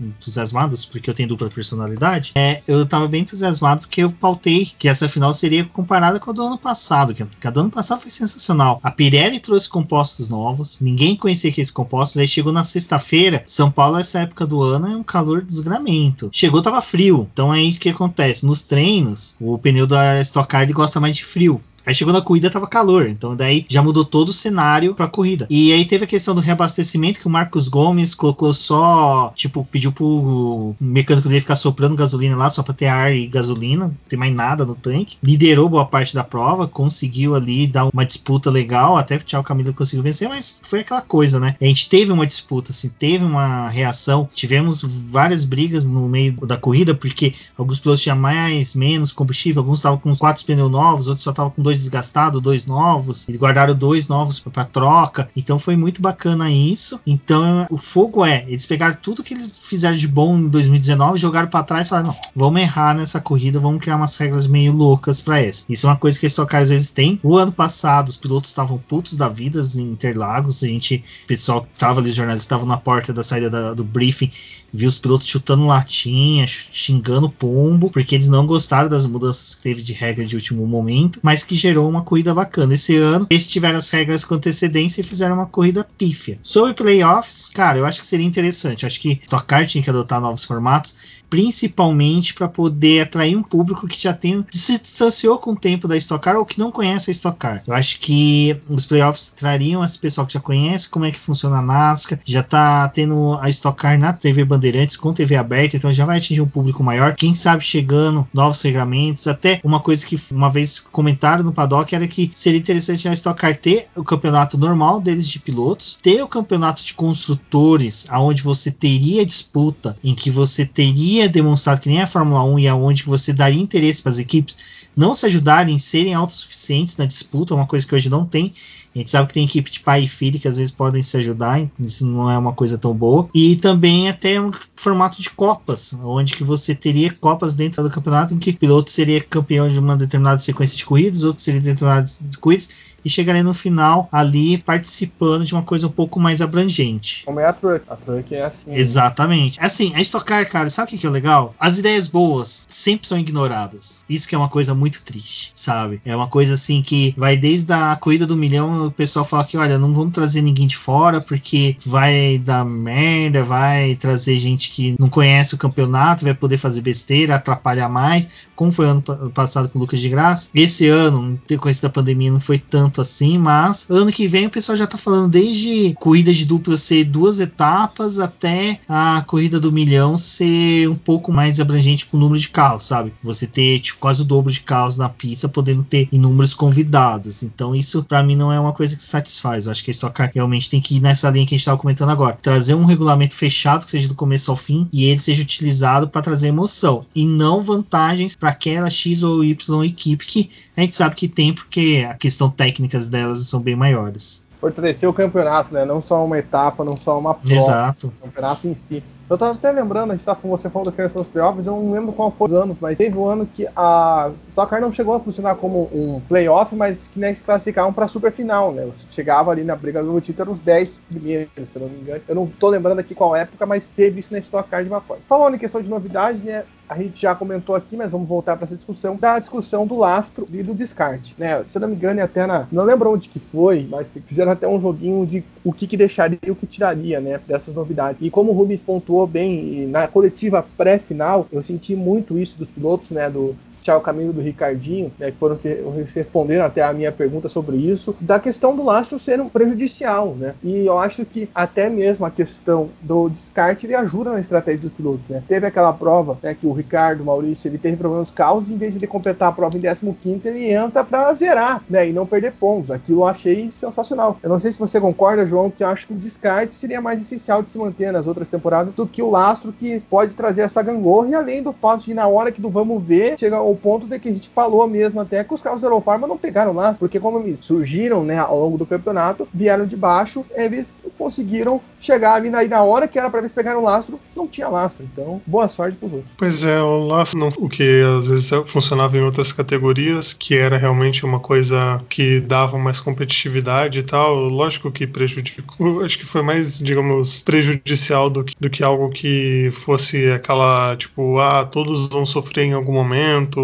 entusiasmados, 0.00 0.86
porque 0.86 1.10
eu 1.10 1.14
tenho 1.14 1.28
dupla 1.28 1.50
personalidade. 1.50 2.32
É, 2.34 2.62
eu 2.66 2.86
tava 2.86 3.08
bem 3.08 3.22
entusiasmado 3.22 3.80
porque 3.80 4.02
eu 4.02 4.12
pautei 4.12 4.70
que 4.78 4.88
essa 4.88 5.08
final 5.08 5.32
seria 5.32 5.64
comparada 5.64 6.20
com 6.20 6.30
a 6.30 6.34
do 6.34 6.42
ano 6.42 6.58
passado, 6.58 7.14
que 7.14 7.46
a 7.46 7.50
do 7.50 7.60
ano 7.60 7.70
passado 7.70 8.00
foi 8.00 8.10
sensacional. 8.10 8.78
A 8.82 8.90
Pirelli 8.90 9.40
trouxe 9.40 9.68
compostos 9.68 10.28
novos, 10.28 10.80
ninguém 10.80 11.16
conhecia 11.16 11.50
aqueles 11.50 11.70
compostos, 11.70 12.18
aí 12.18 12.28
chegou 12.28 12.52
na 12.52 12.64
sexta-feira, 12.64 13.42
São 13.46 13.70
Paulo, 13.70 13.98
essa 13.98 14.20
época 14.20 14.46
do 14.46 14.62
ano, 14.62 14.86
é 14.86 14.96
um 14.96 15.02
calor 15.02 15.42
desgramento. 15.42 15.95
Chegou, 16.32 16.62
tava 16.62 16.80
frio. 16.82 17.28
Então 17.32 17.50
aí 17.50 17.70
o 17.70 17.78
que 17.78 17.90
acontece? 17.90 18.44
Nos 18.44 18.62
treinos, 18.62 19.36
o 19.40 19.58
pneu 19.58 19.86
da 19.86 20.20
Stock 20.20 20.48
Car 20.48 20.70
gosta 20.72 21.00
mais 21.00 21.16
de 21.16 21.24
frio. 21.24 21.60
Aí 21.86 21.94
chegou 21.94 22.12
na 22.12 22.20
corrida, 22.20 22.50
tava 22.50 22.66
calor. 22.66 23.08
Então 23.08 23.36
daí 23.36 23.64
já 23.68 23.80
mudou 23.80 24.04
todo 24.04 24.30
o 24.30 24.32
cenário 24.32 24.94
pra 24.94 25.06
corrida. 25.06 25.46
E 25.48 25.72
aí 25.72 25.84
teve 25.84 26.04
a 26.04 26.08
questão 26.08 26.34
do 26.34 26.40
reabastecimento, 26.40 27.20
que 27.20 27.26
o 27.26 27.30
Marcos 27.30 27.68
Gomes 27.68 28.14
colocou 28.14 28.52
só, 28.52 29.32
tipo, 29.36 29.66
pediu 29.70 29.92
pro 29.92 30.74
mecânico 30.80 31.28
dele 31.28 31.40
ficar 31.40 31.56
soprando 31.56 31.94
gasolina 31.94 32.36
lá, 32.36 32.50
só 32.50 32.62
pra 32.62 32.74
ter 32.74 32.86
ar 32.86 33.14
e 33.14 33.26
gasolina, 33.26 33.86
não 33.86 33.96
tem 34.08 34.18
mais 34.18 34.34
nada 34.34 34.64
no 34.64 34.74
tanque. 34.74 35.16
Liderou 35.22 35.68
boa 35.68 35.84
parte 35.84 36.14
da 36.14 36.24
prova, 36.24 36.66
conseguiu 36.66 37.34
ali 37.34 37.66
dar 37.66 37.88
uma 37.92 38.04
disputa 38.04 38.50
legal, 38.50 38.96
até 38.96 39.16
o 39.16 39.20
Thiago 39.20 39.46
Camilo 39.46 39.72
conseguiu 39.72 40.02
vencer, 40.02 40.28
mas 40.28 40.60
foi 40.62 40.80
aquela 40.80 41.02
coisa, 41.02 41.38
né? 41.38 41.54
A 41.60 41.64
gente 41.64 41.88
teve 41.88 42.10
uma 42.10 42.26
disputa, 42.26 42.72
assim, 42.72 42.88
teve 42.88 43.24
uma 43.24 43.68
reação, 43.68 44.28
tivemos 44.34 44.82
várias 44.82 45.44
brigas 45.44 45.84
no 45.84 46.08
meio 46.08 46.32
da 46.46 46.56
corrida, 46.56 46.94
porque 46.94 47.34
alguns 47.56 47.78
pilotos 47.78 48.02
tinham 48.02 48.16
mais, 48.16 48.74
menos 48.74 49.12
combustível, 49.12 49.60
alguns 49.60 49.78
estavam 49.78 49.98
com 49.98 50.16
quatro 50.16 50.44
pneus 50.44 50.70
novos, 50.70 51.08
outros 51.08 51.24
só 51.24 51.30
estavam 51.30 51.50
com 51.50 51.62
dois 51.62 51.75
dois 51.76 51.82
desgastados, 51.82 52.40
dois 52.40 52.66
novos, 52.66 53.28
e 53.28 53.36
guardaram 53.36 53.74
dois 53.74 54.08
novos 54.08 54.40
para 54.40 54.64
troca. 54.64 55.28
Então 55.36 55.58
foi 55.58 55.76
muito 55.76 56.00
bacana 56.00 56.50
isso. 56.50 57.00
Então 57.06 57.66
o 57.70 57.76
fogo 57.76 58.24
é, 58.24 58.44
eles 58.48 58.66
pegaram 58.66 58.96
tudo 59.00 59.22
que 59.22 59.34
eles 59.34 59.58
fizeram 59.58 59.96
de 59.96 60.08
bom 60.08 60.38
em 60.38 60.48
2019, 60.48 61.18
jogaram 61.18 61.48
para 61.48 61.64
trás 61.64 61.86
e 61.86 61.90
falaram: 61.90 62.08
não, 62.08 62.16
vamos 62.34 62.60
errar 62.60 62.94
nessa 62.94 63.20
corrida, 63.20 63.60
vamos 63.60 63.80
criar 63.80 63.96
umas 63.96 64.16
regras 64.16 64.46
meio 64.46 64.72
loucas 64.72 65.20
para 65.20 65.40
essa. 65.40 65.64
Isso 65.68 65.86
é 65.86 65.90
uma 65.90 65.96
coisa 65.96 66.18
que 66.18 66.26
a 66.26 66.28
Stock 66.28 66.54
às 66.56 66.70
vezes 66.70 66.90
tem. 66.90 67.20
O 67.22 67.36
ano 67.36 67.52
passado 67.52 68.08
os 68.08 68.16
pilotos 68.16 68.50
estavam 68.50 68.78
putos 68.78 69.14
da 69.14 69.28
vida 69.28 69.60
em 69.76 69.82
Interlagos, 69.82 70.62
a 70.62 70.66
gente, 70.66 71.02
o 71.24 71.26
pessoal 71.26 71.62
que 71.62 71.68
tava 71.78 72.00
ali, 72.00 72.10
os 72.10 72.16
jornalistas 72.16 72.44
estavam 72.44 72.66
na 72.66 72.76
porta 72.76 73.12
da 73.12 73.22
saída 73.22 73.50
da, 73.50 73.74
do 73.74 73.84
briefing 73.84 74.30
vi 74.76 74.86
os 74.86 74.98
pilotos 74.98 75.26
chutando 75.26 75.64
latinha, 75.64 76.46
xingando 76.46 77.30
pombo, 77.30 77.90
porque 77.90 78.14
eles 78.14 78.28
não 78.28 78.46
gostaram 78.46 78.88
das 78.88 79.06
mudanças 79.06 79.54
que 79.54 79.62
teve 79.62 79.82
de 79.82 79.92
regra 79.92 80.24
de 80.24 80.34
último 80.34 80.66
momento, 80.66 81.18
mas 81.22 81.42
que 81.42 81.56
gerou 81.66 81.88
uma 81.88 82.02
corrida 82.02 82.32
bacana. 82.32 82.74
Esse 82.74 82.96
ano, 82.96 83.26
eles 83.28 83.46
tiveram 83.46 83.78
as 83.78 83.90
regras 83.90 84.24
com 84.24 84.36
antecedência 84.36 85.00
e 85.00 85.04
fizeram 85.04 85.34
uma 85.34 85.46
corrida 85.46 85.86
pífia. 85.98 86.38
Sobre 86.40 86.74
playoffs, 86.74 87.48
cara, 87.48 87.78
eu 87.78 87.84
acho 87.84 88.00
que 88.00 88.06
seria 88.06 88.24
interessante. 88.24 88.84
Eu 88.84 88.86
acho 88.86 89.00
que 89.00 89.20
Stock 89.24 89.46
Car 89.46 89.66
tinha 89.66 89.82
que 89.82 89.90
adotar 89.90 90.20
novos 90.20 90.44
formatos 90.44 90.94
principalmente 91.28 92.34
para 92.34 92.48
poder 92.48 93.02
atrair 93.02 93.36
um 93.36 93.42
público 93.42 93.86
que 93.86 94.02
já 94.02 94.12
tem 94.12 94.44
se 94.50 94.78
distanciou 94.78 95.38
com 95.38 95.52
o 95.52 95.56
tempo 95.56 95.88
da 95.88 95.96
Stock 95.96 96.22
Car 96.22 96.36
ou 96.36 96.46
que 96.46 96.58
não 96.58 96.70
conhece 96.70 97.10
a 97.10 97.12
Stock 97.12 97.38
Car. 97.38 97.62
Eu 97.66 97.74
acho 97.74 98.00
que 98.00 98.56
os 98.68 98.86
playoffs 98.86 99.32
trariam 99.34 99.84
esse 99.84 99.98
pessoal 99.98 100.26
que 100.26 100.34
já 100.34 100.40
conhece 100.40 100.88
como 100.88 101.04
é 101.04 101.10
que 101.10 101.20
funciona 101.20 101.58
a 101.58 101.62
NASCAR, 101.62 102.20
já 102.24 102.42
tá 102.42 102.88
tendo 102.88 103.38
a 103.40 103.48
Stock 103.48 103.80
Car 103.80 103.98
na 103.98 104.12
TV 104.12 104.44
Bandeirantes 104.44 104.96
com 104.96 105.12
TV 105.12 105.36
aberta, 105.36 105.76
então 105.76 105.92
já 105.92 106.04
vai 106.04 106.18
atingir 106.18 106.40
um 106.40 106.48
público 106.48 106.82
maior. 106.82 107.14
Quem 107.14 107.34
sabe 107.34 107.64
chegando 107.64 108.26
novos 108.32 108.60
regulamentos, 108.62 109.26
até 109.26 109.60
uma 109.64 109.80
coisa 109.80 110.04
que 110.04 110.18
uma 110.30 110.50
vez 110.50 110.78
comentaram 110.78 111.44
no 111.44 111.52
paddock 111.52 111.94
era 111.94 112.06
que 112.06 112.30
seria 112.34 112.58
interessante 112.58 113.08
a 113.08 113.12
Stock 113.12 113.40
Car 113.40 113.56
ter 113.56 113.88
o 113.96 114.04
campeonato 114.04 114.58
normal 114.58 115.00
deles 115.00 115.28
de 115.28 115.38
pilotos, 115.38 115.98
ter 116.02 116.22
o 116.22 116.28
campeonato 116.28 116.84
de 116.84 116.94
construtores, 116.94 118.06
aonde 118.08 118.42
você 118.42 118.70
teria 118.70 119.24
disputa, 119.24 119.96
em 120.02 120.14
que 120.14 120.30
você 120.30 120.64
teria 120.64 121.15
teria 121.16 121.28
demonstrado 121.28 121.80
que 121.80 121.88
nem 121.88 122.02
a 122.02 122.06
Fórmula 122.06 122.44
1 122.44 122.58
e 122.58 122.68
aonde 122.68 123.04
você 123.04 123.32
daria 123.32 123.60
interesse 123.60 124.02
para 124.02 124.12
as 124.12 124.18
equipes 124.18 124.58
não 124.94 125.14
se 125.14 125.26
ajudarem, 125.26 125.78
serem 125.78 126.14
autossuficientes 126.14 126.96
na 126.96 127.04
disputa, 127.04 127.54
uma 127.54 127.66
coisa 127.66 127.86
que 127.86 127.94
hoje 127.94 128.08
não 128.08 128.24
tem. 128.24 128.52
A 128.94 128.98
gente 128.98 129.10
sabe 129.10 129.28
que 129.28 129.34
tem 129.34 129.44
equipe 129.44 129.70
de 129.70 129.80
pai 129.80 130.04
e 130.04 130.08
filho 130.08 130.40
que 130.40 130.48
às 130.48 130.56
vezes 130.56 130.70
podem 130.70 131.02
se 131.02 131.16
ajudar, 131.18 131.66
isso 131.78 132.06
não 132.06 132.30
é 132.30 132.38
uma 132.38 132.54
coisa 132.54 132.78
tão 132.78 132.94
boa. 132.94 133.28
E 133.34 133.56
também 133.56 134.08
até 134.08 134.40
um 134.40 134.50
formato 134.74 135.20
de 135.20 135.28
copas, 135.30 135.94
onde 136.02 136.34
que 136.34 136.42
você 136.42 136.74
teria 136.74 137.12
copas 137.12 137.54
dentro 137.54 137.82
do 137.82 137.90
campeonato 137.90 138.32
em 138.32 138.38
que 138.38 138.50
o 138.50 138.56
piloto 138.56 138.90
seria 138.90 139.20
campeão 139.20 139.68
de 139.68 139.78
uma 139.78 139.96
determinada 139.96 140.38
sequência 140.38 140.76
de 140.76 140.84
corridas, 140.84 141.24
outro 141.24 141.42
seria 141.42 141.60
determinado 141.60 142.10
de 142.22 142.38
corridas, 142.38 142.70
e 143.06 143.08
chegarem 143.08 143.44
no 143.44 143.54
final 143.54 144.08
ali 144.10 144.58
participando 144.58 145.44
de 145.44 145.54
uma 145.54 145.62
coisa 145.62 145.86
um 145.86 145.90
pouco 145.90 146.18
mais 146.18 146.42
abrangente. 146.42 147.22
Como 147.24 147.38
é 147.38 147.46
a 147.46 147.52
Truck. 147.52 147.84
A 147.88 147.94
Truck 147.94 148.34
é 148.34 148.44
assim. 148.44 148.74
Exatamente. 148.74 149.60
Assim, 149.60 149.92
a 149.94 150.00
Stock 150.00 150.24
Car, 150.24 150.48
cara, 150.48 150.68
sabe 150.68 150.88
o 150.88 150.90
que, 150.90 150.98
que 150.98 151.06
é 151.06 151.10
legal? 151.10 151.54
As 151.56 151.78
ideias 151.78 152.08
boas 152.08 152.66
sempre 152.68 153.06
são 153.06 153.16
ignoradas. 153.16 154.04
Isso 154.10 154.26
que 154.26 154.34
é 154.34 154.38
uma 154.38 154.48
coisa 154.48 154.74
muito 154.74 155.04
triste, 155.04 155.52
sabe? 155.54 156.00
É 156.04 156.16
uma 156.16 156.26
coisa 156.26 156.54
assim 156.54 156.82
que 156.82 157.14
vai 157.16 157.36
desde 157.36 157.72
a 157.72 157.94
corrida 157.94 158.26
do 158.26 158.36
milhão, 158.36 158.86
o 158.88 158.90
pessoal 158.90 159.24
fala 159.24 159.44
que, 159.44 159.56
olha, 159.56 159.78
não 159.78 159.94
vamos 159.94 160.12
trazer 160.12 160.42
ninguém 160.42 160.66
de 160.66 160.76
fora 160.76 161.20
porque 161.20 161.76
vai 161.86 162.38
dar 162.38 162.64
merda, 162.64 163.44
vai 163.44 163.94
trazer 163.94 164.36
gente 164.36 164.70
que 164.70 164.96
não 164.98 165.08
conhece 165.08 165.54
o 165.54 165.58
campeonato, 165.58 166.24
vai 166.24 166.34
poder 166.34 166.58
fazer 166.58 166.80
besteira, 166.80 167.36
atrapalhar 167.36 167.88
mais, 167.88 168.28
como 168.56 168.72
foi 168.72 168.86
ano 168.86 169.02
passado 169.32 169.68
com 169.68 169.78
o 169.78 169.82
Lucas 169.82 170.00
de 170.00 170.08
Graça. 170.08 170.50
Esse 170.52 170.88
ano, 170.88 171.40
com 171.60 171.68
esse 171.68 171.80
da 171.80 171.88
pandemia, 171.88 172.32
não 172.32 172.40
foi 172.40 172.58
tanto 172.58 172.95
assim, 173.00 173.38
mas 173.38 173.86
ano 173.90 174.12
que 174.12 174.26
vem 174.26 174.46
o 174.46 174.50
pessoal 174.50 174.76
já 174.76 174.86
tá 174.86 174.98
falando 174.98 175.30
desde 175.30 175.94
corrida 175.94 176.32
de 176.32 176.44
dupla 176.44 176.76
ser 176.76 177.04
duas 177.04 177.40
etapas 177.40 178.18
até 178.18 178.80
a 178.88 179.22
corrida 179.26 179.58
do 179.58 179.72
milhão 179.72 180.16
ser 180.16 180.88
um 180.88 180.94
pouco 180.94 181.32
mais 181.32 181.60
abrangente 181.60 182.06
com 182.06 182.16
o 182.16 182.20
número 182.20 182.40
de 182.40 182.48
carros, 182.48 182.84
sabe? 182.84 183.12
Você 183.22 183.46
ter 183.46 183.78
tipo, 183.80 183.98
quase 183.98 184.22
o 184.22 184.24
dobro 184.24 184.52
de 184.52 184.60
carros 184.60 184.96
na 184.96 185.08
pista, 185.08 185.48
podendo 185.48 185.82
ter 185.82 186.08
inúmeros 186.12 186.54
convidados. 186.54 187.42
Então, 187.42 187.74
isso 187.74 188.02
para 188.02 188.22
mim 188.22 188.36
não 188.36 188.52
é 188.52 188.58
uma 188.58 188.72
coisa 188.72 188.96
que 188.96 189.02
satisfaz. 189.02 189.66
Eu 189.66 189.72
acho 189.72 189.84
que 189.84 189.90
a 189.90 189.92
Stock 189.92 190.14
Car 190.14 190.30
realmente 190.34 190.70
tem 190.70 190.80
que 190.80 190.96
ir 190.96 191.00
nessa 191.00 191.30
linha 191.30 191.46
que 191.46 191.54
a 191.54 191.56
gente 191.56 191.62
estava 191.62 191.78
comentando 191.78 192.10
agora. 192.10 192.38
Trazer 192.40 192.74
um 192.74 192.84
regulamento 192.84 193.34
fechado 193.34 193.84
que 193.84 193.90
seja 193.90 194.08
do 194.08 194.14
começo 194.14 194.50
ao 194.50 194.56
fim 194.56 194.88
e 194.92 195.04
ele 195.04 195.18
seja 195.18 195.42
utilizado 195.42 196.08
para 196.08 196.22
trazer 196.22 196.48
emoção 196.48 197.06
e 197.14 197.24
não 197.24 197.62
vantagens 197.62 198.36
para 198.36 198.50
aquela 198.50 198.90
X 198.90 199.22
ou 199.22 199.44
Y 199.44 199.84
equipe 199.84 200.26
que 200.26 200.50
a 200.76 200.82
gente 200.82 200.94
sabe 200.94 201.16
que 201.16 201.26
tem 201.26 201.54
porque 201.54 202.06
a 202.08 202.14
questão 202.14 202.50
técnicas 202.86 203.08
delas 203.08 203.38
são 203.48 203.60
bem 203.60 203.76
maiores 203.76 204.46
fortalecer 204.58 205.08
o 205.08 205.12
campeonato, 205.12 205.72
né? 205.72 205.84
Não 205.84 206.00
só 206.00 206.24
uma 206.24 206.38
etapa, 206.38 206.82
não 206.82 206.96
só 206.96 207.18
uma 207.18 207.34
prova. 207.34 207.54
Exato. 207.54 208.06
O 208.06 208.24
campeonato 208.24 208.66
em 208.66 208.74
si. 208.74 209.02
Eu 209.28 209.36
tava 209.36 209.52
até 209.52 209.70
lembrando, 209.70 210.12
a 210.12 210.16
gente 210.16 210.24
tava 210.24 210.40
com 210.40 210.48
você 210.48 210.70
falando 210.70 210.86
da 210.86 210.92
criação 210.92 211.20
dos 211.20 211.30
playoffs, 211.30 211.66
eu 211.66 211.72
não 211.72 211.92
lembro 211.92 212.12
qual 212.12 212.30
foi 212.30 212.48
os 212.48 212.54
anos, 212.54 212.78
mas 212.80 212.96
teve 212.96 213.18
um 213.18 213.28
ano 213.28 213.44
que 213.44 213.66
a 213.74 214.30
Stock 214.50 214.70
Car 214.70 214.80
não 214.80 214.92
chegou 214.92 215.14
a 215.14 215.20
funcionar 215.20 215.56
como 215.56 215.90
um 215.92 216.20
playoff, 216.28 216.74
mas 216.76 217.08
que 217.08 217.18
nem 217.18 217.34
se 217.34 217.42
classificavam 217.42 217.92
pra 217.92 218.06
super 218.06 218.30
final, 218.30 218.72
né? 218.72 218.88
Chegava 219.10 219.50
ali 219.50 219.64
na 219.64 219.74
briga 219.74 220.00
do 220.00 220.20
título, 220.20 220.52
os 220.52 220.60
10 220.60 221.00
primeiros, 221.10 221.50
se 221.54 221.62
eu 221.74 221.82
não 221.82 221.88
me 221.88 222.00
engano. 222.00 222.22
Eu 222.28 222.34
não 222.36 222.46
tô 222.46 222.68
lembrando 222.68 223.00
aqui 223.00 223.16
qual 223.16 223.34
época, 223.34 223.66
mas 223.66 223.88
teve 223.88 224.20
isso 224.20 224.32
na 224.32 224.38
Stock 224.38 224.70
Car 224.70 224.84
de 224.84 224.88
uma 224.88 225.00
forma. 225.00 225.22
Falando 225.28 225.56
em 225.56 225.58
questão 225.58 225.82
de 225.82 225.88
novidade, 225.88 226.38
né? 226.38 226.64
A 226.88 226.96
gente 226.96 227.20
já 227.20 227.34
comentou 227.34 227.74
aqui, 227.74 227.96
mas 227.96 228.10
vamos 228.10 228.28
voltar 228.28 228.56
para 228.56 228.66
essa 228.66 228.76
discussão, 228.76 229.16
da 229.16 229.38
discussão 229.38 229.86
do 229.86 229.96
lastro 229.96 230.46
e 230.52 230.62
do 230.62 230.74
descarte, 230.74 231.34
né? 231.36 231.64
Se 231.68 231.76
eu 231.76 231.80
não 231.80 231.88
me 231.88 231.94
engano, 231.94 232.22
até 232.22 232.46
na. 232.46 232.66
Não 232.70 232.84
lembro 232.84 233.12
onde 233.12 233.28
que 233.28 233.38
foi, 233.38 233.86
mas 233.90 234.12
fizeram 234.26 234.52
até 234.52 234.68
um 234.68 234.80
joguinho 234.80 235.26
de 235.26 235.44
o 235.64 235.72
que, 235.72 235.86
que 235.86 235.96
deixaria 235.96 236.38
e 236.46 236.50
o 236.50 236.54
que 236.54 236.66
tiraria, 236.66 237.20
né? 237.20 237.40
Dessas 237.46 237.74
novidades. 237.74 238.20
E 238.20 238.30
como 238.30 238.52
o 238.52 238.54
Rubens 238.54 238.80
pontuou 238.80 239.26
bem, 239.26 239.86
na 239.88 240.06
coletiva 240.06 240.64
pré-final, 240.76 241.46
eu 241.50 241.62
senti 241.62 241.96
muito 241.96 242.38
isso 242.38 242.56
dos 242.56 242.68
pilotos, 242.68 243.10
né? 243.10 243.28
Do, 243.28 243.56
puxar 243.86 243.96
o 243.96 244.00
caminho 244.00 244.32
do 244.32 244.40
Ricardinho, 244.40 245.12
né, 245.18 245.30
que 245.30 245.38
foram 245.38 245.56
que 245.56 245.68
responderam 246.14 246.64
até 246.64 246.82
a 246.82 246.92
minha 246.92 247.12
pergunta 247.12 247.48
sobre 247.48 247.76
isso, 247.76 248.16
da 248.20 248.40
questão 248.40 248.74
do 248.74 248.84
lastro 248.84 249.18
ser 249.18 249.40
um 249.40 249.48
prejudicial, 249.48 250.34
né? 250.34 250.54
E 250.62 250.86
eu 250.86 250.98
acho 250.98 251.24
que 251.24 251.48
até 251.54 251.88
mesmo 251.88 252.26
a 252.26 252.30
questão 252.30 252.88
do 253.00 253.28
descarte 253.28 253.86
ele 253.86 253.94
ajuda 253.94 254.32
na 254.32 254.40
estratégia 254.40 254.80
dos 254.80 254.92
pilotos, 254.92 255.22
né? 255.28 255.42
Teve 255.46 255.66
aquela 255.66 255.92
prova, 255.92 256.36
né, 256.42 256.56
que 256.58 256.66
o 256.66 256.72
Ricardo, 256.72 257.22
o 257.22 257.26
Maurício, 257.26 257.68
ele 257.68 257.78
teve 257.78 257.96
problemas 257.96 258.30
carros, 258.30 258.68
em 258.68 258.76
vez 258.76 258.92
de 258.92 258.98
ele 258.98 259.06
completar 259.06 259.50
a 259.50 259.52
prova 259.52 259.76
em 259.76 259.80
15 259.80 260.48
ele 260.48 260.72
entra 260.72 261.04
para 261.04 261.32
zerar, 261.34 261.82
né, 261.88 262.08
e 262.08 262.12
não 262.12 262.26
perder 262.26 262.52
pontos. 262.52 262.90
Aquilo 262.90 263.20
eu 263.20 263.26
achei 263.26 263.70
sensacional. 263.70 264.38
Eu 264.42 264.48
não 264.48 264.58
sei 264.58 264.72
se 264.72 264.78
você 264.78 265.00
concorda, 265.00 265.46
João, 265.46 265.70
que 265.70 265.84
eu 265.84 265.88
acho 265.88 266.06
que 266.06 266.12
o 266.12 266.16
descarte 266.16 266.74
seria 266.74 267.00
mais 267.00 267.20
essencial 267.20 267.62
de 267.62 267.70
se 267.70 267.78
manter 267.78 268.12
nas 268.12 268.26
outras 268.26 268.48
temporadas 268.48 268.94
do 268.94 269.06
que 269.06 269.22
o 269.22 269.30
lastro 269.30 269.72
que 269.72 270.00
pode 270.00 270.34
trazer 270.34 270.62
essa 270.62 270.82
gangorra 270.82 271.28
e 271.28 271.34
além 271.34 271.62
do 271.62 271.72
fato 271.72 272.04
de 272.04 272.14
na 272.14 272.26
hora 272.26 272.50
que 272.50 272.60
do 272.60 272.68
vamos 272.68 273.02
ver, 273.02 273.38
chega 273.38 273.60
o 273.60 273.75
ponto 273.76 274.06
de 274.06 274.18
que 274.18 274.28
a 274.28 274.32
gente 274.32 274.48
falou 274.48 274.86
mesmo 274.86 275.20
até 275.20 275.42
que 275.44 275.54
os 275.54 275.62
carros 275.62 275.80
da 275.80 275.88
Aerofarma 275.88 276.26
não 276.26 276.38
pegaram 276.38 276.72
lá, 276.72 276.94
porque 276.98 277.20
como 277.20 277.40
eles 277.40 277.60
surgiram 277.60 278.24
né, 278.24 278.38
ao 278.38 278.58
longo 278.58 278.78
do 278.78 278.86
campeonato, 278.86 279.48
vieram 279.52 279.86
de 279.86 279.96
baixo, 279.96 280.44
eles 280.54 280.94
conseguiram 281.18 281.80
chegar 282.00 282.34
ali 282.34 282.50
na, 282.50 282.62
na 282.64 282.82
hora 282.82 283.08
que 283.08 283.18
era 283.18 283.30
para 283.30 283.40
eles 283.40 283.52
pegarem 283.52 283.78
o 283.78 283.82
lastro, 283.82 284.20
não 284.34 284.46
tinha 284.46 284.68
lastro. 284.68 285.04
Então, 285.12 285.40
boa 285.46 285.68
sorte 285.68 285.96
pros 285.96 286.12
outros. 286.12 286.30
Pois 286.36 286.64
é, 286.64 286.80
o 286.80 287.06
lastro, 287.06 287.38
não, 287.38 287.52
o 287.58 287.68
que 287.68 288.02
às 288.18 288.28
vezes 288.28 288.50
funcionava 288.66 289.16
em 289.16 289.22
outras 289.22 289.52
categorias, 289.52 290.32
que 290.32 290.56
era 290.56 290.76
realmente 290.76 291.24
uma 291.24 291.40
coisa 291.40 292.00
que 292.08 292.40
dava 292.40 292.78
mais 292.78 293.00
competitividade 293.00 293.98
e 293.98 294.02
tal, 294.02 294.34
lógico 294.36 294.90
que 294.90 295.06
prejudicou, 295.06 296.04
acho 296.04 296.18
que 296.18 296.26
foi 296.26 296.42
mais, 296.42 296.78
digamos, 296.78 297.42
prejudicial 297.42 298.30
do 298.30 298.44
que, 298.44 298.54
do 298.58 298.70
que 298.70 298.84
algo 298.84 299.08
que 299.10 299.70
fosse 299.72 300.30
aquela, 300.30 300.96
tipo, 300.96 301.38
ah, 301.38 301.64
todos 301.64 302.08
vão 302.08 302.24
sofrer 302.24 302.64
em 302.64 302.72
algum 302.72 302.92
momento, 302.92 303.60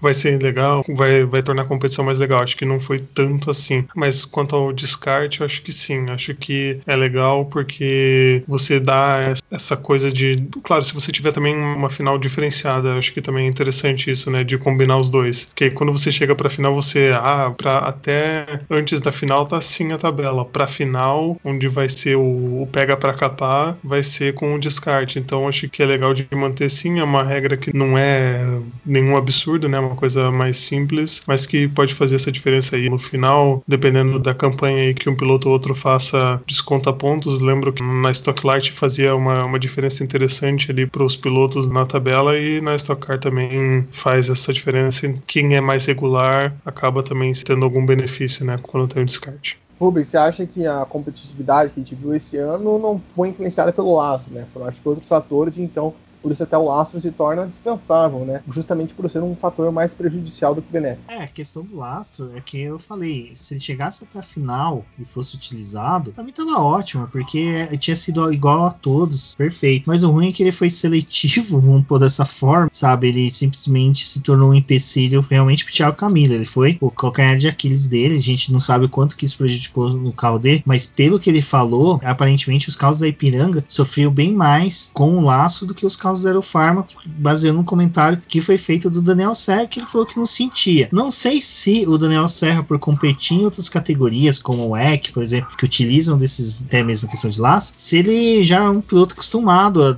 vai 0.00 0.14
ser 0.14 0.40
legal, 0.42 0.84
vai, 0.88 1.24
vai 1.24 1.42
tornar 1.42 1.62
a 1.62 1.66
competição 1.66 2.04
mais 2.04 2.18
legal. 2.18 2.42
Acho 2.42 2.56
que 2.56 2.64
não 2.64 2.80
foi 2.80 2.98
tanto 2.98 3.50
assim. 3.50 3.84
Mas 3.94 4.24
quanto 4.24 4.56
ao 4.56 4.72
descarte, 4.72 5.40
eu 5.40 5.46
acho 5.46 5.62
que 5.62 5.72
sim. 5.72 6.10
Acho 6.10 6.34
que 6.34 6.80
é 6.86 6.96
legal 6.96 7.46
porque 7.46 8.42
você 8.46 8.80
dá 8.80 9.34
essa 9.50 9.76
coisa 9.76 10.10
de. 10.10 10.36
Claro, 10.62 10.84
se 10.84 10.94
você 10.94 11.12
tiver 11.12 11.32
também 11.32 11.56
uma 11.56 11.90
final 11.90 12.18
diferenciada, 12.18 12.94
acho 12.94 13.12
que 13.12 13.22
também 13.22 13.46
é 13.46 13.48
interessante 13.48 14.10
isso, 14.10 14.30
né? 14.30 14.44
De 14.44 14.58
combinar 14.58 14.98
os 14.98 15.10
dois. 15.10 15.46
Porque 15.46 15.70
quando 15.70 15.92
você 15.92 16.10
chega 16.12 16.34
pra 16.34 16.50
final, 16.50 16.74
você. 16.74 17.12
Ah, 17.14 17.52
pra, 17.56 17.78
até 17.78 18.60
antes 18.70 19.00
da 19.00 19.12
final 19.12 19.46
tá 19.46 19.58
assim 19.58 19.92
a 19.92 19.98
tabela. 19.98 20.44
Pra 20.44 20.66
final, 20.66 21.38
onde 21.44 21.68
vai 21.68 21.88
ser 21.88 22.16
o, 22.16 22.62
o 22.62 22.68
pega 22.70 22.96
pra 22.96 23.14
capar, 23.14 23.76
vai 23.82 24.02
ser 24.02 24.34
com 24.34 24.54
o 24.54 24.58
descarte. 24.58 25.18
Então 25.18 25.48
acho 25.48 25.68
que 25.68 25.82
é 25.82 25.86
legal 25.86 26.14
de 26.14 26.26
manter 26.32 26.70
sim. 26.70 26.98
É 26.98 27.04
uma 27.04 27.22
regra 27.22 27.56
que 27.56 27.74
não 27.76 27.96
é 27.96 28.40
nenhum 28.84 29.16
absurdo, 29.36 29.68
né? 29.68 29.78
Uma 29.78 29.94
coisa 29.94 30.30
mais 30.30 30.56
simples, 30.56 31.22
mas 31.26 31.46
que 31.46 31.68
pode 31.68 31.94
fazer 31.94 32.16
essa 32.16 32.32
diferença 32.32 32.76
aí. 32.76 32.88
No 32.88 32.98
final, 32.98 33.62
dependendo 33.66 34.18
da 34.18 34.34
campanha 34.34 34.78
aí 34.78 34.94
que 34.94 35.08
um 35.08 35.14
piloto 35.14 35.48
ou 35.48 35.54
outro 35.54 35.74
faça, 35.74 36.40
desconta 36.46 36.92
pontos. 36.92 37.40
Lembro 37.40 37.72
que 37.72 37.82
na 37.82 38.10
Stocklight 38.10 38.72
fazia 38.72 39.14
uma, 39.14 39.44
uma 39.44 39.58
diferença 39.58 40.02
interessante 40.02 40.70
ali 40.70 40.86
para 40.86 41.04
os 41.04 41.16
pilotos 41.16 41.70
na 41.70 41.84
tabela 41.84 42.38
e 42.38 42.60
na 42.60 42.74
Stock 42.76 43.06
Car 43.06 43.20
também 43.20 43.86
faz 43.90 44.30
essa 44.30 44.52
diferença. 44.52 45.12
Quem 45.26 45.54
é 45.54 45.60
mais 45.60 45.86
regular 45.86 46.54
acaba 46.64 47.02
também 47.02 47.32
tendo 47.32 47.64
algum 47.64 47.84
benefício, 47.84 48.44
né? 48.44 48.58
Quando 48.62 48.88
tem 48.88 49.02
o 49.02 49.06
descarte. 49.06 49.58
Rubens, 49.78 50.08
você 50.08 50.16
acha 50.16 50.46
que 50.46 50.66
a 50.66 50.86
competitividade 50.86 51.70
que 51.70 51.80
a 51.80 51.82
gente 51.82 51.94
viu 51.94 52.14
esse 52.14 52.38
ano 52.38 52.78
não 52.78 52.98
foi 53.14 53.28
influenciada 53.28 53.70
pelo 53.72 53.94
laço, 53.94 54.24
né? 54.30 54.46
Foram 54.50 54.66
acho 54.66 54.80
que 54.80 54.88
outros 54.88 55.06
fatores, 55.06 55.58
então 55.58 55.94
por 56.22 56.32
isso 56.32 56.42
até 56.42 56.56
o 56.56 56.64
lastro 56.64 57.00
se 57.00 57.10
torna 57.10 57.46
dispensável, 57.46 58.24
né? 58.24 58.42
Justamente 58.48 58.94
por 58.94 59.08
ser 59.10 59.22
um 59.22 59.36
fator 59.36 59.70
mais 59.70 59.94
prejudicial 59.94 60.54
do 60.54 60.62
que 60.62 60.72
benéfico. 60.72 61.10
É, 61.10 61.24
a 61.24 61.28
questão 61.28 61.62
do 61.62 61.76
lastro 61.76 62.32
é 62.36 62.40
que 62.40 62.60
eu 62.60 62.78
falei, 62.78 63.32
se 63.34 63.54
ele 63.54 63.60
chegasse 63.60 64.04
até 64.04 64.18
a 64.18 64.22
final 64.22 64.84
e 64.98 65.04
fosse 65.04 65.36
utilizado, 65.36 66.12
pra 66.12 66.24
mim 66.24 66.32
tava 66.32 66.60
ótimo, 66.60 67.08
porque 67.08 67.66
tinha 67.78 67.96
sido 67.96 68.32
igual 68.32 68.66
a 68.66 68.70
todos, 68.70 69.34
perfeito. 69.34 69.84
Mas 69.86 70.02
o 70.02 70.10
ruim 70.10 70.28
é 70.28 70.32
que 70.32 70.42
ele 70.42 70.52
foi 70.52 70.70
seletivo, 70.70 71.60
vamos 71.60 71.86
pôr 71.86 71.98
dessa 71.98 72.24
forma, 72.24 72.68
sabe? 72.72 73.08
Ele 73.08 73.30
simplesmente 73.30 74.06
se 74.06 74.20
tornou 74.20 74.50
um 74.50 74.54
empecilho 74.54 75.24
realmente 75.28 75.64
pro 75.64 75.74
Thiago 75.74 75.96
Camilo. 75.96 76.34
Ele 76.34 76.44
foi 76.44 76.78
o 76.80 76.90
calcanhar 76.90 77.36
de 77.36 77.48
Aquiles 77.48 77.86
dele, 77.86 78.16
a 78.16 78.20
gente 78.20 78.52
não 78.52 78.60
sabe 78.60 78.84
o 78.84 78.88
quanto 78.88 79.16
que 79.16 79.24
isso 79.24 79.38
prejudicou 79.38 79.90
no 79.90 80.12
carro 80.12 80.38
dele, 80.38 80.62
mas 80.64 80.86
pelo 80.86 81.18
que 81.18 81.30
ele 81.30 81.42
falou, 81.42 82.00
aparentemente 82.02 82.68
os 82.68 82.76
carros 82.76 83.00
da 83.00 83.08
Ipiranga 83.08 83.64
sofriam 83.68 84.10
bem 84.10 84.32
mais 84.32 84.90
com 84.92 85.16
o 85.16 85.20
laço 85.20 85.66
do 85.66 85.74
que 85.74 85.86
os 85.86 85.96
carros 85.96 86.05
Zero 86.14 86.42
Pharma, 86.42 86.86
baseando 87.04 87.58
no 87.58 87.64
comentário 87.64 88.22
que 88.28 88.40
foi 88.40 88.58
feito 88.58 88.90
do 88.90 89.00
Daniel 89.00 89.34
Serra, 89.34 89.66
que 89.66 89.80
ele 89.80 89.86
falou 89.86 90.06
que 90.06 90.16
não 90.16 90.26
sentia. 90.26 90.88
Não 90.92 91.10
sei 91.10 91.40
se 91.40 91.84
o 91.86 91.96
Daniel 91.96 92.28
Serra, 92.28 92.62
por 92.62 92.78
competir 92.78 93.38
em 93.38 93.44
outras 93.44 93.68
categorias, 93.68 94.38
como 94.38 94.68
o 94.68 94.76
EC, 94.76 95.12
por 95.12 95.22
exemplo, 95.22 95.56
que 95.56 95.64
utilizam 95.64 96.18
desses, 96.18 96.62
até 96.62 96.82
mesmo 96.82 97.08
questão 97.08 97.30
de 97.30 97.40
laço, 97.40 97.72
se 97.76 97.98
ele 97.98 98.42
já 98.44 98.64
é 98.64 98.68
um 98.68 98.80
piloto 98.80 99.14
acostumado 99.14 99.82
a 99.82 99.96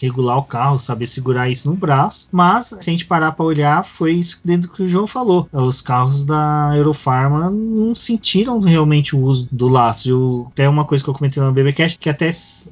regular 0.00 0.38
o 0.38 0.44
carro, 0.44 0.78
saber 0.78 1.06
segurar 1.06 1.48
isso 1.48 1.68
no 1.68 1.76
braço. 1.76 2.28
Mas, 2.30 2.66
se 2.66 2.76
a 2.78 2.82
gente 2.82 3.06
parar 3.06 3.32
para 3.32 3.44
olhar, 3.44 3.84
foi 3.84 4.12
isso 4.12 4.40
dentro 4.44 4.70
que 4.70 4.82
o 4.82 4.88
João 4.88 5.06
falou. 5.06 5.48
Os 5.52 5.80
carros 5.82 6.24
da 6.24 6.72
Eurofarma 6.76 7.50
não 7.50 7.94
sentiram 7.94 8.60
realmente 8.60 9.14
o 9.16 9.20
uso 9.20 9.48
do 9.50 9.68
laço. 9.68 10.08
Eu, 10.08 10.48
até 10.52 10.68
uma 10.68 10.84
coisa 10.84 11.02
que 11.02 11.10
eu 11.10 11.14
comentei 11.14 11.42
no 11.42 11.52
BBcast, 11.52 11.98
que 11.98 12.10
até 12.10 12.30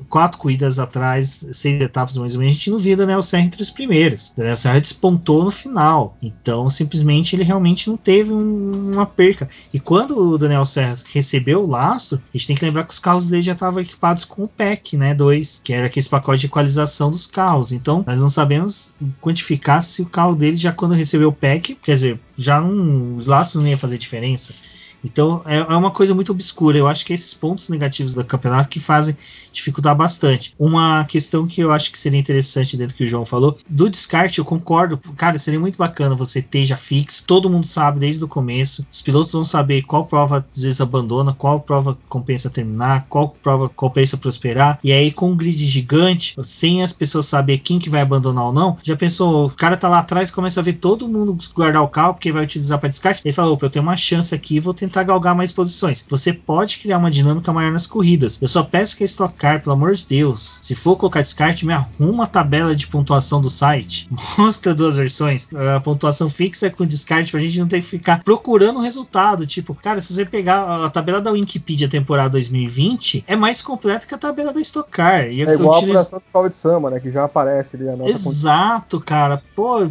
quatro 0.09 0.39
corridas 0.39 0.79
atrás, 0.79 1.47
seis 1.53 1.81
etapas 1.81 2.17
mais 2.17 2.35
ou 2.35 2.41
menos, 2.41 2.55
a 2.55 2.59
gente 2.59 2.71
não 2.71 2.79
via 2.79 2.97
Daniel 2.97 3.23
Serra 3.23 3.45
entre 3.45 3.63
os 3.63 3.71
primeiros. 3.71 4.33
Daniel 4.37 4.57
Serra 4.57 4.81
despontou 4.81 5.45
no 5.45 5.51
final. 5.51 6.17
Então, 6.23 6.69
simplesmente, 6.71 7.35
ele 7.35 7.43
realmente 7.43 7.89
não 7.89 7.97
teve 7.97 8.33
um, 8.33 8.93
uma 8.93 9.07
perca. 9.07 9.49
E 9.73 9.81
quando 9.81 10.19
o 10.19 10.39
Daniel 10.39 10.65
Serra 10.65 10.95
recebeu 11.13 11.63
o 11.63 11.67
laço, 11.67 12.17
a 12.17 12.37
gente 12.37 12.47
tem 12.49 12.57
que 12.57 12.65
lembrar 12.65 12.85
que 12.85 12.93
os 12.93 13.01
carros 13.01 13.29
dele 13.29 13.43
já 13.43 13.53
estavam 13.53 13.81
equipados 13.81 14.25
com 14.25 14.45
o 14.45 14.49
PEC, 14.49 14.97
né? 14.97 15.15
2, 15.15 15.61
que 15.65 15.73
era 15.73 15.87
aquele 15.87 16.09
pacote 16.09 16.41
de 16.41 16.47
equalização 16.47 17.14
dos 17.15 17.27
carros. 17.27 17.73
Então, 17.73 18.05
nós 18.07 18.19
não 18.19 18.29
sabemos 18.29 18.95
quantificar 19.21 19.83
se 19.83 20.03
o 20.03 20.07
carro 20.07 20.35
dele 20.35 20.57
já 20.57 20.73
quando 20.73 20.95
recebeu 20.95 21.29
o 21.29 21.33
PEC, 21.33 21.77
quer 21.83 21.95
dizer, 21.95 22.21
já 22.37 22.61
não, 22.61 23.17
os 23.17 23.27
laços 23.27 23.61
não 23.61 23.69
ia 23.69 23.79
fazer 23.79 23.99
diferença. 23.99 24.55
Então 25.05 25.43
é, 25.45 25.59
é 25.59 25.77
uma 25.77 25.91
coisa 25.91 26.15
muito 26.15 26.33
obscura. 26.33 26.79
Eu 26.79 26.89
acho 26.89 27.05
que 27.05 27.13
esses 27.13 27.35
pontos 27.35 27.69
negativos 27.69 28.15
do 28.15 28.25
campeonato 28.25 28.69
que 28.69 28.81
fazem 28.81 29.17
dificultar 29.53 29.95
bastante. 29.95 30.55
Uma 30.59 31.05
questão 31.05 31.47
que 31.47 31.61
eu 31.61 31.71
acho 31.71 31.91
que 31.93 31.99
seria 31.99 32.19
interessante 32.19 32.77
dentro 32.77 32.95
do 32.95 32.97
que 32.97 33.05
o 33.05 33.07
João 33.07 33.25
falou, 33.25 33.57
do 33.69 33.89
descarte, 33.89 34.39
eu 34.39 34.45
concordo. 34.45 34.99
Cara, 35.17 35.39
seria 35.39 35.61
muito 35.61 35.79
bacana 35.79 36.15
você 36.15 36.43
ter 36.43 36.67
já 36.67 36.77
fixo, 36.77 37.25
todo 37.27 37.51
mundo 37.51 37.67
sabe 37.67 38.01
desde 38.01 38.25
o 38.25 38.29
começo. 38.29 38.87
Os 38.91 39.03
pilotos 39.03 39.33
vão 39.33 39.45
saber 39.45 39.83
qual 39.83 40.07
prova 40.07 40.45
às 40.51 40.63
vezes 40.63 40.81
abandona, 40.81 41.33
qual 41.33 41.61
prova 41.61 41.97
compensa 42.09 42.51
terminar, 42.51 43.07
qual 43.09 43.37
prova 43.43 43.69
compensa 43.69 44.17
prosperar. 44.17 44.79
E 44.83 44.93
aí, 44.93 45.13
com 45.13 45.31
um 45.31 45.37
grid 45.37 45.65
gigante, 45.65 46.35
sem 46.43 46.83
as 46.83 46.93
pessoas 46.93 47.27
saber 47.27 47.59
quem 47.59 47.79
que 47.79 47.91
vai 47.91 48.01
abandonar 48.01 48.47
ou 48.47 48.53
não, 48.53 48.77
já 48.83 48.97
pensou, 48.97 49.47
o 49.47 49.51
cara 49.51 49.77
tá 49.77 49.89
lá 49.89 49.99
atrás 49.99 50.31
começa 50.31 50.61
a 50.61 50.63
ver 50.63 50.75
todo 50.75 51.09
mundo 51.09 51.37
guardar 51.55 51.83
o 51.83 51.89
carro 51.89 52.15
porque 52.15 52.33
vai 52.33 52.43
utilizar 52.43 52.79
para 52.79 52.89
descarte. 52.89 53.23
Ele 53.25 53.35
fala, 53.35 53.51
opa, 53.51 53.67
eu 53.67 53.71
tenho 53.71 53.83
uma 53.83 53.97
chance 53.97 54.35
aqui, 54.35 54.61
vou 54.61 54.75
tentar 54.75 54.94
galgar 55.03 55.35
mais 55.35 55.53
posições. 55.53 56.05
Você 56.09 56.33
pode 56.33 56.79
criar 56.79 56.99
uma 56.99 57.11
dinâmica 57.11 57.53
maior 57.53 57.73
nas 57.73 57.87
corridas. 57.87 58.41
Eu 58.41 58.49
só 58.49 58.63
peço 58.63 58.97
que 58.97 59.05
a 59.05 59.07
Stock 59.07 59.35
Car, 59.35 59.63
pelo 59.63 59.75
amor 59.75 59.95
de 59.95 60.07
Deus, 60.07 60.59
se 60.63 60.75
for 60.75 60.97
colocar 60.97 61.21
descarte, 61.21 61.67
me 61.67 61.73
arruma 61.73 62.25
a 62.25 62.27
tabela 62.27 62.75
de 62.75 62.87
pontuação 62.87 63.41
do 63.41 63.51
site. 63.51 64.09
Mostra 64.39 64.75
duas 64.75 64.97
versões. 64.97 65.49
A 65.55 65.81
pontuação 65.81 66.29
fixa 66.29 66.71
com 66.71 66.85
descarte 66.85 67.31
pra 67.31 67.41
gente 67.41 67.59
não 67.59 67.67
ter 67.67 67.81
que 67.81 67.87
ficar 67.87 68.23
procurando 68.23 68.79
o 68.79 68.83
resultado. 68.83 69.47
Tipo, 69.47 69.75
cara, 69.75 70.01
se 70.01 70.13
você 70.13 70.25
pegar 70.25 70.85
a 70.85 70.91
tabela 70.91 71.21
da 71.21 71.33
Wikipedia 71.33 71.89
temporada 71.89 72.31
2020, 72.31 73.25
é 73.27 73.37
mais 73.37 73.63
completa 73.63 74.07
que 74.07 74.15
a 74.15 74.19
tabela 74.19 74.53
da 74.53 74.61
Stock 74.61 74.91
Car. 74.91 75.27
E 75.29 75.43
é 75.43 75.55
igual 75.55 75.79
utilizo... 75.79 75.99
a 75.99 76.03
apuração 76.03 76.49
de 76.49 76.55
Samba, 76.55 76.91
né? 76.91 77.01
Que 77.01 77.11
já 77.11 77.25
aparece 77.25 77.77
ali 77.77 77.89
a 77.89 77.97
nossa 77.97 78.11
Exato, 78.11 79.01
cara. 79.01 79.43
Pô, 79.55 79.87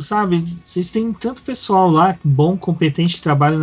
sabe, 0.00 0.44
vocês 0.64 0.90
têm 0.90 1.12
tanto 1.12 1.42
pessoal 1.42 1.90
lá, 1.90 2.16
bom, 2.24 2.56
competente, 2.56 3.16
que 3.16 3.22
trabalha 3.22 3.58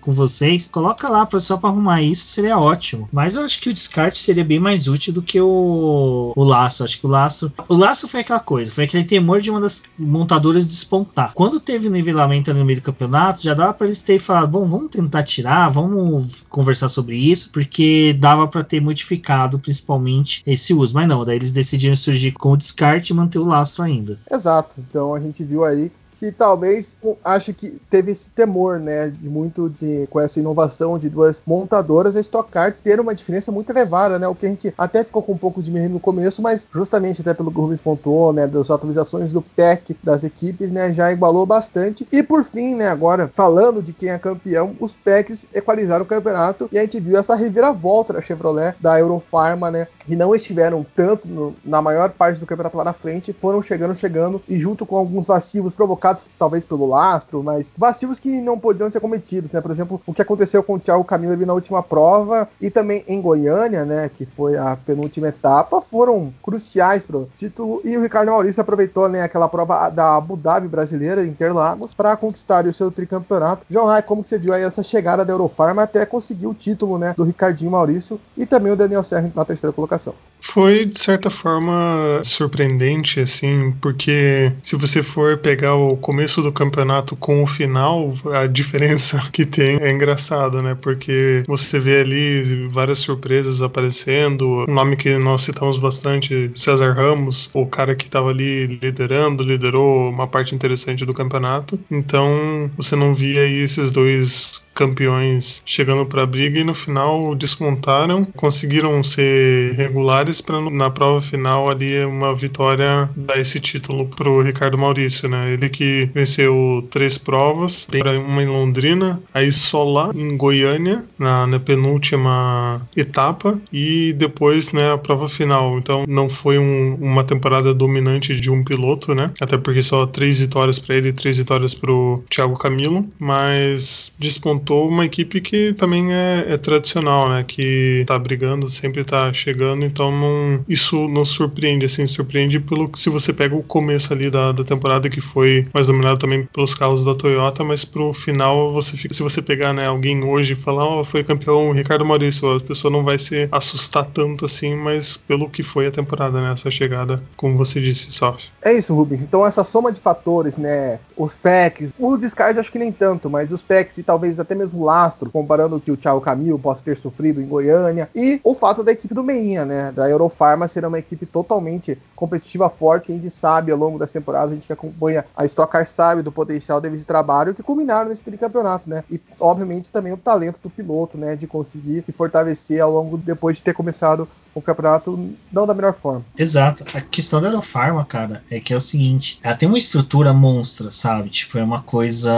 com 0.00 0.12
vocês. 0.32 0.68
Coloca 0.70 1.08
lá 1.08 1.26
pra, 1.26 1.38
só 1.38 1.56
pra 1.56 1.70
arrumar 1.70 2.02
isso, 2.02 2.26
seria 2.26 2.58
ótimo. 2.58 3.08
Mas 3.12 3.34
eu 3.34 3.42
acho 3.42 3.60
que 3.60 3.68
o 3.68 3.74
descarte 3.74 4.18
seria 4.18 4.44
bem 4.44 4.58
mais 4.58 4.88
útil 4.88 5.12
do 5.12 5.22
que 5.22 5.40
o, 5.40 6.32
o 6.34 6.44
laço. 6.44 6.82
Acho 6.82 6.98
que 6.98 7.06
o 7.06 7.10
laço. 7.10 7.52
O 7.68 7.74
laço 7.74 8.08
foi 8.08 8.20
aquela 8.20 8.40
coisa, 8.40 8.72
foi 8.72 8.84
aquele 8.84 9.04
temor 9.04 9.40
de 9.40 9.50
uma 9.50 9.60
das 9.60 9.82
montadoras 9.98 10.66
despontar. 10.66 11.32
Quando 11.34 11.60
teve 11.60 11.88
nivelamento 11.88 12.52
no 12.52 12.64
meio 12.64 12.80
do 12.80 12.84
campeonato, 12.84 13.42
já 13.42 13.54
dava 13.54 13.74
para 13.74 13.86
eles 13.86 14.02
terem 14.02 14.18
falado: 14.18 14.48
bom, 14.48 14.66
vamos 14.66 14.88
tentar 14.88 15.22
tirar, 15.22 15.68
vamos 15.68 16.44
conversar 16.48 16.88
sobre 16.88 17.16
isso, 17.16 17.50
porque 17.52 18.12
dava 18.18 18.48
para 18.48 18.64
ter 18.64 18.80
modificado 18.80 19.58
principalmente 19.58 20.42
esse 20.46 20.72
uso. 20.72 20.94
Mas 20.94 21.08
não, 21.08 21.24
daí 21.24 21.36
eles 21.36 21.52
decidiram 21.52 21.96
surgir 21.96 22.32
com 22.32 22.52
o 22.52 22.56
descarte 22.56 23.12
e 23.12 23.16
manter 23.16 23.38
o 23.38 23.44
lastro 23.44 23.82
ainda. 23.82 24.18
Exato. 24.30 24.72
Então 24.78 25.14
a 25.14 25.20
gente 25.20 25.42
viu 25.44 25.64
aí 25.64 25.90
que 26.22 26.30
talvez 26.30 26.96
acho 27.24 27.52
que 27.52 27.80
teve 27.90 28.12
esse 28.12 28.30
temor, 28.30 28.78
né, 28.78 29.08
de 29.08 29.28
muito 29.28 29.68
de 29.68 30.06
com 30.08 30.20
essa 30.20 30.38
inovação 30.38 30.96
de 30.96 31.08
duas 31.08 31.42
montadoras, 31.44 32.14
a 32.14 32.20
Stock 32.20 32.48
Car 32.48 32.72
ter 32.72 33.00
uma 33.00 33.12
diferença 33.12 33.50
muito 33.50 33.70
elevada, 33.70 34.20
né, 34.20 34.28
o 34.28 34.34
que 34.36 34.46
a 34.46 34.48
gente 34.48 34.72
até 34.78 35.02
ficou 35.02 35.20
com 35.20 35.32
um 35.32 35.36
pouco 35.36 35.60
de 35.60 35.68
medo 35.68 35.94
no 35.94 35.98
começo, 35.98 36.40
mas 36.40 36.64
justamente 36.72 37.22
até 37.22 37.34
pelo 37.34 37.50
que 37.50 37.58
o 37.58 37.62
Rubens 37.62 37.82
pontuou, 37.82 38.32
né, 38.32 38.46
das 38.46 38.70
atualizações 38.70 39.32
do 39.32 39.42
pack 39.42 39.96
das 40.00 40.22
equipes, 40.22 40.70
né, 40.70 40.92
já 40.92 41.10
igualou 41.10 41.44
bastante. 41.44 42.06
E 42.12 42.22
por 42.22 42.44
fim, 42.44 42.76
né, 42.76 42.86
agora 42.86 43.28
falando 43.34 43.82
de 43.82 43.92
quem 43.92 44.10
é 44.10 44.18
campeão, 44.18 44.76
os 44.78 44.94
packs 44.94 45.48
equalizaram 45.52 46.04
o 46.04 46.08
campeonato 46.08 46.68
e 46.70 46.78
a 46.78 46.82
gente 46.82 47.00
viu 47.00 47.18
essa 47.18 47.34
reviravolta 47.34 48.12
da 48.12 48.20
Chevrolet, 48.20 48.76
da 48.80 48.96
Eurofarma, 48.96 49.72
né, 49.72 49.88
que 50.06 50.14
não 50.14 50.32
estiveram 50.36 50.86
tanto 50.94 51.26
no, 51.26 51.52
na 51.64 51.82
maior 51.82 52.10
parte 52.10 52.38
do 52.38 52.46
campeonato 52.46 52.76
lá 52.76 52.84
na 52.84 52.92
frente, 52.92 53.32
foram 53.32 53.60
chegando, 53.60 53.92
chegando 53.92 54.40
e 54.48 54.56
junto 54.56 54.86
com 54.86 54.96
alguns 54.96 55.26
vacilos 55.26 55.74
provocados 55.74 56.11
talvez 56.38 56.64
pelo 56.64 56.86
lastro, 56.86 57.42
mas 57.42 57.72
vacilos 57.76 58.18
que 58.18 58.40
não 58.40 58.58
podiam 58.58 58.90
ser 58.90 59.00
cometidos, 59.00 59.50
né? 59.50 59.60
Por 59.60 59.70
exemplo, 59.70 60.00
o 60.06 60.12
que 60.12 60.22
aconteceu 60.22 60.62
com 60.62 60.74
o 60.74 60.80
Thiago 60.80 61.04
Camilo 61.04 61.32
ali 61.32 61.46
na 61.46 61.54
última 61.54 61.82
prova 61.82 62.48
e 62.60 62.70
também 62.70 63.04
em 63.06 63.20
Goiânia, 63.20 63.84
né? 63.84 64.10
Que 64.14 64.26
foi 64.26 64.56
a 64.56 64.76
penúltima 64.76 65.28
etapa, 65.28 65.80
foram 65.80 66.32
cruciais 66.42 67.04
para 67.04 67.16
o 67.16 67.28
título. 67.36 67.80
E 67.84 67.96
o 67.96 68.02
Ricardo 68.02 68.30
Maurício 68.30 68.60
aproveitou, 68.60 69.08
né? 69.08 69.22
Aquela 69.22 69.48
prova 69.48 69.88
da 69.88 70.16
Abu 70.16 70.36
Dhabi 70.36 70.68
brasileira, 70.68 71.24
Interlagos, 71.24 71.94
para 71.94 72.16
conquistar 72.16 72.66
o 72.66 72.72
seu 72.72 72.90
tricampeonato. 72.90 73.66
João 73.68 73.86
Rai, 73.86 74.02
como 74.02 74.22
que 74.22 74.28
você 74.28 74.38
viu 74.38 74.52
aí 74.52 74.62
essa 74.62 74.82
chegada 74.82 75.24
da 75.24 75.32
Eurofarma 75.32 75.82
até 75.82 76.04
conseguir 76.04 76.46
o 76.46 76.54
título, 76.54 76.98
né? 76.98 77.14
Do 77.16 77.24
Ricardinho 77.24 77.70
Maurício 77.70 78.20
e 78.36 78.46
também 78.46 78.72
o 78.72 78.76
Daniel 78.76 79.02
Serra 79.02 79.30
na 79.34 79.44
terceira 79.44 79.72
colocação? 79.72 80.14
Foi, 80.44 80.84
de 80.84 81.00
certa 81.00 81.30
forma, 81.30 82.20
surpreendente, 82.24 83.20
assim, 83.20 83.72
porque 83.80 84.52
se 84.62 84.74
você 84.74 85.02
for 85.02 85.38
pegar 85.38 85.76
o 85.76 85.96
começo 85.96 86.42
do 86.42 86.52
campeonato 86.52 87.14
com 87.14 87.42
o 87.44 87.46
final, 87.46 88.12
a 88.34 88.46
diferença 88.46 89.18
que 89.32 89.46
tem 89.46 89.76
é 89.80 89.90
engraçada, 89.90 90.60
né? 90.60 90.76
Porque 90.80 91.44
você 91.46 91.78
vê 91.78 92.00
ali 92.00 92.66
várias 92.68 92.98
surpresas 92.98 93.62
aparecendo. 93.62 94.64
O 94.64 94.66
nome 94.66 94.96
que 94.96 95.16
nós 95.16 95.42
citamos 95.42 95.78
bastante, 95.78 96.50
César 96.54 96.92
Ramos, 96.92 97.48
o 97.54 97.64
cara 97.64 97.94
que 97.94 98.06
estava 98.06 98.30
ali 98.30 98.66
liderando, 98.66 99.44
liderou 99.44 100.10
uma 100.10 100.26
parte 100.26 100.54
interessante 100.54 101.06
do 101.06 101.14
campeonato. 101.14 101.78
Então, 101.90 102.68
você 102.76 102.96
não 102.96 103.14
via 103.14 103.42
aí 103.42 103.62
esses 103.62 103.92
dois 103.92 104.61
campeões 104.74 105.62
chegando 105.64 106.06
para 106.06 106.22
a 106.22 106.26
briga 106.26 106.58
e 106.58 106.64
no 106.64 106.74
final 106.74 107.34
desmontaram, 107.34 108.24
conseguiram 108.36 109.02
ser 109.02 109.74
regulares 109.74 110.40
para 110.40 110.60
na 110.70 110.90
prova 110.90 111.22
final 111.22 111.70
ali 111.70 112.04
uma 112.04 112.34
vitória 112.34 113.08
dar 113.16 113.38
esse 113.38 113.60
título 113.60 114.06
pro 114.06 114.42
Ricardo 114.42 114.78
Maurício, 114.78 115.28
né? 115.28 115.52
Ele 115.52 115.68
que 115.68 116.08
venceu 116.14 116.86
três 116.90 117.18
provas, 117.18 117.88
uma 118.26 118.42
em 118.42 118.46
Londrina, 118.46 119.20
aí 119.32 119.50
só 119.52 119.84
lá 119.84 120.10
em 120.14 120.36
Goiânia 120.36 121.04
na, 121.18 121.46
na 121.46 121.58
penúltima 121.58 122.82
etapa 122.96 123.58
e 123.72 124.12
depois 124.12 124.72
né 124.72 124.92
a 124.92 124.98
prova 124.98 125.28
final. 125.28 125.78
Então 125.78 126.04
não 126.08 126.28
foi 126.28 126.58
um, 126.58 126.94
uma 127.00 127.24
temporada 127.24 127.74
dominante 127.74 128.38
de 128.38 128.50
um 128.50 128.64
piloto, 128.64 129.14
né? 129.14 129.30
Até 129.40 129.56
porque 129.58 129.82
só 129.82 130.06
três 130.06 130.40
vitórias 130.40 130.78
para 130.78 130.96
ele, 130.96 131.12
três 131.12 131.38
vitórias 131.38 131.74
pro 131.74 132.22
Thiago 132.30 132.58
Camilo, 132.58 133.06
mas 133.18 134.14
despontou 134.18 134.61
montou 134.62 134.88
uma 134.88 135.04
equipe 135.04 135.40
que 135.40 135.74
também 135.74 136.14
é, 136.14 136.46
é, 136.48 136.56
tradicional, 136.56 137.28
né? 137.28 137.44
Que 137.46 138.04
tá 138.06 138.18
brigando, 138.18 138.68
sempre 138.68 139.04
tá 139.04 139.32
chegando, 139.32 139.84
então 139.84 140.10
não, 140.12 140.64
isso 140.68 141.08
não 141.08 141.24
surpreende, 141.24 141.84
assim, 141.84 142.06
surpreende 142.06 142.60
pelo 142.60 142.88
que 142.88 142.98
se 142.98 143.10
você 143.10 143.32
pega 143.32 143.54
o 143.54 143.62
começo 143.62 144.12
ali 144.12 144.30
da, 144.30 144.52
da 144.52 144.64
temporada 144.64 145.10
que 145.10 145.20
foi 145.20 145.66
mais 145.74 145.88
dominado 145.88 146.18
também 146.18 146.44
pelos 146.52 146.74
carros 146.74 147.04
da 147.04 147.14
Toyota, 147.14 147.64
mas 147.64 147.84
pro 147.84 148.14
final 148.14 148.72
você 148.72 148.96
fica, 148.96 149.12
se 149.12 149.22
você 149.22 149.42
pegar, 149.42 149.72
né, 149.72 149.86
alguém 149.86 150.22
hoje 150.22 150.52
e 150.52 150.56
falar, 150.56 150.84
ó, 150.84 151.00
oh, 151.00 151.04
foi 151.04 151.24
campeão 151.24 151.72
Ricardo 151.72 152.04
Maurício, 152.04 152.56
a 152.56 152.60
pessoa 152.60 152.90
não 152.90 153.02
vai 153.02 153.18
se 153.18 153.48
assustar 153.50 154.06
tanto 154.06 154.44
assim, 154.44 154.76
mas 154.76 155.16
pelo 155.16 155.50
que 155.50 155.62
foi 155.62 155.86
a 155.86 155.90
temporada, 155.90 156.40
né, 156.40 156.52
essa 156.52 156.70
chegada, 156.70 157.22
como 157.36 157.56
você 157.56 157.80
disse, 157.80 158.12
sofre. 158.12 158.44
É 158.62 158.72
isso, 158.72 158.94
Rubens. 158.94 159.22
Então 159.22 159.44
essa 159.44 159.64
soma 159.64 159.90
de 159.90 160.00
fatores, 160.00 160.56
né, 160.56 161.00
os 161.16 161.34
packs, 161.34 161.92
o 161.98 162.16
descarte 162.16 162.60
acho 162.60 162.70
que 162.70 162.78
nem 162.78 162.92
tanto, 162.92 163.28
mas 163.28 163.50
os 163.50 163.62
packs 163.62 163.98
e 163.98 164.02
talvez 164.02 164.38
até 164.38 164.51
até 164.52 164.54
mesmo 164.54 164.84
lastro, 164.84 165.30
comparando 165.30 165.76
o 165.76 165.80
que 165.80 165.90
o 165.90 165.96
Thiago 165.96 166.20
Camilo 166.20 166.58
possa 166.58 166.82
ter 166.82 166.96
sofrido 166.96 167.40
em 167.40 167.46
Goiânia, 167.46 168.08
e 168.14 168.40
o 168.44 168.54
fato 168.54 168.84
da 168.84 168.92
equipe 168.92 169.14
do 169.14 169.24
Meinha, 169.24 169.64
né, 169.64 169.92
da 169.92 170.08
Eurofarma 170.08 170.68
ser 170.68 170.84
uma 170.84 170.98
equipe 170.98 171.26
totalmente 171.26 171.98
competitiva 172.14 172.68
forte, 172.68 173.06
que 173.06 173.12
a 173.12 173.14
gente 173.16 173.30
sabe 173.30 173.72
ao 173.72 173.78
longo 173.78 173.98
das 173.98 174.12
temporadas, 174.12 174.52
a 174.52 174.54
gente 174.54 174.66
que 174.66 174.72
acompanha 174.72 175.24
a 175.36 175.44
Stock 175.46 175.72
Car 175.72 175.86
sabe 175.86 176.22
do 176.22 176.30
potencial 176.30 176.80
deles 176.80 177.00
de 177.00 177.06
trabalho 177.06 177.54
que 177.54 177.62
culminaram 177.62 178.10
nesse 178.10 178.24
tricampeonato, 178.24 178.88
né, 178.88 179.02
e 179.10 179.20
obviamente 179.40 179.88
também 179.88 180.12
o 180.12 180.18
talento 180.18 180.58
do 180.62 180.70
piloto, 180.70 181.16
né, 181.16 181.34
de 181.34 181.46
conseguir 181.46 182.02
se 182.04 182.12
fortalecer 182.12 182.80
ao 182.80 182.92
longo, 182.92 183.16
depois 183.16 183.56
de 183.56 183.62
ter 183.62 183.74
começado 183.74 184.28
o 184.54 184.60
campeonato 184.60 185.30
não 185.50 185.66
da 185.66 185.74
melhor 185.74 185.94
forma. 185.94 186.24
Exato. 186.36 186.84
A 186.94 187.00
questão 187.00 187.40
da 187.40 187.48
Aerofarma, 187.48 188.04
cara, 188.04 188.42
é 188.50 188.60
que 188.60 188.72
é 188.72 188.76
o 188.76 188.80
seguinte: 188.80 189.38
ela 189.42 189.54
tem 189.54 189.68
uma 189.68 189.78
estrutura 189.78 190.32
monstra, 190.32 190.90
sabe? 190.90 191.30
Tipo, 191.30 191.58
é 191.58 191.64
uma 191.64 191.82
coisa 191.82 192.32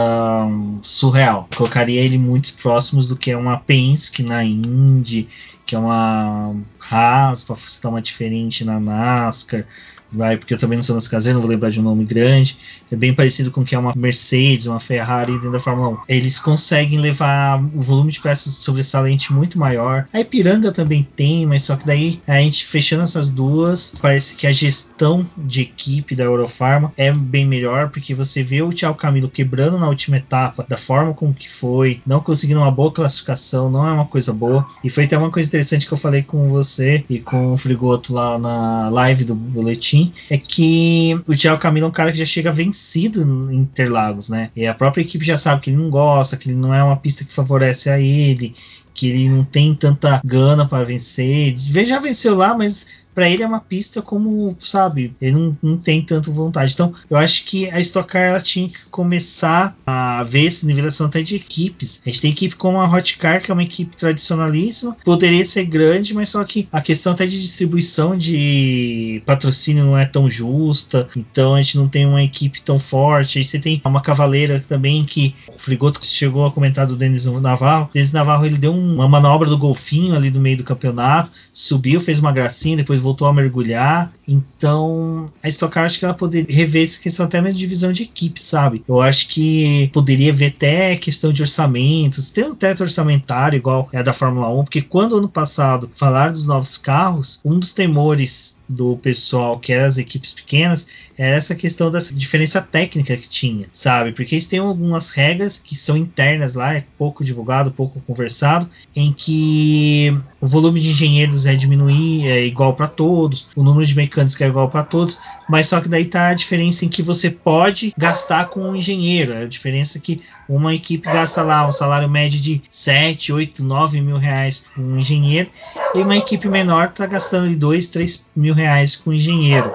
um, 0.45 0.79
surreal. 0.81 1.47
Colocaria 1.55 2.01
ele 2.05 2.17
muito 2.17 2.53
próximos 2.55 3.07
do 3.07 3.15
que 3.15 3.31
é 3.31 3.37
uma 3.37 3.57
Penske 3.57 4.23
na 4.23 4.43
Indy, 4.43 5.27
que 5.65 5.75
é 5.75 5.79
uma 5.79 6.55
Haas, 6.79 7.43
para 7.43 7.55
citar 7.55 7.91
uma 7.91 8.01
diferente 8.01 8.63
na 8.63 8.79
NASCAR 8.79 9.65
vai, 10.11 10.37
porque 10.37 10.53
eu 10.53 10.57
também 10.57 10.77
não 10.77 10.83
sou 10.83 10.95
das 10.95 11.07
caseiras, 11.07 11.35
não 11.35 11.41
vou 11.41 11.49
lembrar 11.49 11.69
de 11.69 11.79
um 11.79 11.83
nome 11.83 12.05
grande. 12.05 12.57
É 12.91 12.95
bem 12.95 13.13
parecido 13.13 13.51
com 13.51 13.61
o 13.61 13.65
que 13.65 13.75
é 13.75 13.79
uma 13.79 13.93
Mercedes, 13.95 14.65
uma 14.65 14.79
Ferrari 14.79 15.33
dentro 15.33 15.51
da 15.51 15.59
Fórmula 15.59 15.89
1. 15.89 15.97
Eles 16.07 16.39
conseguem 16.39 16.99
levar 16.99 17.63
o 17.73 17.81
volume 17.81 18.11
de 18.11 18.21
peças 18.21 18.55
sobressalente 18.55 19.33
muito 19.33 19.59
maior. 19.59 20.07
A 20.13 20.19
Ipiranga 20.19 20.71
também 20.71 21.07
tem, 21.15 21.45
mas 21.45 21.63
só 21.63 21.75
que 21.75 21.85
daí 21.85 22.21
a 22.27 22.39
gente 22.39 22.65
fechando 22.65 23.03
essas 23.03 23.29
duas, 23.29 23.95
parece 24.01 24.35
que 24.35 24.47
a 24.47 24.53
gestão 24.53 25.25
de 25.37 25.61
equipe 25.61 26.15
da 26.15 26.23
Eurofarma 26.23 26.93
é 26.97 27.11
bem 27.11 27.45
melhor, 27.45 27.89
porque 27.89 28.13
você 28.13 28.43
vê 28.43 28.61
o 28.61 28.69
Thiago 28.69 28.97
Camilo 28.97 29.29
quebrando 29.29 29.77
na 29.77 29.87
última 29.87 30.17
etapa, 30.17 30.65
da 30.67 30.77
forma 30.77 31.13
como 31.13 31.33
que 31.33 31.49
foi, 31.49 32.01
não 32.05 32.19
conseguindo 32.19 32.59
uma 32.59 32.71
boa 32.71 32.91
classificação, 32.91 33.69
não 33.69 33.87
é 33.87 33.91
uma 33.91 34.05
coisa 34.05 34.33
boa. 34.33 34.65
E 34.83 34.89
foi 34.89 35.05
até 35.05 35.17
uma 35.17 35.31
coisa 35.31 35.49
interessante 35.49 35.87
que 35.87 35.93
eu 35.93 35.97
falei 35.97 36.21
com 36.21 36.49
você 36.49 37.03
e 37.09 37.19
com 37.19 37.53
o 37.53 37.57
Frigoto 37.57 38.13
lá 38.13 38.37
na 38.37 38.89
live 38.89 39.25
do 39.25 39.35
boletim 39.35 39.94
É 40.29 40.37
que 40.37 41.19
o 41.27 41.35
Thiago 41.35 41.59
Camilo 41.61 41.85
é 41.85 41.89
um 41.89 41.91
cara 41.91 42.11
que 42.11 42.17
já 42.17 42.25
chega 42.25 42.51
vencido 42.51 43.21
em 43.51 43.57
Interlagos, 43.57 44.29
né? 44.29 44.49
E 44.55 44.65
a 44.65 44.73
própria 44.73 45.01
equipe 45.01 45.25
já 45.25 45.37
sabe 45.37 45.61
que 45.61 45.69
ele 45.69 45.77
não 45.77 45.89
gosta, 45.89 46.37
que 46.37 46.49
ele 46.49 46.57
não 46.57 46.73
é 46.73 46.83
uma 46.83 46.97
pista 46.97 47.23
que 47.23 47.33
favorece 47.33 47.89
a 47.89 47.99
ele, 47.99 48.55
que 48.93 49.09
ele 49.09 49.29
não 49.29 49.43
tem 49.43 49.75
tanta 49.75 50.21
gana 50.23 50.67
para 50.67 50.85
vencer. 50.85 51.55
Já 51.57 51.99
venceu 51.99 52.35
lá, 52.35 52.57
mas 52.57 52.87
para 53.15 53.29
ele 53.29 53.41
é 53.41 53.47
uma 53.47 53.61
pista 53.61 54.01
como, 54.01 54.55
sabe, 54.59 55.15
ele 55.21 55.31
não, 55.31 55.57
não 55.63 55.77
tem 55.77 56.01
tanto 56.01 56.33
vontade. 56.33 56.73
Então, 56.73 56.93
eu 57.09 57.15
acho 57.15 57.45
que 57.45 57.69
a 57.69 57.79
Stock 57.79 58.09
Car 58.09 58.23
ela 58.23 58.41
tinha 58.41 58.67
que 58.67 58.77
começar 58.91 59.75
a 59.87 60.21
ver 60.23 60.47
essa 60.47 60.67
nivelação 60.67 61.07
até 61.07 61.23
de 61.23 61.37
equipes. 61.37 62.01
A 62.05 62.09
gente 62.09 62.21
tem 62.21 62.31
equipe 62.31 62.55
como 62.57 62.79
a 62.79 62.91
Hot 62.91 63.17
Car, 63.17 63.41
que 63.41 63.49
é 63.49 63.53
uma 63.53 63.63
equipe 63.63 63.95
tradicionalíssima, 63.95 64.97
poderia 65.05 65.45
ser 65.45 65.63
grande, 65.63 66.13
mas 66.13 66.29
só 66.29 66.43
que 66.43 66.67
a 66.71 66.81
questão 66.81 67.13
até 67.13 67.25
de 67.25 67.41
distribuição 67.41 68.17
de 68.17 69.23
patrocínio 69.25 69.85
não 69.85 69.97
é 69.97 70.05
tão 70.05 70.29
justa, 70.29 71.07
então 71.15 71.55
a 71.55 71.61
gente 71.61 71.77
não 71.77 71.87
tem 71.87 72.05
uma 72.05 72.21
equipe 72.21 72.61
tão 72.61 72.77
forte. 72.77 73.37
Aí 73.37 73.45
você 73.45 73.57
tem 73.57 73.81
uma 73.85 74.01
cavaleira 74.01 74.63
também 74.67 75.05
que 75.05 75.33
o 75.47 75.57
Frigoto 75.57 76.05
chegou 76.05 76.45
a 76.45 76.51
comentar 76.51 76.85
do 76.85 76.97
Denis 76.97 77.25
Navarro. 77.25 77.89
Denis 77.93 78.11
Navarro 78.11 78.45
ele 78.45 78.57
deu 78.57 78.73
uma 78.73 79.07
manobra 79.07 79.47
do 79.47 79.57
golfinho 79.57 80.15
ali 80.15 80.29
no 80.29 80.41
meio 80.41 80.57
do 80.57 80.63
campeonato, 80.65 81.31
subiu, 81.53 82.01
fez 82.01 82.19
uma 82.19 82.33
gracinha, 82.33 82.75
depois 82.75 82.99
voltou 83.05 83.27
a 83.27 83.33
mergulhar. 83.33 84.11
Então, 84.27 85.27
a 85.41 85.47
Stock 85.47 85.73
Car 85.73 85.85
acho 85.85 85.99
que 85.99 86.05
ela 86.05 86.13
poderia 86.13 86.53
rever 86.53 86.83
essa 86.83 86.99
questão 86.99 87.25
até 87.25 87.41
mesmo 87.41 87.55
de 87.55 87.65
divisão 87.65 87.91
de 87.91 88.03
equipe, 88.03 88.41
sabe? 88.41 88.83
Eu 88.87 89.01
acho 89.01 89.29
que 89.29 89.89
poderia 89.93 90.33
ver 90.33 90.47
até 90.47 90.95
questão 90.95 91.31
de 91.31 91.41
orçamentos, 91.41 92.29
ter 92.29 92.45
um 92.45 92.55
teto 92.55 92.81
orçamentário 92.81 93.57
igual 93.57 93.89
é 93.91 94.01
da 94.01 94.13
Fórmula 94.13 94.49
1, 94.49 94.63
porque 94.63 94.81
quando 94.81 95.17
ano 95.17 95.29
passado 95.29 95.89
falaram 95.93 96.33
dos 96.33 96.47
novos 96.47 96.77
carros, 96.77 97.39
um 97.45 97.59
dos 97.59 97.73
temores 97.73 98.59
do 98.67 98.97
pessoal 98.97 99.59
que 99.59 99.71
eram 99.71 99.85
as 99.85 99.97
equipes 99.97 100.33
pequenas 100.33 100.87
era 101.17 101.35
essa 101.35 101.55
questão 101.55 101.91
da 101.91 101.99
diferença 101.99 102.61
técnica 102.61 103.15
que 103.15 103.29
tinha, 103.29 103.67
sabe? 103.71 104.11
Porque 104.11 104.35
eles 104.35 104.47
têm 104.47 104.59
algumas 104.59 105.11
regras 105.11 105.61
que 105.63 105.75
são 105.75 105.95
internas 105.95 106.55
lá, 106.55 106.73
é 106.73 106.83
pouco 106.97 107.23
divulgado, 107.23 107.71
pouco 107.71 108.01
conversado, 108.01 108.69
em 108.95 109.13
que 109.13 110.17
o 110.41 110.47
volume 110.47 110.79
de 110.79 110.89
engenheiros 110.89 111.45
é 111.45 111.55
diminuir, 111.55 112.27
é 112.27 112.43
igual 112.43 112.73
para 112.73 112.87
todos, 112.87 113.47
o 113.55 113.63
número 113.63 113.85
de 113.85 113.95
mecânicos 113.95 114.14
é 114.19 114.47
igual 114.47 114.69
para 114.69 114.83
todos, 114.83 115.19
mas 115.47 115.67
só 115.67 115.79
que 115.81 115.89
daí 115.89 116.05
tá 116.05 116.27
a 116.29 116.33
diferença 116.33 116.85
em 116.85 116.89
que 116.89 117.01
você 117.01 117.29
pode 117.29 117.93
gastar 117.97 118.45
com 118.45 118.61
um 118.61 118.75
engenheiro, 118.75 119.33
é 119.33 119.43
a 119.43 119.47
diferença 119.47 119.99
que 119.99 120.21
uma 120.47 120.73
equipe 120.73 121.05
gasta 121.05 121.41
lá 121.41 121.67
um 121.67 121.71
salário 121.71 122.09
médio 122.09 122.39
de 122.39 122.61
7, 122.69 123.33
8, 123.33 123.63
9 123.63 124.01
mil 124.01 124.17
reais 124.17 124.63
com 124.75 124.81
um 124.81 124.99
engenheiro, 124.99 125.49
e 125.93 125.99
uma 125.99 126.17
equipe 126.17 126.47
menor 126.47 126.89
tá 126.89 127.05
gastando 127.05 127.49
de 127.49 127.55
2, 127.55 127.87
3 127.87 128.25
mil 128.35 128.53
reais 128.53 128.95
com 128.95 129.13
engenheiro 129.13 129.71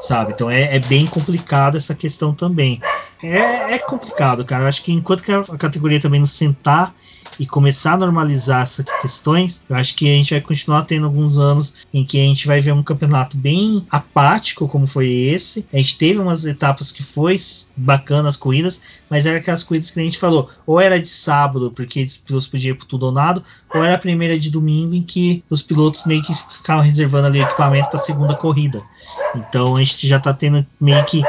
sabe? 0.00 0.32
Então 0.32 0.50
é, 0.50 0.76
é 0.76 0.78
bem 0.78 1.06
complicado 1.06 1.76
essa 1.76 1.94
questão 1.94 2.32
também. 2.32 2.80
É, 3.22 3.74
é 3.74 3.78
complicado, 3.78 4.44
cara. 4.44 4.64
Eu 4.64 4.68
acho 4.68 4.82
que 4.82 4.92
enquanto 4.92 5.22
que 5.22 5.32
a 5.32 5.42
categoria 5.58 6.00
também 6.00 6.20
não 6.20 6.26
sentar 6.26 6.94
e 7.38 7.46
começar 7.46 7.92
a 7.92 7.96
normalizar 7.96 8.62
essas 8.62 8.86
questões, 9.00 9.64
eu 9.68 9.76
acho 9.76 9.94
que 9.94 10.08
a 10.08 10.14
gente 10.14 10.32
vai 10.34 10.40
continuar 10.40 10.82
tendo 10.82 11.06
alguns 11.06 11.38
anos 11.38 11.76
em 11.92 12.04
que 12.04 12.20
a 12.20 12.24
gente 12.24 12.46
vai 12.46 12.60
ver 12.60 12.72
um 12.72 12.82
campeonato 12.82 13.36
bem 13.36 13.86
apático, 13.90 14.68
como 14.68 14.86
foi 14.86 15.08
esse. 15.08 15.66
A 15.72 15.76
gente 15.76 15.96
teve 15.96 16.18
umas 16.18 16.44
etapas 16.44 16.90
que 16.90 17.02
foi 17.02 17.36
bacana 17.76 18.28
as 18.28 18.36
corridas, 18.36 18.82
mas 19.08 19.26
era 19.26 19.38
aquelas 19.38 19.62
corridas 19.62 19.90
que 19.90 20.00
a 20.00 20.02
gente 20.02 20.18
falou, 20.18 20.50
ou 20.66 20.80
era 20.80 21.00
de 21.00 21.08
sábado, 21.08 21.70
porque 21.70 22.02
os 22.02 22.16
pilotos 22.16 22.48
podiam 22.48 22.74
ir 22.74 22.78
por 22.78 22.86
tudo 22.86 23.06
ou 23.06 23.12
nada, 23.12 23.42
ou 23.72 23.84
era 23.84 23.94
a 23.94 23.98
primeira 23.98 24.38
de 24.38 24.50
domingo 24.50 24.94
em 24.94 25.02
que 25.02 25.42
os 25.48 25.62
pilotos 25.62 26.04
meio 26.06 26.22
que 26.22 26.34
ficavam 26.34 26.82
reservando 26.82 27.26
ali 27.26 27.40
o 27.40 27.42
equipamento 27.42 27.90
para 27.90 28.00
a 28.00 28.02
segunda 28.02 28.34
corrida. 28.34 28.82
Então 29.34 29.76
a 29.76 29.82
gente 29.82 30.08
já 30.08 30.16
está 30.16 30.32
tendo 30.32 30.66
meio 30.80 31.04
que 31.04 31.22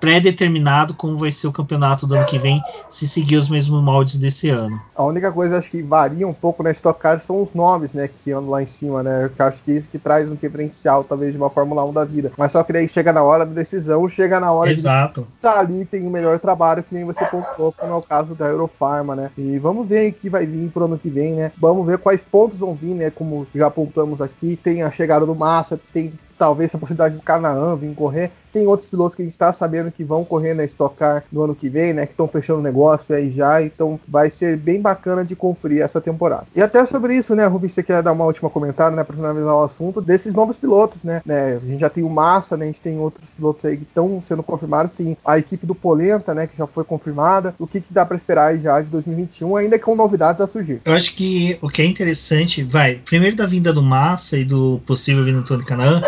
pré-determinado 0.00 0.94
como 0.94 1.16
vai 1.16 1.30
ser 1.30 1.46
o 1.46 1.52
campeonato 1.52 2.06
do 2.06 2.14
ano 2.14 2.26
que 2.26 2.38
vem, 2.38 2.62
se 2.90 3.08
seguir 3.08 3.36
os 3.36 3.48
mesmos 3.48 3.82
moldes 3.82 4.16
desse 4.18 4.50
ano. 4.50 4.80
A 4.94 5.04
única 5.04 5.30
coisa 5.32 5.58
acho 5.58 5.70
que 5.70 5.82
varia 5.82 6.26
um 6.26 6.32
pouco 6.32 6.62
na 6.62 6.70
Stock 6.70 7.00
Car 7.00 7.20
são 7.20 7.42
os 7.42 7.54
nomes, 7.54 7.92
né, 7.92 8.08
que 8.08 8.32
andam 8.32 8.50
lá 8.50 8.62
em 8.62 8.66
cima, 8.66 9.02
né? 9.02 9.30
Eu 9.38 9.46
acho 9.46 9.62
que 9.62 9.72
isso 9.72 9.88
que 9.88 9.98
traz 9.98 10.30
um 10.30 10.34
diferencial, 10.34 11.04
talvez, 11.04 11.32
de 11.32 11.38
uma 11.38 11.50
Fórmula 11.50 11.84
1 11.84 11.92
da 11.92 12.04
vida. 12.04 12.32
Mas 12.36 12.52
só 12.52 12.62
que 12.62 12.76
aí 12.76 12.88
chega 12.88 13.12
na 13.12 13.22
hora 13.22 13.44
da 13.44 13.52
decisão, 13.52 14.08
chega 14.08 14.40
na 14.40 14.52
hora 14.52 14.70
Exato. 14.70 15.22
de 15.22 15.36
tá 15.40 15.58
ali, 15.58 15.84
tem 15.84 16.06
o 16.06 16.10
melhor 16.10 16.38
trabalho, 16.38 16.82
que 16.82 16.94
nem 16.94 17.04
você 17.04 17.24
pontuou, 17.24 17.72
como 17.72 17.92
é 17.92 17.96
o 17.96 18.02
caso 18.02 18.34
da 18.34 18.46
Eurofarma, 18.46 19.14
né? 19.14 19.30
E 19.36 19.58
vamos 19.58 19.88
ver 19.88 20.10
o 20.10 20.14
que 20.14 20.28
vai 20.28 20.46
vir 20.46 20.70
pro 20.70 20.84
ano 20.84 20.98
que 20.98 21.10
vem, 21.10 21.34
né? 21.34 21.52
Vamos 21.60 21.86
ver 21.86 21.98
quais 21.98 22.22
pontos 22.22 22.58
vão 22.58 22.74
vir, 22.74 22.94
né? 22.94 23.10
Como 23.10 23.46
já 23.54 23.66
apontamos 23.66 24.20
aqui, 24.20 24.56
tem 24.56 24.82
a 24.82 24.90
chegada 24.90 25.26
do 25.26 25.34
Massa, 25.34 25.80
tem 25.92 26.12
talvez 26.38 26.74
a 26.74 26.78
possibilidade 26.78 27.16
do 27.16 27.22
Canaã 27.22 27.76
vir 27.76 27.94
correr. 27.94 28.30
Tem 28.58 28.66
outros 28.66 28.88
pilotos 28.88 29.14
que 29.14 29.22
a 29.22 29.24
gente 29.24 29.32
está 29.32 29.52
sabendo 29.52 29.92
que 29.92 30.02
vão 30.02 30.24
correr 30.24 30.52
na 30.52 30.64
Stock 30.64 30.96
Car 30.96 31.22
no 31.30 31.44
ano 31.44 31.54
que 31.54 31.68
vem, 31.68 31.92
né? 31.92 32.06
Que 32.06 32.12
estão 32.12 32.26
fechando 32.26 32.58
o 32.58 32.62
negócio 32.62 33.14
aí 33.14 33.30
já. 33.30 33.62
Então 33.62 34.00
vai 34.08 34.30
ser 34.30 34.56
bem 34.56 34.80
bacana 34.80 35.24
de 35.24 35.36
conferir 35.36 35.80
essa 35.80 36.00
temporada. 36.00 36.48
E 36.56 36.60
até 36.60 36.84
sobre 36.84 37.14
isso, 37.14 37.36
né, 37.36 37.46
Rubens, 37.46 37.72
você 37.72 37.84
quer 37.84 38.02
dar 38.02 38.10
uma 38.10 38.24
última 38.24 38.50
comentário, 38.50 38.96
né? 38.96 39.04
Para 39.04 39.14
finalizar 39.14 39.54
o 39.54 39.62
assunto 39.62 40.00
desses 40.00 40.34
novos 40.34 40.56
pilotos, 40.56 41.04
né? 41.04 41.22
né? 41.24 41.60
A 41.62 41.66
gente 41.66 41.78
já 41.78 41.88
tem 41.88 42.02
o 42.02 42.10
Massa, 42.10 42.56
né? 42.56 42.64
A 42.64 42.66
gente 42.66 42.80
tem 42.80 42.98
outros 42.98 43.30
pilotos 43.30 43.64
aí 43.64 43.76
que 43.76 43.84
estão 43.84 44.20
sendo 44.20 44.42
confirmados. 44.42 44.90
Tem 44.90 45.16
a 45.24 45.38
equipe 45.38 45.64
do 45.64 45.74
Polenta, 45.74 46.34
né? 46.34 46.48
Que 46.48 46.56
já 46.56 46.66
foi 46.66 46.82
confirmada. 46.82 47.54
O 47.60 47.66
que, 47.66 47.80
que 47.80 47.94
dá 47.94 48.04
para 48.04 48.16
esperar 48.16 48.46
aí 48.46 48.60
já 48.60 48.80
de 48.80 48.88
2021, 48.88 49.54
ainda 49.54 49.78
com 49.78 49.94
novidades 49.94 50.40
a 50.40 50.48
surgir? 50.48 50.80
Eu 50.84 50.94
acho 50.94 51.14
que 51.14 51.56
o 51.62 51.68
que 51.68 51.80
é 51.80 51.84
interessante, 51.84 52.64
vai, 52.64 52.96
primeiro 52.96 53.36
da 53.36 53.46
vinda 53.46 53.72
do 53.72 53.82
Massa 53.82 54.36
e 54.36 54.44
do 54.44 54.80
possível 54.84 55.22
vinda 55.22 55.42
do 55.42 55.44
Tony 55.44 55.64
Canaan, 55.64 56.02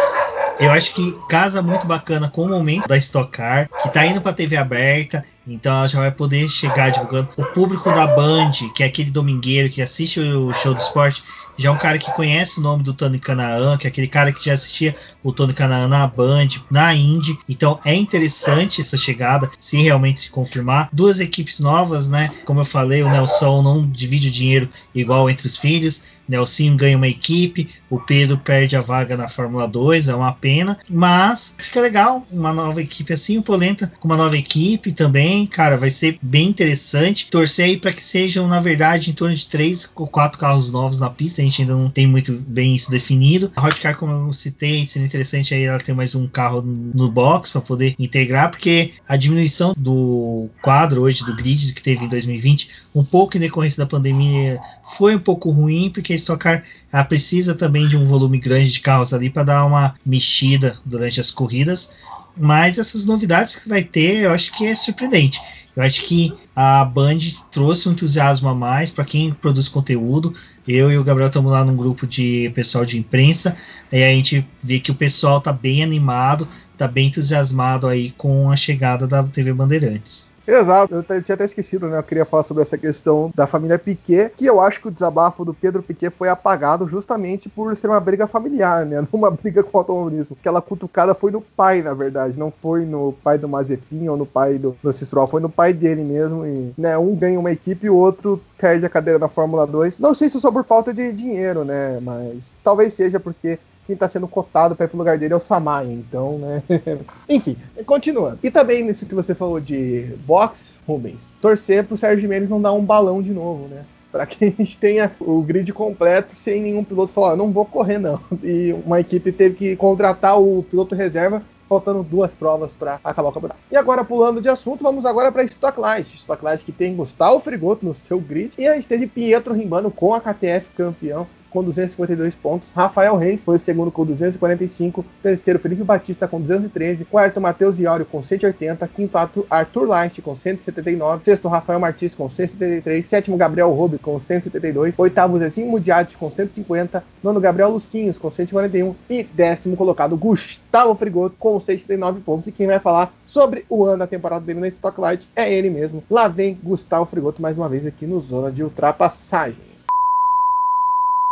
eu 0.61 0.71
acho 0.71 0.95
que 0.95 1.17
casa 1.29 1.63
muito 1.63 1.87
bacana 1.87 2.29
com 2.29 2.45
o 2.45 2.49
momento 2.49 2.87
da 2.87 2.97
Stock 2.99 3.33
Car, 3.33 3.69
que 3.83 3.89
tá 3.93 4.05
indo 4.05 4.21
pra 4.21 4.33
TV 4.33 4.57
aberta, 4.57 5.25
então 5.47 5.75
ela 5.75 5.89
já 5.89 5.99
vai 5.99 6.11
poder 6.11 6.49
chegar 6.49 6.91
divulgando. 6.91 7.31
O 7.37 7.45
público 7.47 7.91
da 7.91 8.07
Band, 8.07 8.53
que 8.75 8.83
é 8.83 8.87
aquele 8.87 9.11
domingueiro 9.11 9.71
que 9.71 9.81
assiste 9.81 10.21
o 10.21 10.53
show 10.53 10.75
do 10.75 10.81
esporte, 10.81 11.25
já 11.57 11.69
é 11.69 11.73
um 11.73 11.79
cara 11.79 11.99
que 11.99 12.11
conhece 12.13 12.59
o 12.59 12.63
nome 12.63 12.83
do 12.83 12.95
Tony 12.95 13.19
Canaan, 13.19 13.77
que 13.77 13.87
é 13.87 13.91
aquele 13.91 14.07
cara 14.07 14.33
que 14.33 14.45
já 14.45 14.55
assistia 14.55 14.95
o 15.23 15.33
Tony 15.33 15.53
Canaan 15.53 15.89
na 15.89 16.07
Band, 16.07 16.49
na 16.71 16.95
Indy. 16.95 17.39
Então 17.49 17.79
é 17.85 17.95
interessante 17.95 18.81
essa 18.81 18.97
chegada, 18.97 19.51
se 19.59 19.81
realmente 19.83 20.23
se 20.23 20.31
confirmar. 20.31 20.89
Duas 20.93 21.21
equipes 21.21 21.61
novas, 21.61 22.09
né? 22.09 22.31
Como 22.45 22.61
eu 22.61 22.65
falei, 22.65 23.03
o 23.03 23.11
Nelson 23.11 23.63
não 23.63 23.87
divide 23.87 24.29
o 24.29 24.33
dinheiro 24.33 24.69
igual 24.95 25.29
entre 25.29 25.47
os 25.47 25.59
filhos. 25.59 26.05
Nelsinho 26.31 26.77
ganha 26.77 26.97
uma 26.97 27.09
equipe, 27.09 27.69
o 27.91 27.99
Pedro 27.99 28.39
perde 28.39 28.77
a 28.77 28.81
vaga 28.81 29.17
na 29.17 29.29
Fórmula 29.29 29.67
2, 29.67 30.09
é 30.09 30.15
uma 30.15 30.33
pena, 30.33 30.79
mas 30.89 31.57
fica 31.59 31.81
legal 31.81 32.27
uma 32.31 32.53
nova 32.53 32.81
equipe 32.81 33.13
assim, 33.13 33.37
o 33.37 33.43
Polenta 33.43 33.93
com 33.99 34.07
uma 34.07 34.17
nova 34.17 34.37
equipe 34.37 34.93
também, 34.93 35.45
cara, 35.47 35.77
vai 35.77 35.91
ser 35.91 36.19
bem 36.23 36.49
interessante. 36.49 37.29
Torcer 37.29 37.65
aí 37.67 37.77
para 37.77 37.93
que 37.93 38.03
sejam, 38.03 38.47
na 38.47 38.61
verdade, 38.61 39.11
em 39.11 39.13
torno 39.13 39.35
de 39.35 39.47
três 39.47 39.91
ou 39.97 40.07
quatro 40.07 40.39
carros 40.39 40.71
novos 40.71 41.01
na 41.01 41.11
pista, 41.11 41.43
a 41.43 41.45
gente 41.45 41.63
ainda 41.63 41.75
não 41.75 41.91
tem 41.91 42.07
muito 42.07 42.33
bem 42.33 42.77
isso 42.77 42.91
definido. 42.91 43.51
A 43.57 43.67
Hot 43.67 43.81
Car, 43.81 43.97
como 43.97 44.29
eu 44.29 44.33
citei, 44.33 44.87
seria 44.87 45.07
interessante 45.07 45.53
aí 45.53 45.65
ela 45.65 45.79
ter 45.79 45.93
mais 45.93 46.15
um 46.15 46.29
carro 46.29 46.63
no 46.63 47.11
box 47.11 47.51
para 47.51 47.61
poder 47.61 47.95
integrar, 47.99 48.51
porque 48.51 48.93
a 49.09 49.17
diminuição 49.17 49.75
do 49.77 50.49
quadro 50.63 51.03
hoje 51.03 51.25
do 51.25 51.35
grid 51.35 51.73
que 51.73 51.83
teve 51.83 52.05
em 52.05 52.09
2020, 52.09 52.71
um 52.95 53.05
pouco 53.05 53.37
em 53.37 53.41
decorrência 53.41 53.83
da 53.85 53.89
pandemia, 53.89 54.59
foi 54.97 55.15
um 55.15 55.21
pouco 55.21 55.51
ruim, 55.51 55.91
porque 55.91 56.13
a 56.13 56.17
Stock 56.17 56.43
Car 56.43 56.65
ela 56.93 57.05
precisa 57.05 57.55
também 57.55 57.87
de 57.87 57.97
um 57.97 58.05
volume 58.07 58.39
grande 58.39 58.73
de 58.73 58.81
carros 58.81 59.15
ali 59.15 59.31
para 59.31 59.45
dar 59.45 59.65
uma 59.65 59.95
mexida 60.05 60.77
durante 60.85 61.21
as 61.21 61.31
corridas. 61.31 61.93
Mas 62.37 62.79
essas 62.79 63.05
novidades 63.05 63.57
que 63.57 63.69
vai 63.69 63.85
ter, 63.85 64.21
eu 64.21 64.33
acho 64.33 64.53
que 64.57 64.67
é 64.67 64.75
surpreendente. 64.75 65.41
Eu 65.77 65.83
acho 65.85 66.05
que 66.05 66.33
a 66.55 66.85
Band 66.85 67.19
trouxe 67.51 67.89
um 67.89 67.93
entusiasmo 67.93 68.49
a 68.49 68.55
mais 68.55 68.91
para 68.91 69.05
quem 69.05 69.33
produz 69.33 69.69
conteúdo. 69.69 70.35
Eu 70.67 70.91
e 70.91 70.99
o 70.99 71.05
Gabriel 71.05 71.29
estamos 71.29 71.51
lá 71.51 71.65
num 71.65 71.77
grupo 71.77 72.07
de 72.07 72.51
pessoal 72.55 72.85
de 72.85 72.99
imprensa, 72.99 73.57
e 73.91 74.03
a 74.03 74.09
gente 74.09 74.47
vê 74.63 74.79
que 74.81 74.91
o 74.91 74.95
pessoal 74.95 75.39
está 75.39 75.53
bem 75.53 75.83
animado, 75.83 76.47
está 76.73 76.87
bem 76.87 77.07
entusiasmado 77.07 77.87
aí 77.87 78.11
com 78.13 78.51
a 78.51 78.57
chegada 78.57 79.07
da 79.07 79.23
TV 79.23 79.53
Bandeirantes. 79.53 80.30
Exato, 80.51 80.95
eu 80.95 81.23
tinha 81.23 81.35
até 81.35 81.45
esquecido, 81.45 81.89
né? 81.89 81.99
Eu 81.99 82.03
queria 82.03 82.25
falar 82.25 82.43
sobre 82.43 82.63
essa 82.63 82.77
questão 82.77 83.33
da 83.35 83.47
família 83.47 83.79
Piquet, 83.79 84.33
que 84.37 84.47
eu 84.47 84.61
acho 84.61 84.81
que 84.81 84.89
o 84.89 84.91
desabafo 84.91 85.45
do 85.45 85.55
Pedro 85.55 85.83
Piquet 85.83 86.11
foi 86.11 86.29
apagado 86.29 86.89
justamente 86.89 87.49
por 87.49 87.77
ser 87.77 87.87
uma 87.87 88.01
briga 88.01 88.27
familiar, 88.27 88.85
né? 88.85 89.01
Não 89.13 89.21
uma 89.21 89.31
briga 89.31 89.63
com 89.63 89.77
o 89.77 89.81
automobilismo. 89.81 90.37
Aquela 90.41 90.61
cutucada 90.61 91.15
foi 91.15 91.31
no 91.31 91.41
pai, 91.41 91.83
na 91.83 91.95
verdade, 91.95 92.39
não 92.39 92.51
foi 92.51 92.85
no 92.85 93.13
pai 93.23 93.39
do 93.39 93.49
Mazepin 93.49 94.09
ou 94.09 94.17
no 94.17 94.27
pai 94.27 94.59
do, 94.59 94.77
Citroën, 94.85 95.29
foi 95.29 95.41
no 95.41 95.49
pai 95.49 95.73
dele 95.73 96.03
mesmo. 96.03 96.47
E, 96.47 96.73
né, 96.77 96.97
um 96.99 97.15
ganha 97.15 97.39
uma 97.39 97.53
equipe 97.53 97.87
e 97.87 97.91
o 97.91 97.97
outro 97.97 98.41
perde 98.59 98.85
a 98.87 98.91
cadeira 98.91 99.19
da 99.19 99.29
Fórmula 99.29 99.67
2. 99.67 99.99
Não 99.99 100.15
sei 100.15 100.29
se 100.29 100.39
é 100.39 100.41
só 100.41 100.51
por 100.51 100.65
falta 100.65 100.93
de 100.93 101.13
dinheiro, 101.13 101.65
né? 101.65 101.99
Mas 102.01 102.55
talvez 102.63 102.93
seja 102.95 103.21
porque 103.21 103.59
quem 103.91 103.97
tá 103.97 104.09
sendo 104.09 104.29
cotado 104.29 104.77
para 104.77 104.87
ir 104.87 104.89
pro 104.89 104.99
lugar 104.99 105.19
dele 105.19 105.35
é 105.35 105.37
o 105.37 105.41
Samaia, 105.41 105.93
então, 105.93 106.39
né? 106.39 106.63
Enfim, 107.29 107.57
continuando. 107.85 108.39
E 108.43 108.51
também 108.51 108.85
nisso 108.85 109.05
que 109.05 109.15
você 109.15 109.35
falou 109.35 109.61
de 109.61 110.15
box, 110.25 110.79
Rubens, 110.87 111.35
torcer 111.41 111.85
pro 111.85 111.99
Sérgio 111.99 112.29
Mendes 112.29 112.49
não 112.49 112.63
dar 112.63 112.73
um 112.73 112.85
balão 112.85 113.21
de 113.21 113.33
novo, 113.33 113.67
né? 113.69 113.85
para 114.13 114.27
que 114.27 114.45
a 114.45 114.49
gente 114.49 114.77
tenha 114.77 115.13
o 115.21 115.41
grid 115.41 115.73
completo 115.73 116.35
sem 116.35 116.61
nenhum 116.61 116.83
piloto 116.83 117.13
falar, 117.13 117.37
não 117.37 117.53
vou 117.53 117.65
correr 117.65 117.99
não. 117.99 118.21
E 118.43 118.73
uma 118.85 118.99
equipe 118.99 119.31
teve 119.31 119.55
que 119.55 119.77
contratar 119.77 120.41
o 120.41 120.65
piloto 120.65 120.97
reserva 120.97 121.43
faltando 121.69 122.03
duas 122.03 122.35
provas 122.35 122.73
para 122.73 122.99
acabar 123.05 123.29
o 123.29 123.33
campeonato. 123.33 123.61
E 123.71 123.77
agora, 123.77 124.05
pulando 124.05 124.41
de 124.41 124.49
assunto, 124.49 124.83
vamos 124.83 125.07
agora 125.07 125.31
para 125.31 125.45
Stocklight. 125.45 126.17
Stocklight 126.17 126.65
que 126.65 126.73
tem 126.73 126.97
Gustavo 126.97 127.39
Frigoto 127.39 127.87
no 127.87 127.95
seu 127.95 128.19
grid 128.19 128.55
e 128.59 128.67
a 128.67 128.75
gente 128.75 128.89
teve 128.89 129.07
Pietro 129.07 129.55
rimbando 129.55 129.89
com 129.89 130.13
a 130.13 130.21
KTF 130.21 130.67
campeão 130.77 131.29
com 131.51 131.63
252 131.63 132.35
pontos. 132.35 132.69
Rafael 132.75 133.17
Reis 133.17 133.45
foi 133.45 133.57
o 133.57 133.59
segundo 133.59 133.91
com 133.91 134.05
245. 134.05 135.05
Terceiro, 135.23 135.59
Felipe 135.59 135.83
Batista 135.83 136.27
com 136.27 136.41
213. 136.41 137.05
Quarto, 137.05 137.41
Matheus 137.41 137.79
Iório 137.79 138.07
com 138.07 138.23
180. 138.23 138.89
Quinto, 138.89 139.19
Arthur 139.51 139.85
Light 139.87 140.23
com 140.23 140.37
179. 140.37 141.25
Sexto, 141.25 141.49
Rafael 141.49 141.81
Martins 141.81 142.15
com 142.15 142.31
173. 142.31 143.07
Sétimo, 143.07 143.37
Gabriel 143.37 143.71
Rubi 143.73 143.99
com 143.99 144.19
172. 144.19 144.99
Oitavo, 144.99 145.39
Zezinho 145.39 145.71
Mudiati 145.71 146.17
com 146.17 146.31
150. 146.31 147.03
Nono, 147.23 147.41
Gabriel 147.41 147.71
Lusquinhos 147.71 148.19
com 148.19 148.31
141. 148.31 148.95
E 149.09 149.23
décimo 149.23 149.77
colocado, 149.77 150.17
Gustavo 150.17 150.95
Frigoto 150.95 151.37
com 151.39 151.59
169 151.59 152.21
pontos. 152.21 152.47
E 152.47 152.53
quem 152.53 152.67
vai 152.67 152.79
falar 152.79 153.13
sobre 153.27 153.65
o 153.69 153.85
ano 153.85 153.99
da 153.99 154.07
temporada 154.07 154.45
dele 154.45 154.61
na 154.61 154.69
Stocklight 154.69 155.29
é 155.37 155.53
ele 155.53 155.71
mesmo. 155.71 156.03
Lá 156.11 156.29
vem 156.29 156.59
Gustavo 156.63 157.07
Frigoto 157.07 157.43
mais 157.43 157.57
uma 157.57 157.69
vez 157.69 157.87
aqui 157.87 158.07
no 158.07 158.21
Zona 158.21 158.51
de 158.51 158.63
Ultrapassagem. 158.63 159.70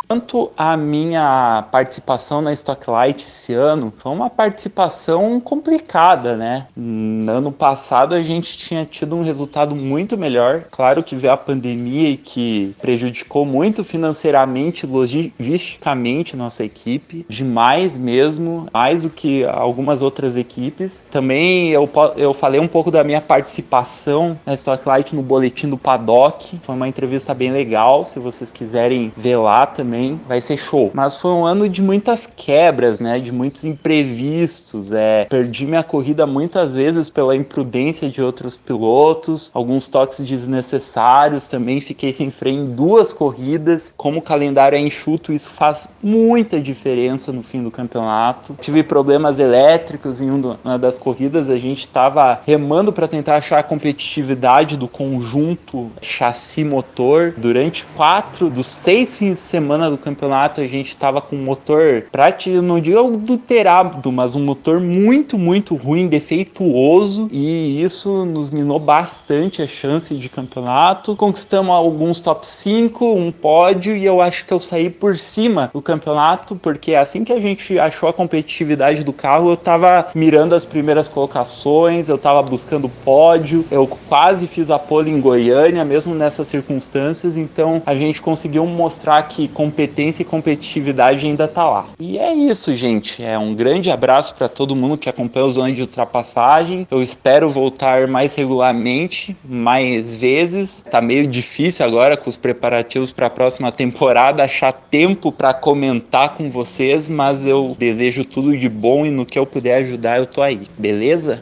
Quanto 0.09 0.51
a 0.57 0.75
minha 0.75 1.67
participação 1.71 2.41
na 2.41 2.51
Stocklight 2.55 3.27
esse 3.27 3.53
ano, 3.53 3.93
foi 3.99 4.11
uma 4.11 4.31
participação 4.31 5.39
complicada, 5.39 6.35
né? 6.35 6.67
No 6.75 7.31
ano 7.31 7.53
passado 7.53 8.15
a 8.15 8.23
gente 8.23 8.57
tinha 8.57 8.87
tido 8.87 9.15
um 9.15 9.23
resultado 9.23 9.77
muito 9.77 10.17
melhor. 10.17 10.65
Claro 10.71 11.03
que 11.03 11.15
veio 11.15 11.35
a 11.35 11.37
pandemia 11.37 12.09
e 12.09 12.17
que 12.17 12.75
prejudicou 12.81 13.45
muito 13.45 13.85
financeiramente, 13.85 14.87
logisticamente 14.87 16.39
nossa 16.39 16.65
equipe, 16.65 17.27
demais 17.29 17.99
mesmo, 17.99 18.67
mais 18.73 19.03
do 19.03 19.11
que 19.11 19.45
algumas 19.45 20.01
outras 20.01 20.39
equipes. 20.39 21.05
Também 21.11 21.69
eu, 21.69 21.87
eu 22.17 22.33
falei 22.33 22.59
um 22.59 22.69
pouco 22.69 22.91
da 22.91 23.05
minha 23.05 23.21
participação 23.21 24.41
na 24.47 24.55
Stocklight 24.55 25.15
no 25.15 25.21
boletim 25.21 25.69
do 25.69 25.77
Paddock. 25.77 26.59
Foi 26.63 26.75
uma 26.75 26.89
entrevista 26.89 27.35
bem 27.35 27.51
legal, 27.51 28.07
se 28.07 28.19
vocês 28.19 28.51
quiserem 28.51 29.13
ver 29.15 29.37
lá 29.37 29.67
também 29.67 29.98
também 29.99 30.21
vai 30.29 30.41
ser 30.41 30.57
show. 30.57 30.91
Mas 30.95 31.17
foi 31.17 31.33
um 31.33 31.45
ano 31.45 31.69
de 31.69 31.83
muitas 31.83 32.27
quebras, 32.27 33.01
né? 33.01 33.19
De 33.19 33.33
muitos 33.33 33.65
imprevistos. 33.65 34.93
É, 34.93 35.27
perdi 35.29 35.67
minha 35.67 35.83
corrida 35.83 36.27
muitas 36.27 36.73
vezes 36.73 37.09
pela 37.09 37.35
imprudência 37.35 38.09
de 38.09 38.23
outros 38.23 38.55
pilotos, 38.55 39.51
alguns 39.53 39.89
toques 39.89 40.21
desnecessários. 40.21 41.49
Também 41.49 41.81
fiquei 41.81 42.13
sem 42.13 42.31
freio 42.31 42.61
em 42.61 42.67
duas 42.67 43.13
corridas. 43.13 43.93
Como 43.97 44.19
o 44.19 44.23
calendário 44.23 44.77
é 44.77 44.81
enxuto, 44.81 45.33
isso 45.33 45.51
faz 45.51 45.89
muita 46.03 46.61
diferença 46.61 47.33
no 47.33 47.43
fim 47.43 47.63
do 47.63 47.71
campeonato. 47.71 48.57
Tive 48.61 48.83
problemas 48.83 49.39
elétricos 49.39 50.21
em 50.21 50.31
uma 50.31 50.79
das 50.79 50.99
corridas. 50.99 51.51
A 51.51 51.59
gente 51.59 51.81
estava 51.81 52.41
remando 52.47 52.93
para 52.93 53.09
tentar 53.09 53.37
achar 53.37 53.59
a 53.59 53.63
competitividade 53.63 54.77
do 54.77 54.87
conjunto 54.87 55.91
chassi 56.01 56.63
motor 56.63 57.35
durante 57.37 57.85
quatro 57.97 58.49
dos 58.51 58.67
seis 58.67 59.17
fins 59.17 59.35
de 59.35 59.41
semana 59.41 59.88
do 59.91 59.99
campeonato 59.99 60.61
a 60.61 60.67
gente 60.67 60.89
estava 60.89 61.21
com 61.21 61.37
um 61.37 61.43
motor, 61.43 62.05
prático, 62.11 62.63
não 62.63 62.81
digo 62.81 62.99
adulterado, 62.99 64.11
mas 64.13 64.35
um 64.35 64.45
motor 64.45 64.81
muito, 64.81 65.39
muito 65.39 65.75
ruim, 65.75 66.09
defeituoso, 66.09 67.29
e 67.31 67.83
isso 67.83 68.25
nos 68.25 68.51
minou 68.51 68.79
bastante 68.79 69.63
a 69.63 69.67
chance 69.67 70.15
de 70.15 70.29
campeonato. 70.29 71.17
Conquistamos 71.17 71.75
alguns 71.75 72.21
top 72.21 72.47
5, 72.47 73.05
um 73.15 73.31
pódio, 73.31 73.97
e 73.97 74.05
eu 74.05 74.21
acho 74.21 74.45
que 74.45 74.53
eu 74.53 74.61
saí 74.61 74.91
por 74.91 75.17
cima 75.17 75.71
do 75.73 75.83
campeonato, 75.83 76.57
porque 76.57 76.95
assim 76.95 77.25
que 77.25 77.33
a 77.33 77.41
gente 77.41 77.79
achou 77.79 78.09
a 78.09 78.13
competitividade 78.13 79.05
do 79.05 79.13
carro, 79.13 79.51
eu 79.51 79.55
estava 79.55 80.09
mirando 80.15 80.55
as 80.55 80.65
primeiras 80.65 81.09
colocações, 81.09 82.09
eu 82.09 82.17
estava 82.17 82.43
buscando 82.43 82.89
pódio, 82.89 83.65
eu 83.71 83.87
quase 84.09 84.47
fiz 84.47 84.71
a 84.71 84.79
pole 84.79 85.11
em 85.11 85.21
Goiânia, 85.21 85.85
mesmo 85.85 86.15
nessas 86.15 86.49
circunstâncias, 86.49 87.37
então 87.37 87.83
a 87.85 87.95
gente 87.95 88.21
conseguiu 88.21 88.67
mostrar 88.67 89.23
que 89.23 89.49
competência 89.79 90.23
e 90.23 90.25
competitividade 90.25 91.25
ainda 91.25 91.47
tá 91.47 91.69
lá. 91.69 91.87
E 92.01 92.19
é 92.19 92.35
isso, 92.35 92.75
gente. 92.75 93.23
É 93.23 93.39
um 93.39 93.55
grande 93.55 93.91
abraço 93.93 94.35
para 94.35 94.49
todo 94.49 94.75
mundo 94.75 94.99
que 94.99 95.09
acompanha 95.09 95.47
o 95.47 95.53
Zona 95.53 95.73
de 95.73 95.83
Ultrapassagem. 95.83 96.87
Eu 96.91 97.01
espero 97.01 97.49
voltar 97.49 98.09
mais 98.09 98.35
regularmente, 98.35 99.37
mais 99.45 100.13
vezes. 100.15 100.85
Tá 100.91 101.01
meio 101.01 101.29
difícil 101.29 101.87
agora 101.87 102.17
com 102.17 102.29
os 102.29 102.37
preparativos 102.37 103.13
para 103.13 103.27
a 103.27 103.31
próxima 103.31 103.71
temporada 103.71 104.43
achar 104.43 104.73
tempo 104.73 105.31
para 105.31 105.55
comentar 105.55 106.35
com 106.35 106.51
vocês, 106.51 107.09
mas 107.09 107.47
eu 107.47 107.77
desejo 107.79 108.25
tudo 108.25 108.57
de 108.57 108.69
bom 108.69 109.07
e 109.07 109.11
no 109.13 109.25
que 109.25 109.39
eu 109.39 109.47
puder 109.47 109.77
ajudar 109.77 110.19
eu 110.19 110.27
tô 110.27 110.43
aí. 110.43 110.67
Beleza? 110.77 111.41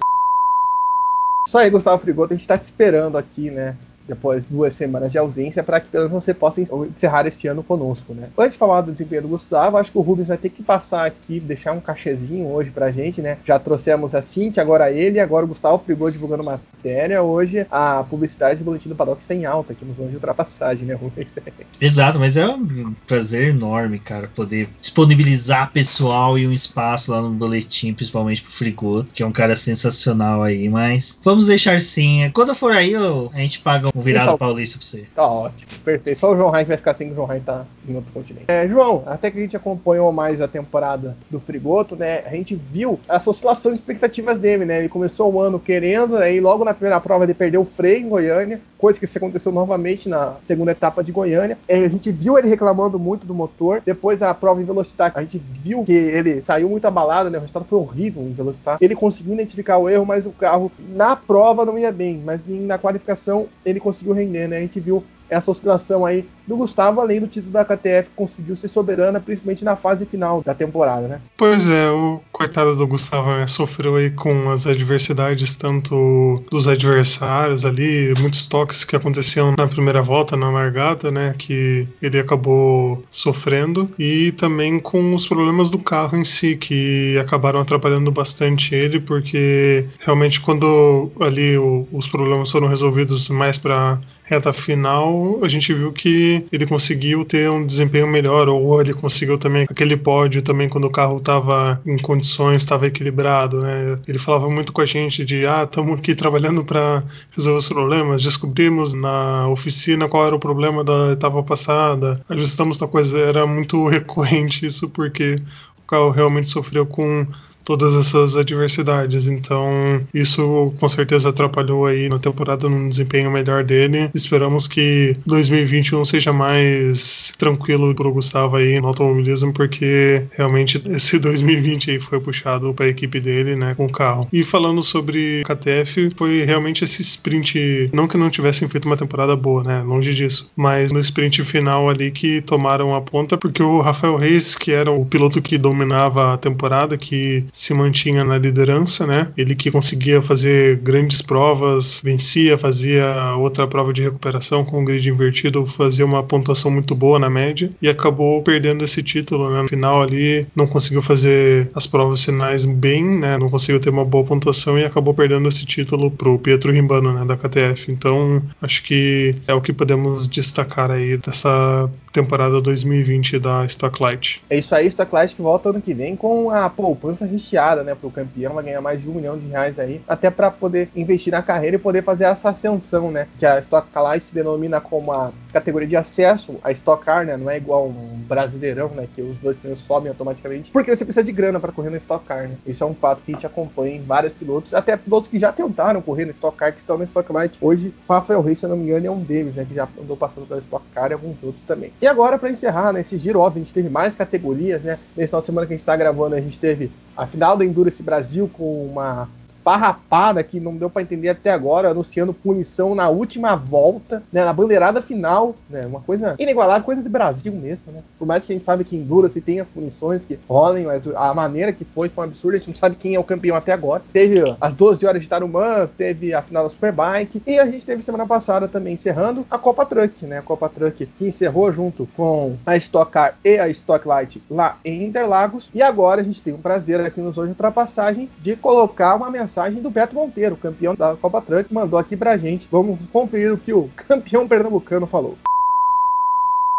Isso 1.49 1.57
aí, 1.57 1.71
Gustavo 1.71 2.03
Frigoto, 2.03 2.35
a 2.35 2.37
gente 2.37 2.47
tá 2.47 2.59
te 2.59 2.65
esperando 2.65 3.17
aqui, 3.17 3.51
né? 3.51 3.77
Depois 4.07 4.45
duas 4.45 4.75
semanas 4.75 5.11
de 5.11 5.19
ausência, 5.19 5.63
para 5.63 5.81
que 5.81 5.89
pelo 5.89 6.09
menos 6.09 6.25
você 6.25 6.35
possa 6.35 6.61
encerrar 6.61 7.27
esse 7.27 7.49
ano 7.49 7.63
conosco, 7.63 8.15
né? 8.15 8.29
Antes 8.37 8.53
de 8.53 8.59
falar 8.59 8.81
do 8.81 8.93
desempenho 8.93 9.23
do 9.23 9.29
Gustavo, 9.29 9.77
acho 9.77 9.91
que 9.91 9.99
o 9.99 10.03
Rubens 10.03 10.29
vai 10.29 10.37
ter 10.37 10.51
que 10.51 10.63
passar 10.63 11.07
aqui, 11.07 11.41
deixar 11.41 11.73
um 11.73 11.81
cachezinho 11.81 12.47
hoje 12.49 12.71
pra 12.71 12.91
gente, 12.91 13.21
né? 13.21 13.39
Já 13.45 13.59
trouxemos 13.59 14.15
a 14.15 14.23
Cintia, 14.23 14.63
agora 14.63 14.91
ele, 14.91 15.19
agora 15.19 15.45
o 15.45 15.49
Gustavo 15.49 15.79
Frigou 15.79 16.11
divulgando 16.11 16.45
matéria. 16.45 17.23
Hoje 17.23 17.67
a 17.71 18.05
publicidade 18.09 18.59
do 18.59 18.65
Boletim 18.65 18.89
do 18.89 18.95
Paddock 18.95 19.21
está 19.21 19.35
em 19.35 19.45
alta 19.45 19.73
aqui 19.73 19.85
nos 19.85 19.99
anos 19.99 20.11
de 20.11 20.17
ultrapassagem, 20.17 20.87
né, 20.87 20.95
Rubens? 20.95 21.35
Exato, 21.81 22.19
mas 22.19 22.37
é 22.37 22.47
um 22.47 22.95
prazer 23.07 23.49
enorme, 23.49 23.99
cara, 23.99 24.31
poder 24.35 24.69
disponibilizar 24.81 25.73
pessoal 25.73 26.39
e 26.39 26.47
um 26.47 26.53
espaço 26.53 27.11
lá 27.11 27.21
no 27.21 27.31
Boletim, 27.31 27.93
principalmente 27.93 28.43
pro 28.43 28.53
Frigoto, 28.53 29.13
que 29.13 29.23
é 29.23 29.27
um 29.27 29.33
cara 29.33 29.57
sensacional 29.57 30.43
aí, 30.43 30.69
mas 30.69 31.19
vamos 31.23 31.47
deixar 31.47 31.81
sim. 31.81 32.31
Quando 32.33 32.51
eu 32.51 32.55
for 32.55 32.73
aí, 32.73 32.95
a 32.95 33.39
gente 33.39 33.61
paga 33.61 33.89
um 33.95 33.96
virado 34.01 34.31
Só... 34.31 34.37
paulista 34.37 34.79
pra 34.79 34.87
você. 34.87 35.07
Tá 35.15 35.27
ótimo, 35.27 35.71
perfeito. 35.85 36.19
Só 36.19 36.33
o 36.33 36.37
João 36.37 36.55
Heinz 36.55 36.69
vai 36.69 36.77
ficar 36.77 36.91
assim 36.93 37.07
que 37.07 37.13
o 37.13 37.15
João 37.15 37.33
Heinz 37.33 37.45
tá 37.45 37.65
em 37.89 37.95
outro 37.95 38.13
continente. 38.13 38.47
É, 38.49 38.67
João, 38.69 39.03
até 39.07 39.31
que 39.31 39.39
a 39.39 39.41
gente 39.41 39.57
acompanhou 39.57 40.13
mais 40.13 40.41
a 40.41 40.49
temporada 40.49 41.17
do 41.31 41.41
Frigoto, 41.41 41.97
né? 41.97 42.23
A 42.27 42.31
gente 42.31 42.55
viu 42.55 42.99
essa 43.09 43.31
oscilação 43.31 43.73
de 43.73 43.79
expectativas 43.79 44.39
dele, 44.39 44.65
né? 44.65 44.79
Ele 44.79 44.89
começou 44.89 45.33
o 45.33 45.41
ano 45.41 45.59
querendo, 45.59 46.17
aí 46.17 46.41
logo 46.41 46.65
na 46.65 46.75
primeira 46.75 47.01
prova 47.01 47.25
ele 47.25 47.35
perdeu 47.35 47.61
o 47.63 47.65
freio 47.65 48.07
em 48.07 48.09
Goiânia, 48.09 48.61
coisa 48.79 48.99
que 48.99 49.07
aconteceu 49.17 49.51
novamente 49.53 50.09
na 50.09 50.35
segunda 50.43 50.73
etapa 50.73 51.03
de 51.03 51.13
Goiânia. 51.13 51.59
É, 51.67 51.85
a 51.85 51.89
gente 51.89 52.11
viu 52.11 52.39
ele 52.39 52.49
reclamando 52.49 52.99
muito 52.99 53.27
do 53.27 53.35
motor. 53.35 53.83
Depois 53.85 54.23
a 54.23 54.35
prova 54.35 54.61
em 54.61 54.65
velocidade, 54.65 55.15
a 55.17 55.23
gente 55.23 55.39
viu 55.39 55.85
que 55.85 55.93
ele 55.93 56.43
saiu 56.45 56.69
muito 56.69 56.85
abalado, 56.87 57.31
né? 57.31 57.39
O 57.39 57.41
resultado 57.41 57.65
foi 57.65 57.79
horrível 57.79 58.23
em 58.23 58.33
velocidade. 58.33 58.79
Ele 58.81 58.95
conseguiu 58.95 59.35
identificar 59.35 59.79
o 59.79 59.89
erro, 59.89 60.05
mas 60.05 60.27
o 60.27 60.31
carro 60.31 60.71
na 60.89 61.17
prova 61.17 61.65
não 61.65 61.79
ia 61.79 61.93
bem, 61.93 62.21
mas 62.25 62.47
na 62.47 62.79
qualificação 62.79 63.47
ele 63.65 63.81
conseguiu 63.87 64.15
render, 64.15 64.49
né? 64.49 64.57
A 64.57 64.61
gente 64.61 64.81
viu 64.81 65.05
essa 65.31 65.51
oscilação 65.51 66.05
aí 66.05 66.29
do 66.47 66.57
Gustavo, 66.57 67.01
além 67.01 67.21
do 67.21 67.27
título 67.27 67.53
da 67.53 67.65
KTF, 67.65 68.11
conseguiu 68.15 68.57
ser 68.57 68.69
soberana, 68.69 69.21
principalmente 69.21 69.65
na 69.65 69.77
fase 69.77 70.07
final 70.07 70.43
da 70.43 70.55
temporada, 70.55 71.09
né? 71.09 71.21
Pois 71.37 71.69
é, 71.69 71.91
o 71.91 72.21
coitado 72.31 72.77
do 72.77 72.87
Gustavo 72.87 73.31
né, 73.31 73.47
sofreu 73.47 73.97
aí 73.97 74.11
com 74.11 74.51
as 74.51 74.67
adversidades 74.67 75.55
tanto 75.57 76.43
dos 76.51 76.69
adversários 76.69 77.65
ali, 77.65 78.15
muitos 78.19 78.47
toques 78.47 78.85
que 78.85 78.95
aconteciam 78.95 79.55
na 79.57 79.67
primeira 79.67 80.03
volta, 80.03 80.37
na 80.37 80.51
largada, 80.51 81.11
né, 81.11 81.35
que 81.37 81.87
ele 82.01 82.19
acabou 82.19 83.05
sofrendo, 83.11 83.91
e 83.99 84.33
também 84.33 84.79
com 84.79 85.15
os 85.15 85.27
problemas 85.27 85.71
do 85.71 85.79
carro 85.79 86.17
em 86.17 86.25
si, 86.25 86.57
que 86.57 87.19
acabaram 87.19 87.61
atrapalhando 87.61 88.11
bastante 88.11 88.75
ele, 88.75 89.01
porque 89.01 89.87
realmente 90.01 90.41
quando 90.41 91.11
ali 91.21 91.57
o, 91.59 91.89
os 91.93 92.07
problemas 92.07 92.51
foram 92.51 92.69
resolvidos 92.69 93.29
mais 93.29 93.59
para 93.59 93.99
reta 94.27 94.53
final, 94.53 95.39
a 95.43 95.49
gente 95.49 95.73
viu 95.73 95.93
que 95.93 96.36
ele 96.53 96.67
conseguiu 96.67 97.25
ter 97.25 97.51
um 97.51 97.65
desempenho 97.65 98.07
melhor, 98.07 98.49
ou 98.49 98.81
ele 98.81 98.95
conseguiu 98.95 99.39
também 99.39 99.67
aquele 99.69 99.97
pódio 99.97 100.43
também 100.43 100.69
quando 100.69 100.85
o 100.85 100.91
carro 100.91 101.19
estava 101.19 101.81
em 101.87 101.99
condições, 101.99 102.63
estava 102.63 102.87
equilibrado, 102.87 103.61
né? 103.61 103.99
Ele 104.07 104.19
falava 104.19 104.49
muito 104.51 104.73
com 104.73 104.81
a 104.81 104.87
gente 104.87 105.25
de, 105.25 105.47
ah, 105.47 105.65
estamos 105.65 105.99
aqui 105.99 106.15
trabalhando 106.15 106.65
para 106.65 107.03
resolver 107.33 107.59
os 107.59 107.69
problemas, 107.69 108.23
descobrimos 108.23 108.95
na 108.95 109.49
oficina 109.49 110.09
qual 110.09 110.27
era 110.27 110.37
o 110.37 110.41
problema 110.41 110.83
da 110.83 111.13
etapa 111.13 111.43
passada, 111.43 112.21
ajustamos 112.29 112.79
tal 112.79 112.89
coisa, 112.89 113.19
era 113.19 113.47
muito 113.47 113.87
recorrente 113.89 114.67
isso 114.67 114.89
porque 114.91 115.37
o 115.79 115.87
carro 115.87 116.11
realmente 116.11 116.51
sofreu 116.51 116.87
com 116.87 117.27
todas 117.67 117.93
essas 117.95 118.37
adversidades. 118.37 119.27
Então, 119.27 120.01
isso 120.15 120.73
com 120.79 120.89
certeza 120.89 121.29
atrapalhou 121.29 121.85
aí 121.85 122.09
na 122.09 122.19
temporada 122.19 122.69
no 122.69 122.89
desempenho 122.89 123.31
melhor 123.31 123.65
dele. 123.65 124.09
Esperamos 124.15 124.69
que 124.69 125.17
2021 125.27 126.05
seja 126.05 126.33
mais 126.33 127.35
tranquilo 127.37 127.93
pro 127.95 128.13
Gustavo 128.13 128.57
aí 128.57 128.81
no 128.81 128.87
automobilismo, 128.87 129.53
porque 129.53 130.23
realmente 130.31 130.81
esse 130.91 131.19
2020 131.27 131.91
aí 131.91 132.01
foi 132.01 132.21
puxado 132.21 132.73
para 132.73 132.87
a 132.87 132.89
equipe 132.89 133.19
dele, 133.21 133.57
né, 133.57 133.75
com 133.75 133.87
o 133.87 133.93
carro. 133.93 134.29
E 134.33 134.45
falando 134.45 134.81
sobre 134.81 135.43
KTF, 135.45 136.11
foi 136.17 136.45
realmente 136.45 136.85
esse 136.85 137.03
sprint, 137.03 137.91
não 137.93 138.07
que 138.07 138.17
não 138.17 138.31
tivessem 138.31 138.69
feito 138.69 138.87
uma 138.87 138.97
temporada 138.97 139.35
boa, 139.35 139.65
né, 139.65 139.83
longe 139.83 140.15
disso, 140.15 140.49
mas 140.55 140.93
no 140.93 141.01
sprint 141.01 141.43
final 141.43 141.91
ali 141.91 142.13
que 142.13 142.41
tomaram 142.43 142.95
a 142.95 143.01
ponta, 143.01 143.37
porque 143.37 143.63
o 143.63 143.81
Rafael 143.81 144.17
Reis, 144.17 144.55
que 144.55 144.71
era 144.71 144.93
o 144.93 145.05
piloto 145.05 145.43
que 145.43 145.59
dominava 145.59 146.35
a 146.35 146.37
temporada, 146.37 146.97
que 146.97 147.45
se 147.57 147.73
mantinha 147.73 148.23
na 148.23 148.37
liderança, 148.37 149.07
né? 149.07 149.29
Ele 149.37 149.55
que 149.55 149.71
conseguia 149.71 150.21
fazer 150.21 150.77
grandes 150.77 151.23
provas, 151.23 152.03
vencia, 152.05 152.59
fazia 152.59 153.35
outra 153.37 153.67
prova 153.67 153.95
de 153.95 154.03
recuperação 154.03 154.63
com 154.63 154.83
o 154.83 154.85
grid 154.85 155.09
invertido, 155.09 155.65
fazia 155.67 156.05
uma 156.05 156.23
pontuação 156.23 156.71
muito 156.71 156.95
boa 156.95 157.19
na 157.19 157.31
média 157.31 157.71
e 157.81 157.89
acabou 157.89 158.43
perdendo 158.43 158.85
esse 158.85 159.03
título, 159.03 159.51
né? 159.51 159.63
No 159.63 159.69
final 159.69 160.03
ali 160.03 160.47
não 160.55 160.67
conseguiu 160.67 161.01
fazer 161.01 161.71
as 161.75 161.87
provas 161.87 162.23
finais 162.23 162.67
bem, 162.67 163.03
né? 163.03 163.39
Não 163.39 163.49
conseguiu 163.49 163.81
ter 163.81 163.89
uma 163.89 164.05
boa 164.05 164.25
pontuação 164.25 164.79
e 164.79 164.85
acabou 164.85 165.15
perdendo 165.15 165.49
esse 165.49 165.65
título 165.65 166.11
pro 166.11 166.39
Pietro 166.39 166.71
Rimbano, 166.71 167.13
né, 167.15 167.25
da 167.25 167.37
KTF. 167.39 167.91
Então, 167.91 168.43
acho 168.61 168.83
que 168.83 169.35
é 169.47 169.55
o 169.55 169.63
que 169.63 169.73
podemos 169.73 170.29
destacar 170.29 170.91
aí 170.91 171.17
dessa 171.17 171.89
temporada 172.17 172.63
2020 172.63 173.39
da 173.39 173.67
Stocklight. 173.67 174.41
É 174.49 174.57
isso 174.57 174.75
aí, 174.75 174.87
Stocklight 174.87 175.37
que 175.37 175.43
volta 175.43 175.69
ano 175.69 175.83
que 175.83 175.93
vem 175.93 176.17
com 176.17 176.51
a 176.51 176.71
poupança 176.71 177.27
recheada, 177.27 177.83
né, 177.83 177.95
pro 177.95 178.11
campeão, 178.11 178.55
vai 178.55 178.65
ganhar 178.65 178.81
mais 178.81 179.03
de 179.03 179.07
um 179.07 179.13
milhão 179.13 179.37
de 179.37 179.47
reais 179.47 179.79
aí, 179.79 180.01
até 180.09 180.31
para 180.31 180.51
poder 180.51 180.89
investir 180.97 181.31
na 181.31 181.43
carreira 181.43 181.77
e 181.77 181.79
poder 181.79 182.03
fazer 182.03 182.25
essa 182.25 182.49
ascensão, 182.49 183.11
né, 183.11 183.29
que 183.39 183.45
a 183.45 183.59
Stocklight 183.59 184.25
se 184.25 184.35
denomina 184.35 184.81
como 184.81 185.13
a 185.13 185.31
categoria 185.53 185.89
de 185.89 185.97
acesso 185.97 186.57
a 186.63 186.73
Stock 186.73 187.05
Car, 187.05 187.27
né, 187.27 187.37
não 187.37 187.51
é 187.51 187.59
igual 187.59 187.87
um 187.87 188.19
brasileirão, 188.27 188.89
né, 188.89 189.07
que 189.15 189.21
os 189.21 189.37
dois 189.37 189.59
pneus 189.59 189.81
sobem 189.81 190.09
automaticamente, 190.09 190.71
porque 190.71 190.97
você 190.97 191.05
precisa 191.05 191.25
de 191.25 191.33
grana 191.33 191.61
para 191.61 191.73
correr 191.73 191.91
no 191.91 191.97
Stock 191.99 192.25
Car, 192.25 192.49
né, 192.49 192.57
isso 192.67 192.83
é 192.83 192.87
um 192.87 192.95
fato 192.95 193.21
que 193.23 193.33
a 193.33 193.35
gente 193.35 193.47
acompanha 193.47 193.97
em 193.97 194.03
vários 194.03 194.33
pilotos, 194.33 194.73
até 194.73 194.97
pilotos 194.97 195.29
que 195.29 195.39
já 195.39 195.53
tentaram 195.53 196.01
correr 196.01 196.25
no 196.25 196.31
Stock 196.31 196.57
Car, 196.57 196.73
que 196.73 196.79
estão 196.79 196.97
no 196.97 197.05
Stock 197.05 197.31
Light, 197.31 197.59
hoje, 197.61 197.93
Rafael 198.09 198.41
Reis, 198.41 198.59
se 198.59 198.65
eu 198.65 198.71
não 198.71 198.77
me 198.79 198.85
engano, 198.85 199.07
é 199.07 199.11
um 199.11 199.21
deles, 199.21 199.55
né, 199.55 199.67
que 199.69 199.75
já 199.75 199.87
andou 200.01 200.17
passando 200.17 200.47
pela 200.47 200.61
Stock 200.61 200.85
Car 200.95 201.11
e 201.11 201.15
alguns 201.15 201.37
outros 201.43 201.63
também. 201.67 201.93
E 202.01 202.06
agora, 202.07 202.39
para 202.39 202.51
encerrar, 202.51 202.93
né, 202.93 203.01
esse 203.01 203.17
giro, 203.19 203.41
óbvio, 203.41 203.61
a 203.61 203.65
gente 203.65 203.75
teve 203.75 203.89
mais 203.89 204.15
categorias, 204.15 204.83
né? 204.83 204.99
Nesse 205.17 205.29
final 205.29 205.41
de 205.41 205.47
semana 205.47 205.67
que 205.67 205.73
a 205.73 205.77
gente 205.77 205.81
está 205.81 205.97
gravando, 205.97 206.35
a 206.35 206.41
gente 206.41 206.59
teve 206.59 206.91
a 207.17 207.27
final 207.27 207.57
do 207.57 207.65
Endurance 207.65 208.03
Brasil 208.03 208.51
com 208.53 208.87
uma 208.87 209.29
parrapada 209.67 210.45
que 210.45 210.61
não 210.61 210.77
deu 210.77 210.89
para 210.89 211.03
entender 211.03 211.29
até 211.29 211.51
agora, 211.51 211.91
anunciando 211.91 212.33
punição 212.33 212.95
na 212.95 213.09
última 213.09 213.57
volta, 213.57 214.23
né, 214.33 214.45
na 214.45 214.53
bandeirada 214.53 215.03
final, 215.03 215.57
né, 215.69 215.81
uma 215.85 215.99
coisa 215.99 216.37
inigualável, 216.39 216.85
coisa 216.85 217.03
de 217.03 217.09
Brasil 217.09 217.53
mesmo, 217.53 217.93
né? 217.93 218.01
Por 218.17 218.29
mais 218.29 218.47
que 218.47 218.53
a 218.53 218.55
gente 218.55 218.65
sabe 218.65 218.85
que 218.85 218.95
Endurance 218.95 219.43
se 219.43 219.61
as 219.61 219.67
punições 219.67 220.25
que 220.25 220.39
rolem, 220.49 220.87
mas 220.87 221.03
a 221.17 221.35
maneira 221.35 221.73
que 221.73 221.85
foi 221.85 222.09
foi 222.09 222.25
um 222.25 222.29
absurdo, 222.29 222.55
a 222.55 222.59
gente 222.59 222.69
não 222.69 222.77
sabe 222.77 222.95
quem 222.95 223.17
é 223.17 223.19
o 223.19 223.25
campeão 223.25 223.57
até 223.57 223.73
agora. 223.73 224.05
Teve 224.13 224.57
as 224.61 224.73
12 224.73 225.05
horas 225.05 225.21
de 225.21 225.29
Tarumã, 225.29 225.89
teve 225.99 226.33
a 226.33 226.43
final 226.43 226.63
da 226.63 226.71
Superbike 226.71 227.43
e 227.45 227.59
a 227.59 227.67
gente 227.67 227.85
teve 227.85 228.03
semana 228.03 228.25
passada 228.25 228.69
também 228.69 228.95
encerrando 228.95 229.45
a 229.51 229.59
Copa 229.59 229.85
Truck, 229.85 230.25
né? 230.27 230.39
A 230.39 230.43
Copa 230.43 230.69
Truck 230.69 231.07
que 231.07 231.27
encerrou 231.27 231.73
junto 231.73 232.09
com 232.17 232.57
a 232.65 232.77
Stock 232.77 233.11
Car 233.11 233.37
e 233.45 233.59
a 233.59 233.69
Stock 233.69 234.07
Light 234.07 234.41
lá 234.49 234.79
em 234.85 235.05
Interlagos. 235.05 235.71
E 235.75 235.83
agora 235.83 236.21
a 236.21 236.25
gente 236.25 236.41
tem 236.41 236.55
o 236.55 236.59
prazer 236.59 237.01
aqui 237.01 237.21
nos 237.21 237.37
Hoje 237.37 237.51
Ultrapassagem 237.51 238.31
de 238.41 238.55
colocar 238.55 239.17
uma 239.17 239.29
mensagem 239.29 239.56
mensagem 239.57 239.81
do 239.81 239.91
Beto 239.91 240.15
Monteiro, 240.15 240.55
campeão 240.55 240.95
da 240.95 241.17
Copa 241.17 241.41
Truck, 241.41 241.73
mandou 241.73 241.99
aqui 241.99 242.15
pra 242.15 242.37
gente. 242.37 242.69
Vamos 242.71 242.99
conferir 243.11 243.55
o 243.55 243.57
que 243.57 243.73
o 243.73 243.89
campeão 244.07 244.47
pernambucano 244.47 245.07
falou. 245.07 245.39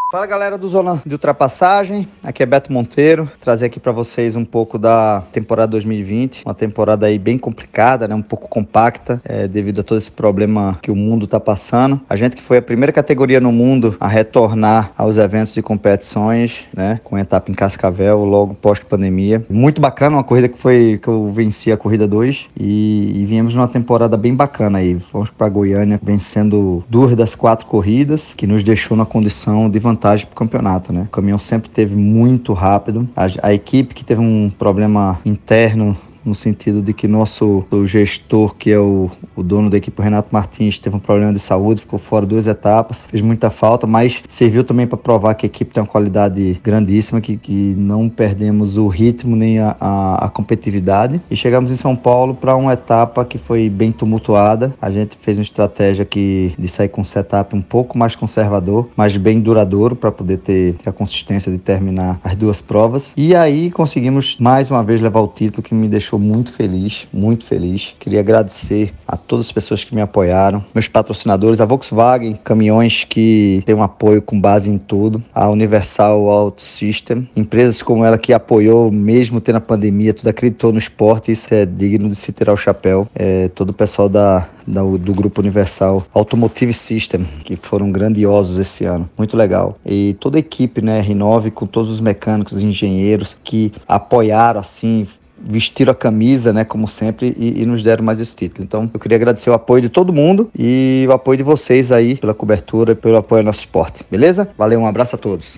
Fala 0.10 0.26
galera 0.26 0.58
do 0.58 0.70
Zona 0.70 1.02
de 1.06 1.14
Ultrapassagem, 1.16 2.08
aqui 2.24 2.42
é 2.42 2.46
Beto 2.46 2.72
Monteiro, 2.72 3.30
trazer 3.42 3.66
aqui 3.66 3.78
para 3.78 3.92
vocês 3.92 4.38
um 4.38 4.46
pouco 4.46 4.78
da 4.78 5.22
temporada 5.34 5.68
2020, 5.72 6.44
uma 6.46 6.54
temporada 6.54 7.08
aí 7.08 7.20
bem 7.20 7.38
complicada, 7.38 8.08
né, 8.08 8.16
um 8.16 8.22
pouco 8.22 8.48
compacta, 8.48 9.22
é, 9.26 9.50
devido 9.50 9.82
a 9.82 9.84
todo 9.84 9.98
esse 9.98 10.10
problema 10.10 10.80
que 10.82 10.90
o 10.90 10.96
mundo 10.96 11.26
está 11.26 11.42
passando. 11.42 12.00
A 12.10 12.16
gente 12.16 12.38
que 12.38 12.42
foi 12.42 12.56
a 12.56 12.62
primeira 12.62 12.94
categoria 12.94 13.42
no 13.42 13.52
mundo 13.52 13.98
a 14.00 14.08
retornar 14.08 14.94
aos 14.98 15.18
eventos 15.18 15.54
de 15.54 15.62
competições, 15.62 16.64
né, 16.74 17.02
com 17.04 17.18
etapa 17.18 17.52
em 17.52 17.54
Cascavel, 17.54 18.24
logo 18.24 18.54
pós-pandemia. 18.54 19.46
Muito 19.50 19.82
bacana, 19.82 20.16
uma 20.16 20.24
corrida 20.24 20.48
que 20.48 20.58
foi 20.58 21.02
que 21.04 21.10
eu 21.10 21.30
venci 21.34 21.70
a 21.70 21.76
corrida 21.76 22.08
2 22.08 22.48
e, 22.58 23.12
e 23.14 23.26
viemos 23.26 23.54
numa 23.54 23.68
temporada 23.68 24.16
bem 24.16 24.34
bacana 24.34 24.78
aí. 24.78 24.98
Fomos 25.12 25.30
para 25.30 25.50
Goiânia 25.50 26.00
vencendo 26.02 26.82
duas 26.90 27.14
das 27.14 27.36
quatro 27.36 27.66
corridas, 27.66 28.34
que 28.38 28.48
nos 28.48 28.64
deixou 28.64 28.96
na 28.96 29.06
condição 29.06 29.70
de 29.70 29.78
vantagem 29.80 29.97
vantagem 29.98 30.28
para 30.28 30.34
o 30.34 30.36
campeonato, 30.36 30.94
né? 30.94 31.02
O 31.02 31.12
caminhão 31.12 31.40
sempre 31.40 31.70
teve 31.70 31.96
muito 31.96 32.54
rápido. 32.54 33.10
A, 33.16 33.26
a 33.50 33.54
equipe 33.54 33.96
que 33.96 34.06
teve 34.06 34.22
um 34.22 34.50
problema 34.50 35.20
interno 35.26 35.98
no 36.28 36.36
sentido 36.36 36.82
de 36.82 36.94
que 36.94 37.08
nosso 37.08 37.66
gestor, 37.86 38.56
que 38.56 38.72
é 38.72 38.80
o, 38.80 39.10
o 39.36 39.44
dono 39.44 39.70
da 39.70 39.78
equipe, 39.78 40.00
o 40.00 40.04
Renato 40.04 40.30
Martins, 40.32 40.78
teve 40.78 40.96
um 40.96 41.00
problema 41.00 41.34
de 41.34 41.40
saúde, 41.40 41.82
ficou 41.82 41.98
fora 41.98 42.26
duas 42.26 42.48
etapas, 42.48 43.06
fez 43.08 43.22
muita 43.22 43.50
falta, 43.50 43.88
mas 43.88 44.22
serviu 44.28 44.64
também 44.64 44.86
para 44.86 44.98
provar 44.98 45.34
que 45.36 45.46
a 45.46 45.48
equipe 45.48 45.74
tem 45.74 45.82
uma 45.82 45.90
qualidade 45.90 46.60
grandíssima, 46.64 47.22
que, 47.22 47.38
que 47.38 47.76
não 47.78 48.10
perdemos 48.10 48.78
o 48.78 48.88
ritmo 48.88 49.36
nem 49.36 49.60
a, 49.60 49.76
a, 49.80 50.26
a 50.26 50.30
competitividade. 50.30 51.22
E 51.30 51.36
chegamos 51.36 51.72
em 51.72 51.76
São 51.76 51.96
Paulo 51.96 52.36
para 52.36 52.56
uma 52.56 52.74
etapa 52.74 53.24
que 53.24 53.38
foi 53.38 53.70
bem 53.70 53.92
tumultuada. 53.92 54.74
A 54.82 54.92
gente 54.92 55.18
fez 55.20 55.38
uma 55.38 55.44
estratégia 55.44 56.04
que, 56.06 56.54
de 56.58 56.68
sair 56.68 56.90
com 56.90 57.02
um 57.02 57.06
setup 57.06 57.56
um 57.56 57.62
pouco 57.62 57.98
mais 57.98 58.16
conservador, 58.16 58.90
mas 58.96 59.16
bem 59.16 59.40
duradouro 59.40 59.96
para 59.96 60.12
poder 60.12 60.40
ter, 60.40 60.76
ter 60.76 60.90
a 60.90 60.94
consistência 60.94 61.52
de 61.52 61.58
terminar 61.58 62.20
as 62.24 62.36
duas 62.36 62.62
provas. 62.62 63.14
E 63.16 63.36
aí 63.36 63.72
conseguimos 63.72 64.38
mais 64.40 64.70
uma 64.70 64.84
vez 64.84 65.00
levar 65.00 65.22
o 65.22 65.28
título 65.28 65.64
que 65.64 65.74
me 65.74 65.88
deixou 65.88 66.17
muito 66.20 66.52
feliz, 66.52 67.08
muito 67.12 67.46
feliz. 67.46 67.96
Queria 68.00 68.20
agradecer 68.20 68.94
a 69.08 69.16
todas 69.16 69.48
as 69.48 69.52
pessoas 69.52 69.84
que 69.84 69.94
me 69.94 70.02
apoiaram, 70.02 70.64
meus 70.74 70.88
patrocinadores, 70.88 71.62
a 71.62 71.66
Volkswagen 71.66 72.40
Caminhões 72.44 73.04
que 73.04 73.64
tem 73.66 73.76
um 73.76 73.84
apoio 73.84 74.22
com 74.22 74.40
base 74.40 74.70
em 74.70 74.78
tudo, 74.78 75.24
a 75.34 75.50
Universal 75.50 76.30
Auto 76.30 76.62
System, 76.62 77.28
empresas 77.36 77.82
como 77.82 78.04
ela 78.04 78.18
que 78.18 78.34
apoiou 78.34 78.92
mesmo 78.92 79.40
tendo 79.40 79.58
a 79.58 79.62
pandemia, 79.62 80.14
tudo 80.14 80.28
acreditou 80.28 80.72
no 80.72 80.80
esporte, 80.80 81.32
isso 81.32 81.54
é 81.54 81.66
digno 81.66 82.10
de 82.10 82.16
se 82.16 82.32
tirar 82.32 82.54
o 82.54 82.58
chapéu. 82.58 83.08
É, 83.16 83.48
todo 83.50 83.70
o 83.70 83.74
pessoal 83.74 84.10
da, 84.10 84.48
da, 84.66 84.82
do 84.82 85.14
Grupo 85.14 85.42
Universal 85.42 86.06
Automotive 86.14 86.74
System, 86.74 87.28
que 87.44 87.56
foram 87.56 87.92
grandiosos 87.92 88.58
esse 88.58 88.86
ano. 88.86 89.10
Muito 89.18 89.38
legal. 89.38 89.78
E 89.86 90.16
toda 90.20 90.38
a 90.38 90.40
equipe, 90.40 90.82
né, 90.82 91.02
R9, 91.02 91.52
com 91.52 91.66
todos 91.66 91.90
os 91.90 92.00
mecânicos, 92.00 92.62
engenheiros 92.62 93.38
que 93.44 93.72
apoiaram, 93.88 94.60
assim, 94.60 95.08
vestiram 95.40 95.92
a 95.92 95.96
camisa, 95.96 96.52
né, 96.52 96.64
como 96.64 96.88
sempre, 96.88 97.34
e, 97.38 97.62
e, 97.62 97.66
nos 97.66 97.84
deram 97.84 98.04
mais 98.04 98.20
esse 98.20 98.36
título. 98.36 98.64
Então, 98.64 98.90
eu 98.94 99.00
queria 99.00 99.18
agradecer 99.18 99.50
o 99.50 99.54
apoio 99.54 99.82
de 99.82 99.90
todo 99.90 100.14
mundo 100.14 100.50
e 100.58 101.06
o 101.08 101.12
apoio 101.12 101.38
de 101.38 101.44
vocês 101.44 101.92
aí 101.92 102.18
pela 102.18 102.34
cobertura 102.34 102.94
e 102.94 102.96
pelo 102.96 103.18
apoio 103.18 103.42
ao 103.42 103.46
nosso 103.46 103.60
esporte. 103.60 104.06
Beleza? 104.10 104.50
Valeu, 104.58 104.80
um 104.80 104.88
abraço 104.88 105.16
a 105.16 105.20
todos. 105.20 105.56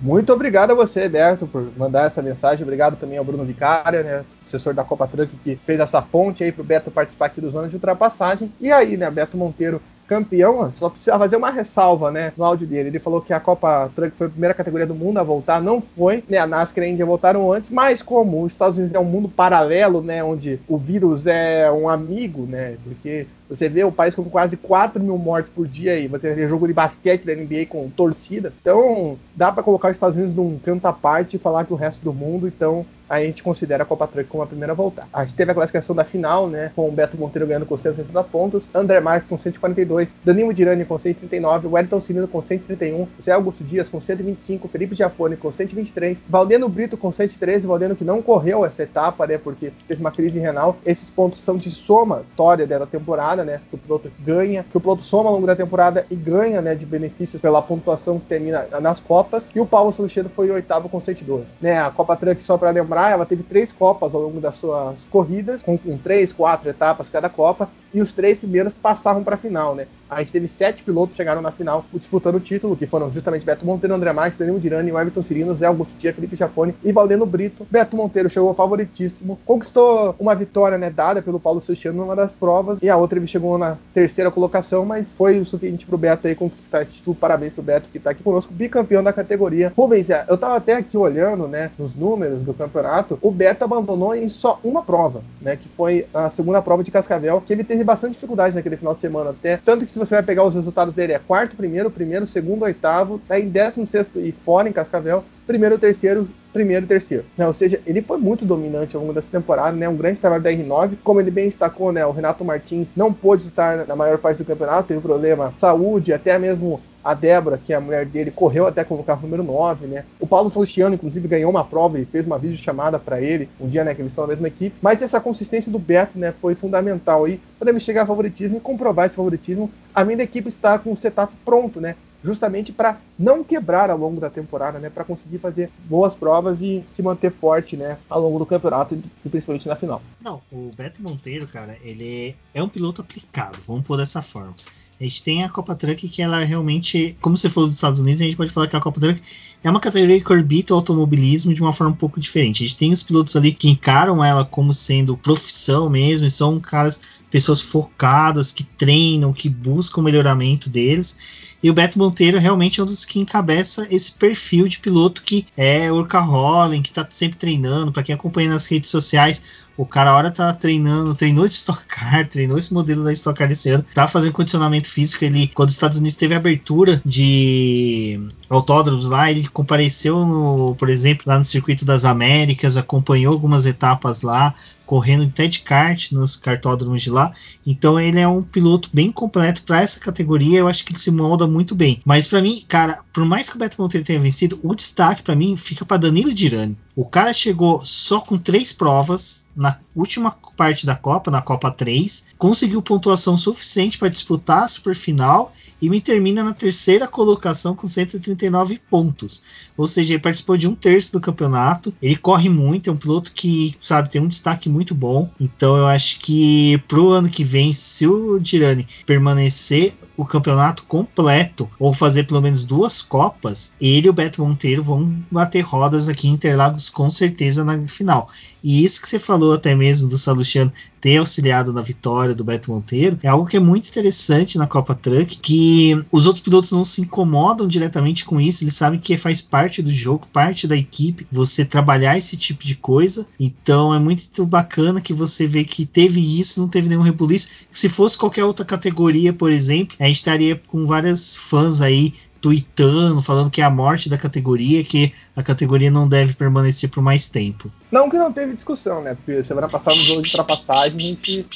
Muito 0.00 0.32
obrigado 0.32 0.70
a 0.70 0.74
você, 0.74 1.08
Berto, 1.08 1.46
por 1.46 1.68
mandar 1.76 2.06
essa 2.06 2.22
mensagem. 2.22 2.62
Obrigado 2.62 2.96
também 2.96 3.18
ao 3.18 3.24
Bruno 3.24 3.44
Vicária, 3.44 4.02
né, 4.02 4.24
assessor 4.46 4.72
da 4.72 4.84
Copa 4.84 5.08
Truck, 5.08 5.32
que 5.42 5.56
fez 5.66 5.80
essa 5.80 6.00
ponte 6.00 6.44
aí 6.44 6.52
para 6.52 6.62
o 6.62 6.64
Beto 6.64 6.90
participar 6.90 7.26
aqui 7.26 7.40
dos 7.40 7.54
anos 7.56 7.70
de 7.70 7.76
ultrapassagem. 7.76 8.52
E 8.60 8.70
aí, 8.70 8.96
né, 8.96 9.10
Beto 9.10 9.36
Monteiro 9.36 9.82
campeão, 10.08 10.72
só 10.76 10.88
precisa 10.88 11.18
fazer 11.18 11.36
uma 11.36 11.50
ressalva, 11.50 12.10
né, 12.10 12.32
no 12.36 12.44
áudio 12.44 12.66
dele. 12.66 12.88
Ele 12.88 12.98
falou 12.98 13.20
que 13.20 13.32
a 13.32 13.38
Copa 13.38 13.90
Truck 13.94 14.16
foi 14.16 14.26
a 14.26 14.30
primeira 14.30 14.54
categoria 14.54 14.86
do 14.86 14.94
mundo 14.94 15.18
a 15.18 15.22
voltar, 15.22 15.60
não 15.60 15.80
foi, 15.80 16.24
né, 16.28 16.38
a 16.38 16.46
NASCAR 16.46 16.82
e 16.84 16.86
a 16.88 16.90
Índia 16.90 17.06
voltaram 17.06 17.52
antes, 17.52 17.70
mas 17.70 18.02
como 18.02 18.42
os 18.42 18.52
Estados 18.52 18.76
Unidos 18.76 18.94
é 18.94 18.98
um 18.98 19.04
mundo 19.04 19.28
paralelo, 19.28 20.02
né, 20.02 20.24
onde 20.24 20.58
o 20.66 20.78
vírus 20.78 21.26
é 21.26 21.70
um 21.70 21.88
amigo, 21.88 22.46
né, 22.46 22.76
porque 22.82 23.26
você 23.48 23.68
vê 23.68 23.84
o 23.84 23.92
país 23.92 24.14
com 24.14 24.24
quase 24.24 24.56
4 24.56 25.02
mil 25.02 25.18
mortes 25.18 25.50
por 25.50 25.66
dia 25.66 25.92
aí, 25.92 26.06
você 26.06 26.32
vê 26.34 26.48
jogo 26.48 26.66
de 26.66 26.72
basquete 26.72 27.24
da 27.24 27.34
NBA 27.34 27.66
com 27.68 27.88
torcida, 27.90 28.52
então 28.60 29.18
dá 29.34 29.50
para 29.52 29.62
colocar 29.62 29.88
os 29.88 29.96
Estados 29.96 30.16
Unidos 30.16 30.34
num 30.34 30.58
canto 30.58 30.86
à 30.86 30.92
parte 30.92 31.36
e 31.36 31.38
falar 31.38 31.64
que 31.64 31.72
o 31.72 31.76
resto 31.76 32.02
do 32.04 32.12
mundo, 32.12 32.46
então 32.46 32.84
a 33.08 33.20
gente 33.20 33.42
considera 33.42 33.82
a 33.82 33.86
Copa 33.86 34.06
Truck 34.06 34.28
como 34.28 34.42
a 34.42 34.46
primeira 34.46 34.72
a 34.72 34.76
voltar. 34.76 35.08
A 35.12 35.24
gente 35.24 35.34
teve 35.34 35.50
a 35.50 35.54
classificação 35.54 35.96
da 35.96 36.04
final, 36.04 36.48
né, 36.48 36.70
com 36.76 36.88
o 36.88 36.92
Beto 36.92 37.16
Monteiro 37.16 37.46
ganhando 37.46 37.64
com 37.64 37.76
160 37.76 38.22
pontos, 38.24 38.64
André 38.74 39.00
Marques 39.00 39.28
com 39.28 39.38
142, 39.38 40.10
Danilo 40.24 40.52
Dirani 40.52 40.84
com 40.84 40.98
139, 40.98 41.68
Wellington 41.68 42.00
Cirino 42.02 42.28
com 42.28 42.42
131, 42.42 43.08
José 43.18 43.32
Augusto 43.32 43.64
Dias 43.64 43.88
com 43.88 44.00
125, 44.00 44.68
Felipe 44.68 44.94
Giafone 44.94 45.36
com 45.36 45.50
123, 45.50 46.22
Valdeno 46.28 46.68
Brito 46.68 46.96
com 46.96 47.10
113, 47.10 47.66
Valdeno 47.66 47.96
que 47.96 48.04
não 48.04 48.20
correu 48.20 48.64
essa 48.64 48.82
etapa, 48.82 49.26
né, 49.26 49.38
porque 49.38 49.72
teve 49.86 50.00
uma 50.00 50.10
crise 50.10 50.38
renal. 50.38 50.76
Esses 50.84 51.10
pontos 51.10 51.40
são 51.42 51.56
de 51.56 51.70
somatória 51.70 52.66
dessa 52.66 52.86
temporada, 52.86 53.37
né, 53.44 53.60
que 53.68 53.76
o 53.76 53.78
piloto 53.78 54.10
ganha, 54.20 54.64
que 54.64 54.76
o 54.76 54.80
piloto 54.80 55.02
soma 55.02 55.28
ao 55.28 55.34
longo 55.34 55.46
da 55.46 55.56
temporada 55.56 56.06
e 56.10 56.14
ganha, 56.14 56.60
né, 56.60 56.74
de 56.74 56.84
benefícios 56.84 57.40
pela 57.40 57.62
pontuação 57.62 58.18
que 58.18 58.26
termina 58.26 58.66
nas 58.80 59.00
Copas. 59.00 59.50
E 59.54 59.60
o 59.60 59.66
Paulo 59.66 59.92
Solcheiro 59.92 60.28
foi 60.28 60.50
oitavo 60.50 60.88
com 60.88 61.00
112. 61.00 61.46
Né, 61.60 61.80
a 61.80 61.90
Copa 61.90 62.16
Truck, 62.16 62.42
só 62.42 62.56
para 62.56 62.70
lembrar, 62.70 63.12
ela 63.12 63.26
teve 63.26 63.42
três 63.42 63.72
Copas 63.72 64.14
ao 64.14 64.20
longo 64.20 64.40
das 64.40 64.56
suas 64.56 64.96
corridas, 65.10 65.62
com, 65.62 65.76
com 65.76 65.96
três, 65.96 66.32
quatro 66.32 66.68
etapas 66.68 67.08
cada 67.08 67.28
Copa. 67.28 67.68
E 67.92 68.00
os 68.00 68.12
três 68.12 68.38
primeiros 68.38 68.72
passavam 68.72 69.24
para 69.24 69.34
a 69.34 69.38
final, 69.38 69.74
né? 69.74 69.86
A 70.10 70.20
gente 70.20 70.32
teve 70.32 70.48
sete 70.48 70.82
pilotos 70.82 71.10
que 71.10 71.16
chegaram 71.18 71.42
na 71.42 71.50
final 71.50 71.84
disputando 71.92 72.36
o 72.36 72.40
título, 72.40 72.76
que 72.76 72.86
foram 72.86 73.10
justamente 73.10 73.44
Beto 73.44 73.66
Monteiro, 73.66 73.94
André 73.94 74.10
Marques, 74.12 74.38
Danilo 74.38 74.58
Dirani, 74.58 74.90
Everton 74.90 75.22
Cirino, 75.22 75.54
Zé 75.54 75.66
Augusto 75.66 75.92
Tia, 75.98 76.14
Felipe 76.14 76.34
Jafone 76.34 76.74
e 76.82 76.90
Valdeno 76.92 77.26
Brito. 77.26 77.66
Beto 77.70 77.94
Monteiro 77.94 78.30
chegou 78.30 78.54
favoritíssimo, 78.54 79.38
conquistou 79.44 80.14
uma 80.18 80.34
vitória 80.34 80.78
né, 80.78 80.88
dada 80.88 81.20
pelo 81.20 81.38
Paulo 81.38 81.60
Cristiano 81.60 81.98
numa 81.98 82.16
das 82.16 82.32
provas, 82.32 82.78
e 82.80 82.88
a 82.88 82.96
outra 82.96 83.18
ele 83.18 83.26
chegou 83.26 83.58
na 83.58 83.76
terceira 83.92 84.30
colocação, 84.30 84.84
mas 84.86 85.12
foi 85.14 85.38
o 85.38 85.44
suficiente 85.44 85.84
pro 85.84 85.98
Beto 85.98 86.26
aí 86.26 86.34
conquistar 86.34 86.82
esse 86.82 86.92
título. 86.92 87.14
Parabéns 87.14 87.52
pro 87.52 87.62
Beto 87.62 87.88
que 87.92 87.98
tá 87.98 88.10
aqui 88.10 88.22
conosco, 88.22 88.52
bicampeão 88.52 89.02
da 89.02 89.12
categoria. 89.12 89.72
Rubens, 89.76 90.08
é, 90.08 90.24
eu 90.26 90.38
tava 90.38 90.56
até 90.56 90.74
aqui 90.74 90.96
olhando, 90.96 91.46
né, 91.46 91.70
nos 91.78 91.94
números 91.94 92.40
do 92.40 92.54
campeonato, 92.54 93.18
o 93.20 93.30
Beto 93.30 93.64
abandonou 93.64 94.14
em 94.14 94.30
só 94.30 94.58
uma 94.64 94.82
prova, 94.82 95.22
né, 95.42 95.56
que 95.56 95.68
foi 95.68 96.06
a 96.14 96.30
segunda 96.30 96.62
prova 96.62 96.82
de 96.82 96.90
Cascavel, 96.90 97.42
que 97.46 97.52
ele 97.52 97.62
teve 97.62 97.77
bastante 97.84 98.12
dificuldade 98.14 98.54
naquele 98.54 98.76
final 98.76 98.94
de 98.94 99.00
semana 99.00 99.30
até, 99.30 99.56
tanto 99.56 99.86
que 99.86 99.92
se 99.92 99.98
você 99.98 100.14
vai 100.14 100.22
pegar 100.22 100.44
os 100.44 100.54
resultados 100.54 100.94
dele 100.94 101.12
é 101.12 101.18
quarto, 101.18 101.56
primeiro, 101.56 101.90
primeiro, 101.90 102.26
segundo, 102.26 102.62
oitavo, 102.62 103.20
tá 103.26 103.38
em 103.38 103.48
décimo 103.48 103.86
sexto 103.86 104.18
e 104.20 104.32
fora 104.32 104.68
em 104.68 104.72
Cascavel, 104.72 105.24
primeiro, 105.46 105.78
terceiro, 105.78 106.28
primeiro 106.52 106.84
e 106.84 106.88
terceiro. 106.88 107.24
Né? 107.36 107.46
Ou 107.46 107.52
seja, 107.52 107.80
ele 107.86 108.02
foi 108.02 108.18
muito 108.18 108.44
dominante 108.44 108.94
ao 108.94 109.02
longo 109.02 109.14
dessa 109.14 109.28
temporada, 109.30 109.76
né? 109.76 109.88
Um 109.88 109.96
grande 109.96 110.18
trabalho 110.18 110.42
da 110.42 110.50
R9. 110.50 110.92
Como 111.02 111.20
ele 111.20 111.30
bem 111.30 111.46
destacou, 111.46 111.92
né? 111.92 112.04
O 112.04 112.10
Renato 112.10 112.44
Martins 112.44 112.94
não 112.96 113.12
pôde 113.12 113.46
estar 113.46 113.86
na 113.86 113.96
maior 113.96 114.18
parte 114.18 114.38
do 114.38 114.44
campeonato, 114.44 114.88
teve 114.88 115.00
problema 115.00 115.54
saúde, 115.56 116.12
até 116.12 116.38
mesmo 116.38 116.80
a 117.08 117.14
Débora, 117.14 117.56
que 117.56 117.72
é 117.72 117.76
a 117.76 117.80
mulher 117.80 118.04
dele, 118.04 118.30
correu 118.30 118.66
até 118.66 118.84
com 118.84 118.94
o 118.96 119.02
carro 119.02 119.22
número 119.22 119.42
9, 119.42 119.86
né? 119.86 120.04
O 120.20 120.26
Paulo 120.26 120.50
Faustino, 120.50 120.92
inclusive, 120.92 121.26
ganhou 121.26 121.50
uma 121.50 121.64
prova 121.64 121.98
e 121.98 122.04
fez 122.04 122.26
uma 122.26 122.38
videochamada 122.38 122.98
para 122.98 123.18
ele, 123.18 123.48
um 123.58 123.66
dia, 123.66 123.82
né, 123.82 123.94
que 123.94 124.02
eles 124.02 124.12
estão 124.12 124.24
na 124.24 124.34
mesma 124.34 124.48
equipe. 124.48 124.76
Mas 124.82 125.00
essa 125.00 125.18
consistência 125.18 125.72
do 125.72 125.78
Beto, 125.78 126.18
né, 126.18 126.32
foi 126.32 126.54
fundamental 126.54 127.24
aí 127.24 127.40
para 127.58 127.70
ele 127.70 127.80
chegar 127.80 128.02
a 128.02 128.06
favoritismo 128.06 128.58
e 128.58 128.60
comprovar 128.60 129.06
esse 129.06 129.16
favoritismo. 129.16 129.70
A 129.94 130.04
minha 130.04 130.22
equipe 130.22 130.48
está 130.48 130.78
com 130.78 130.92
o 130.92 130.96
setup 130.98 131.32
pronto, 131.46 131.80
né? 131.80 131.96
Justamente 132.22 132.72
para 132.72 132.98
não 133.18 133.42
quebrar 133.42 133.88
ao 133.88 133.96
longo 133.96 134.20
da 134.20 134.28
temporada, 134.28 134.78
né? 134.78 134.90
Para 134.90 135.04
conseguir 135.04 135.38
fazer 135.38 135.70
boas 135.86 136.14
provas 136.14 136.60
e 136.60 136.84
se 136.92 137.02
manter 137.02 137.30
forte, 137.30 137.74
né? 137.74 137.96
Ao 138.10 138.20
longo 138.20 138.38
do 138.38 138.44
campeonato 138.44 139.00
e 139.24 139.28
principalmente 139.30 139.66
na 139.66 139.76
final. 139.76 140.02
Não, 140.20 140.42
o 140.52 140.70
Beto 140.76 141.02
Monteiro, 141.02 141.48
cara, 141.48 141.78
ele 141.82 142.36
é 142.52 142.62
um 142.62 142.68
piloto 142.68 143.00
aplicado, 143.00 143.56
vamos 143.66 143.86
pôr 143.86 143.96
dessa 143.96 144.20
forma. 144.20 144.54
A 145.00 145.04
gente 145.04 145.22
tem 145.22 145.44
a 145.44 145.48
Copa 145.48 145.76
Truck 145.76 146.08
que 146.08 146.20
ela 146.20 146.42
realmente, 146.42 147.16
como 147.20 147.36
você 147.36 147.48
falou 147.48 147.68
dos 147.68 147.76
Estados 147.76 148.00
Unidos, 148.00 148.20
a 148.20 148.24
gente 148.24 148.36
pode 148.36 148.50
falar 148.50 148.66
que 148.66 148.74
a 148.74 148.80
Copa 148.80 149.00
Truck 149.00 149.22
é 149.62 149.70
uma 149.70 149.78
categoria 149.78 150.20
que 150.20 150.32
orbita 150.32 150.74
o 150.74 150.76
automobilismo 150.76 151.54
de 151.54 151.62
uma 151.62 151.72
forma 151.72 151.92
um 151.92 151.96
pouco 151.96 152.18
diferente. 152.18 152.64
A 152.64 152.66
gente 152.66 152.76
tem 152.76 152.92
os 152.92 153.02
pilotos 153.02 153.36
ali 153.36 153.52
que 153.52 153.68
encaram 153.68 154.24
ela 154.24 154.44
como 154.44 154.72
sendo 154.72 155.16
profissão 155.16 155.88
mesmo, 155.88 156.26
e 156.26 156.30
são 156.30 156.58
caras, 156.58 157.00
pessoas 157.30 157.60
focadas, 157.60 158.50
que 158.50 158.64
treinam, 158.64 159.32
que 159.32 159.48
buscam 159.48 160.00
o 160.00 160.04
melhoramento 160.04 160.68
deles. 160.68 161.16
E 161.62 161.70
o 161.70 161.74
Beto 161.74 161.96
Monteiro 161.96 162.38
realmente 162.38 162.80
é 162.80 162.82
um 162.82 162.86
dos 162.86 163.04
que 163.04 163.20
encabeça 163.20 163.86
esse 163.90 164.12
perfil 164.12 164.66
de 164.66 164.80
piloto 164.80 165.22
que 165.22 165.46
é 165.56 165.92
workaholic, 165.92 166.82
que 166.82 166.92
tá 166.92 167.06
sempre 167.08 167.38
treinando. 167.38 167.92
Para 167.92 168.02
quem 168.02 168.14
acompanha 168.14 168.50
nas 168.50 168.66
redes 168.66 168.90
sociais, 168.90 169.42
o 169.78 169.86
cara, 169.86 170.10
a 170.10 170.16
hora 170.16 170.30
tá 170.32 170.52
treinando, 170.52 171.14
treinou 171.14 171.46
de 171.46 171.54
Stock 171.54 171.84
Car, 171.86 172.26
treinou 172.28 172.58
esse 172.58 172.74
modelo 172.74 173.04
da 173.04 173.12
Stock 173.12 173.38
Car 173.38 173.46
desse 173.46 173.70
ano, 173.70 173.84
tá 173.94 174.08
fazendo 174.08 174.32
condicionamento 174.32 174.90
físico. 174.90 175.24
Ele, 175.24 175.46
quando 175.54 175.68
os 175.68 175.76
Estados 175.76 175.98
Unidos 175.98 176.16
teve 176.16 176.34
abertura 176.34 177.00
de 177.06 178.20
autódromos 178.50 179.08
lá, 179.08 179.30
ele 179.30 179.46
compareceu, 179.46 180.26
no, 180.26 180.74
por 180.74 180.90
exemplo, 180.90 181.22
lá 181.28 181.38
no 181.38 181.44
Circuito 181.44 181.84
das 181.84 182.04
Américas, 182.04 182.76
acompanhou 182.76 183.32
algumas 183.32 183.66
etapas 183.66 184.22
lá, 184.22 184.52
correndo 184.88 185.24
até 185.24 185.46
de 185.46 185.60
kart 185.60 186.12
nos 186.12 186.34
cartódromos 186.34 187.02
de 187.02 187.10
lá. 187.10 187.34
Então 187.64 188.00
ele 188.00 188.18
é 188.18 188.26
um 188.26 188.42
piloto 188.42 188.88
bem 188.90 189.12
completo 189.12 189.62
para 189.62 189.82
essa 189.82 190.00
categoria. 190.00 190.60
Eu 190.60 190.66
acho 190.66 190.82
que 190.82 190.92
ele 190.92 190.98
se 190.98 191.10
molda 191.10 191.46
muito 191.46 191.74
bem. 191.74 192.00
Mas 192.06 192.26
para 192.26 192.40
mim, 192.40 192.64
cara, 192.66 193.00
por 193.12 193.22
mais 193.26 193.50
que 193.50 193.56
o 193.56 193.58
Beto 193.58 193.80
Monteiro 193.80 194.06
tenha 194.06 194.18
vencido, 194.18 194.58
o 194.62 194.74
destaque 194.74 195.22
para 195.22 195.36
mim 195.36 195.58
fica 195.58 195.84
para 195.84 195.98
Danilo 195.98 196.32
Dirani. 196.32 196.74
O 196.96 197.04
cara 197.04 197.34
chegou 197.34 197.84
só 197.84 198.18
com 198.18 198.38
três 198.38 198.72
provas 198.72 199.46
na 199.54 199.78
última 199.98 200.30
parte 200.56 200.86
da 200.86 200.94
Copa, 200.94 201.30
na 201.30 201.42
Copa 201.42 201.70
3, 201.70 202.26
conseguiu 202.38 202.80
pontuação 202.80 203.36
suficiente 203.36 203.98
para 203.98 204.08
disputar 204.08 204.64
a 204.64 204.68
superfinal 204.68 205.52
e 205.80 205.88
me 205.88 206.00
termina 206.00 206.42
na 206.42 206.52
terceira 206.52 207.06
colocação 207.06 207.74
com 207.74 207.86
139 207.86 208.80
pontos. 208.90 209.42
Ou 209.76 209.86
seja, 209.86 210.14
ele 210.14 210.22
participou 210.22 210.56
de 210.56 210.66
um 210.66 210.74
terço 210.74 211.12
do 211.12 211.20
campeonato. 211.20 211.94
Ele 212.02 212.16
corre 212.16 212.48
muito, 212.48 212.90
é 212.90 212.92
um 212.92 212.96
piloto 212.96 213.32
que, 213.32 213.76
sabe, 213.80 214.10
tem 214.10 214.20
um 214.20 214.28
destaque 214.28 214.68
muito 214.68 214.94
bom. 214.94 215.30
Então 215.40 215.76
eu 215.76 215.86
acho 215.86 216.18
que 216.20 216.78
pro 216.88 217.10
ano 217.10 217.28
que 217.28 217.44
vem, 217.44 217.72
se 217.72 218.06
o 218.06 218.38
Dirani 218.38 218.86
permanecer 219.06 219.94
o 220.18 220.24
campeonato 220.24 220.82
completo, 220.82 221.70
ou 221.78 221.94
fazer 221.94 222.24
pelo 222.24 222.42
menos 222.42 222.64
duas 222.64 223.00
Copas, 223.00 223.72
ele 223.80 224.08
e 224.08 224.10
o 224.10 224.12
Beto 224.12 224.44
Monteiro 224.44 224.82
vão 224.82 225.24
bater 225.30 225.60
rodas 225.60 226.08
aqui 226.08 226.26
em 226.26 226.32
Interlagos 226.32 226.90
com 226.90 227.08
certeza 227.08 227.64
na 227.64 227.86
final. 227.86 228.28
E 228.62 228.84
isso 228.84 229.00
que 229.00 229.08
você 229.08 229.20
falou 229.20 229.52
até 229.52 229.76
mesmo 229.76 230.08
do 230.08 230.18
Salustiano 230.18 230.72
ter 231.00 231.18
auxiliado 231.18 231.72
na 231.72 231.82
vitória 231.82 232.34
do 232.34 232.44
Beto 232.44 232.70
Monteiro 232.70 233.18
é 233.22 233.28
algo 233.28 233.46
que 233.46 233.56
é 233.56 233.60
muito 233.60 233.88
interessante 233.88 234.58
na 234.58 234.66
Copa 234.66 234.94
Truck, 234.94 235.36
que 235.38 236.04
os 236.10 236.26
outros 236.26 236.42
pilotos 236.42 236.72
não 236.72 236.84
se 236.84 237.00
incomodam 237.00 237.66
diretamente 237.66 238.24
com 238.24 238.40
isso, 238.40 238.64
eles 238.64 238.74
sabem 238.74 239.00
que 239.00 239.16
faz 239.16 239.40
parte 239.40 239.82
do 239.82 239.90
jogo, 239.90 240.26
parte 240.32 240.66
da 240.66 240.76
equipe, 240.76 241.26
você 241.30 241.64
trabalhar 241.64 242.16
esse 242.16 242.36
tipo 242.36 242.64
de 242.64 242.74
coisa. 242.74 243.26
Então 243.38 243.94
é 243.94 243.98
muito 243.98 244.44
bacana 244.46 245.00
que 245.00 245.12
você 245.12 245.46
vê 245.46 245.64
que 245.64 245.86
teve 245.86 246.20
isso, 246.40 246.60
não 246.60 246.68
teve 246.68 246.88
nenhum 246.88 247.02
rebuliço. 247.02 247.48
Se 247.70 247.88
fosse 247.88 248.16
qualquer 248.16 248.44
outra 248.44 248.64
categoria, 248.64 249.32
por 249.32 249.50
exemplo, 249.50 249.96
a 250.00 250.04
gente 250.04 250.16
estaria 250.16 250.60
com 250.66 250.86
várias 250.86 251.34
fãs 251.34 251.80
aí 251.80 252.14
tweetando, 252.40 253.22
falando 253.22 253.50
que 253.50 253.60
é 253.60 253.64
a 253.64 253.70
morte 253.70 254.08
da 254.08 254.18
categoria, 254.18 254.84
que 254.84 255.12
a 255.36 255.42
categoria 255.42 255.90
não 255.90 256.08
deve 256.08 256.34
permanecer 256.34 256.90
por 256.90 257.02
mais 257.02 257.28
tempo. 257.28 257.70
Não 257.90 258.08
que 258.08 258.16
não 258.16 258.32
teve 258.32 258.54
discussão, 258.54 259.02
né? 259.02 259.14
Porque 259.14 259.42
semana 259.42 259.68
passada 259.68 259.96
no 259.96 260.02
jogo 260.02 260.22
de 260.22 260.28
ultrapassagem 260.28 260.96
a 260.96 261.00
gente 261.00 261.46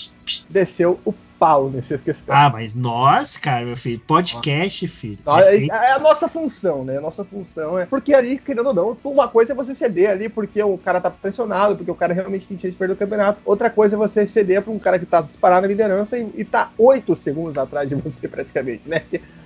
desceu 0.48 1.00
o 1.04 1.14
pau 1.42 1.68
nessa 1.68 1.98
questão. 1.98 2.32
Ah, 2.32 2.50
mas 2.50 2.72
nós, 2.72 3.36
cara, 3.36 3.64
meu 3.64 3.76
filho, 3.76 3.98
podcast, 4.06 4.86
filho. 4.86 5.18
é, 5.26 5.66
é, 5.66 5.92
a 5.92 5.98
nossa 5.98 6.28
função, 6.28 6.84
né? 6.84 6.98
A 6.98 7.00
nossa 7.00 7.24
função 7.24 7.76
é. 7.76 7.84
Porque 7.84 8.14
ali, 8.14 8.38
querendo 8.38 8.68
ou 8.68 8.72
não, 8.72 8.96
uma 9.02 9.26
coisa 9.26 9.52
é 9.52 9.56
você 9.56 9.74
ceder 9.74 10.08
ali 10.08 10.28
porque 10.28 10.62
o 10.62 10.78
cara 10.78 11.00
tá 11.00 11.10
pressionado, 11.10 11.74
porque 11.74 11.90
o 11.90 11.96
cara 11.96 12.14
realmente 12.14 12.46
tem 12.46 12.56
chance 12.56 12.70
de 12.70 12.76
perder 12.76 12.94
o 12.94 12.96
campeonato. 12.96 13.40
Outra 13.44 13.68
coisa 13.68 13.96
é 13.96 13.98
você 13.98 14.28
ceder 14.28 14.62
pra 14.62 14.72
um 14.72 14.78
cara 14.78 15.00
que 15.00 15.06
tá 15.06 15.20
disparado 15.20 15.62
na 15.62 15.66
liderança 15.66 16.16
e, 16.16 16.30
e 16.36 16.44
tá 16.44 16.70
oito 16.78 17.16
segundos 17.16 17.58
atrás 17.58 17.88
de 17.88 17.96
você, 17.96 18.28
praticamente, 18.28 18.88
né? 18.88 19.02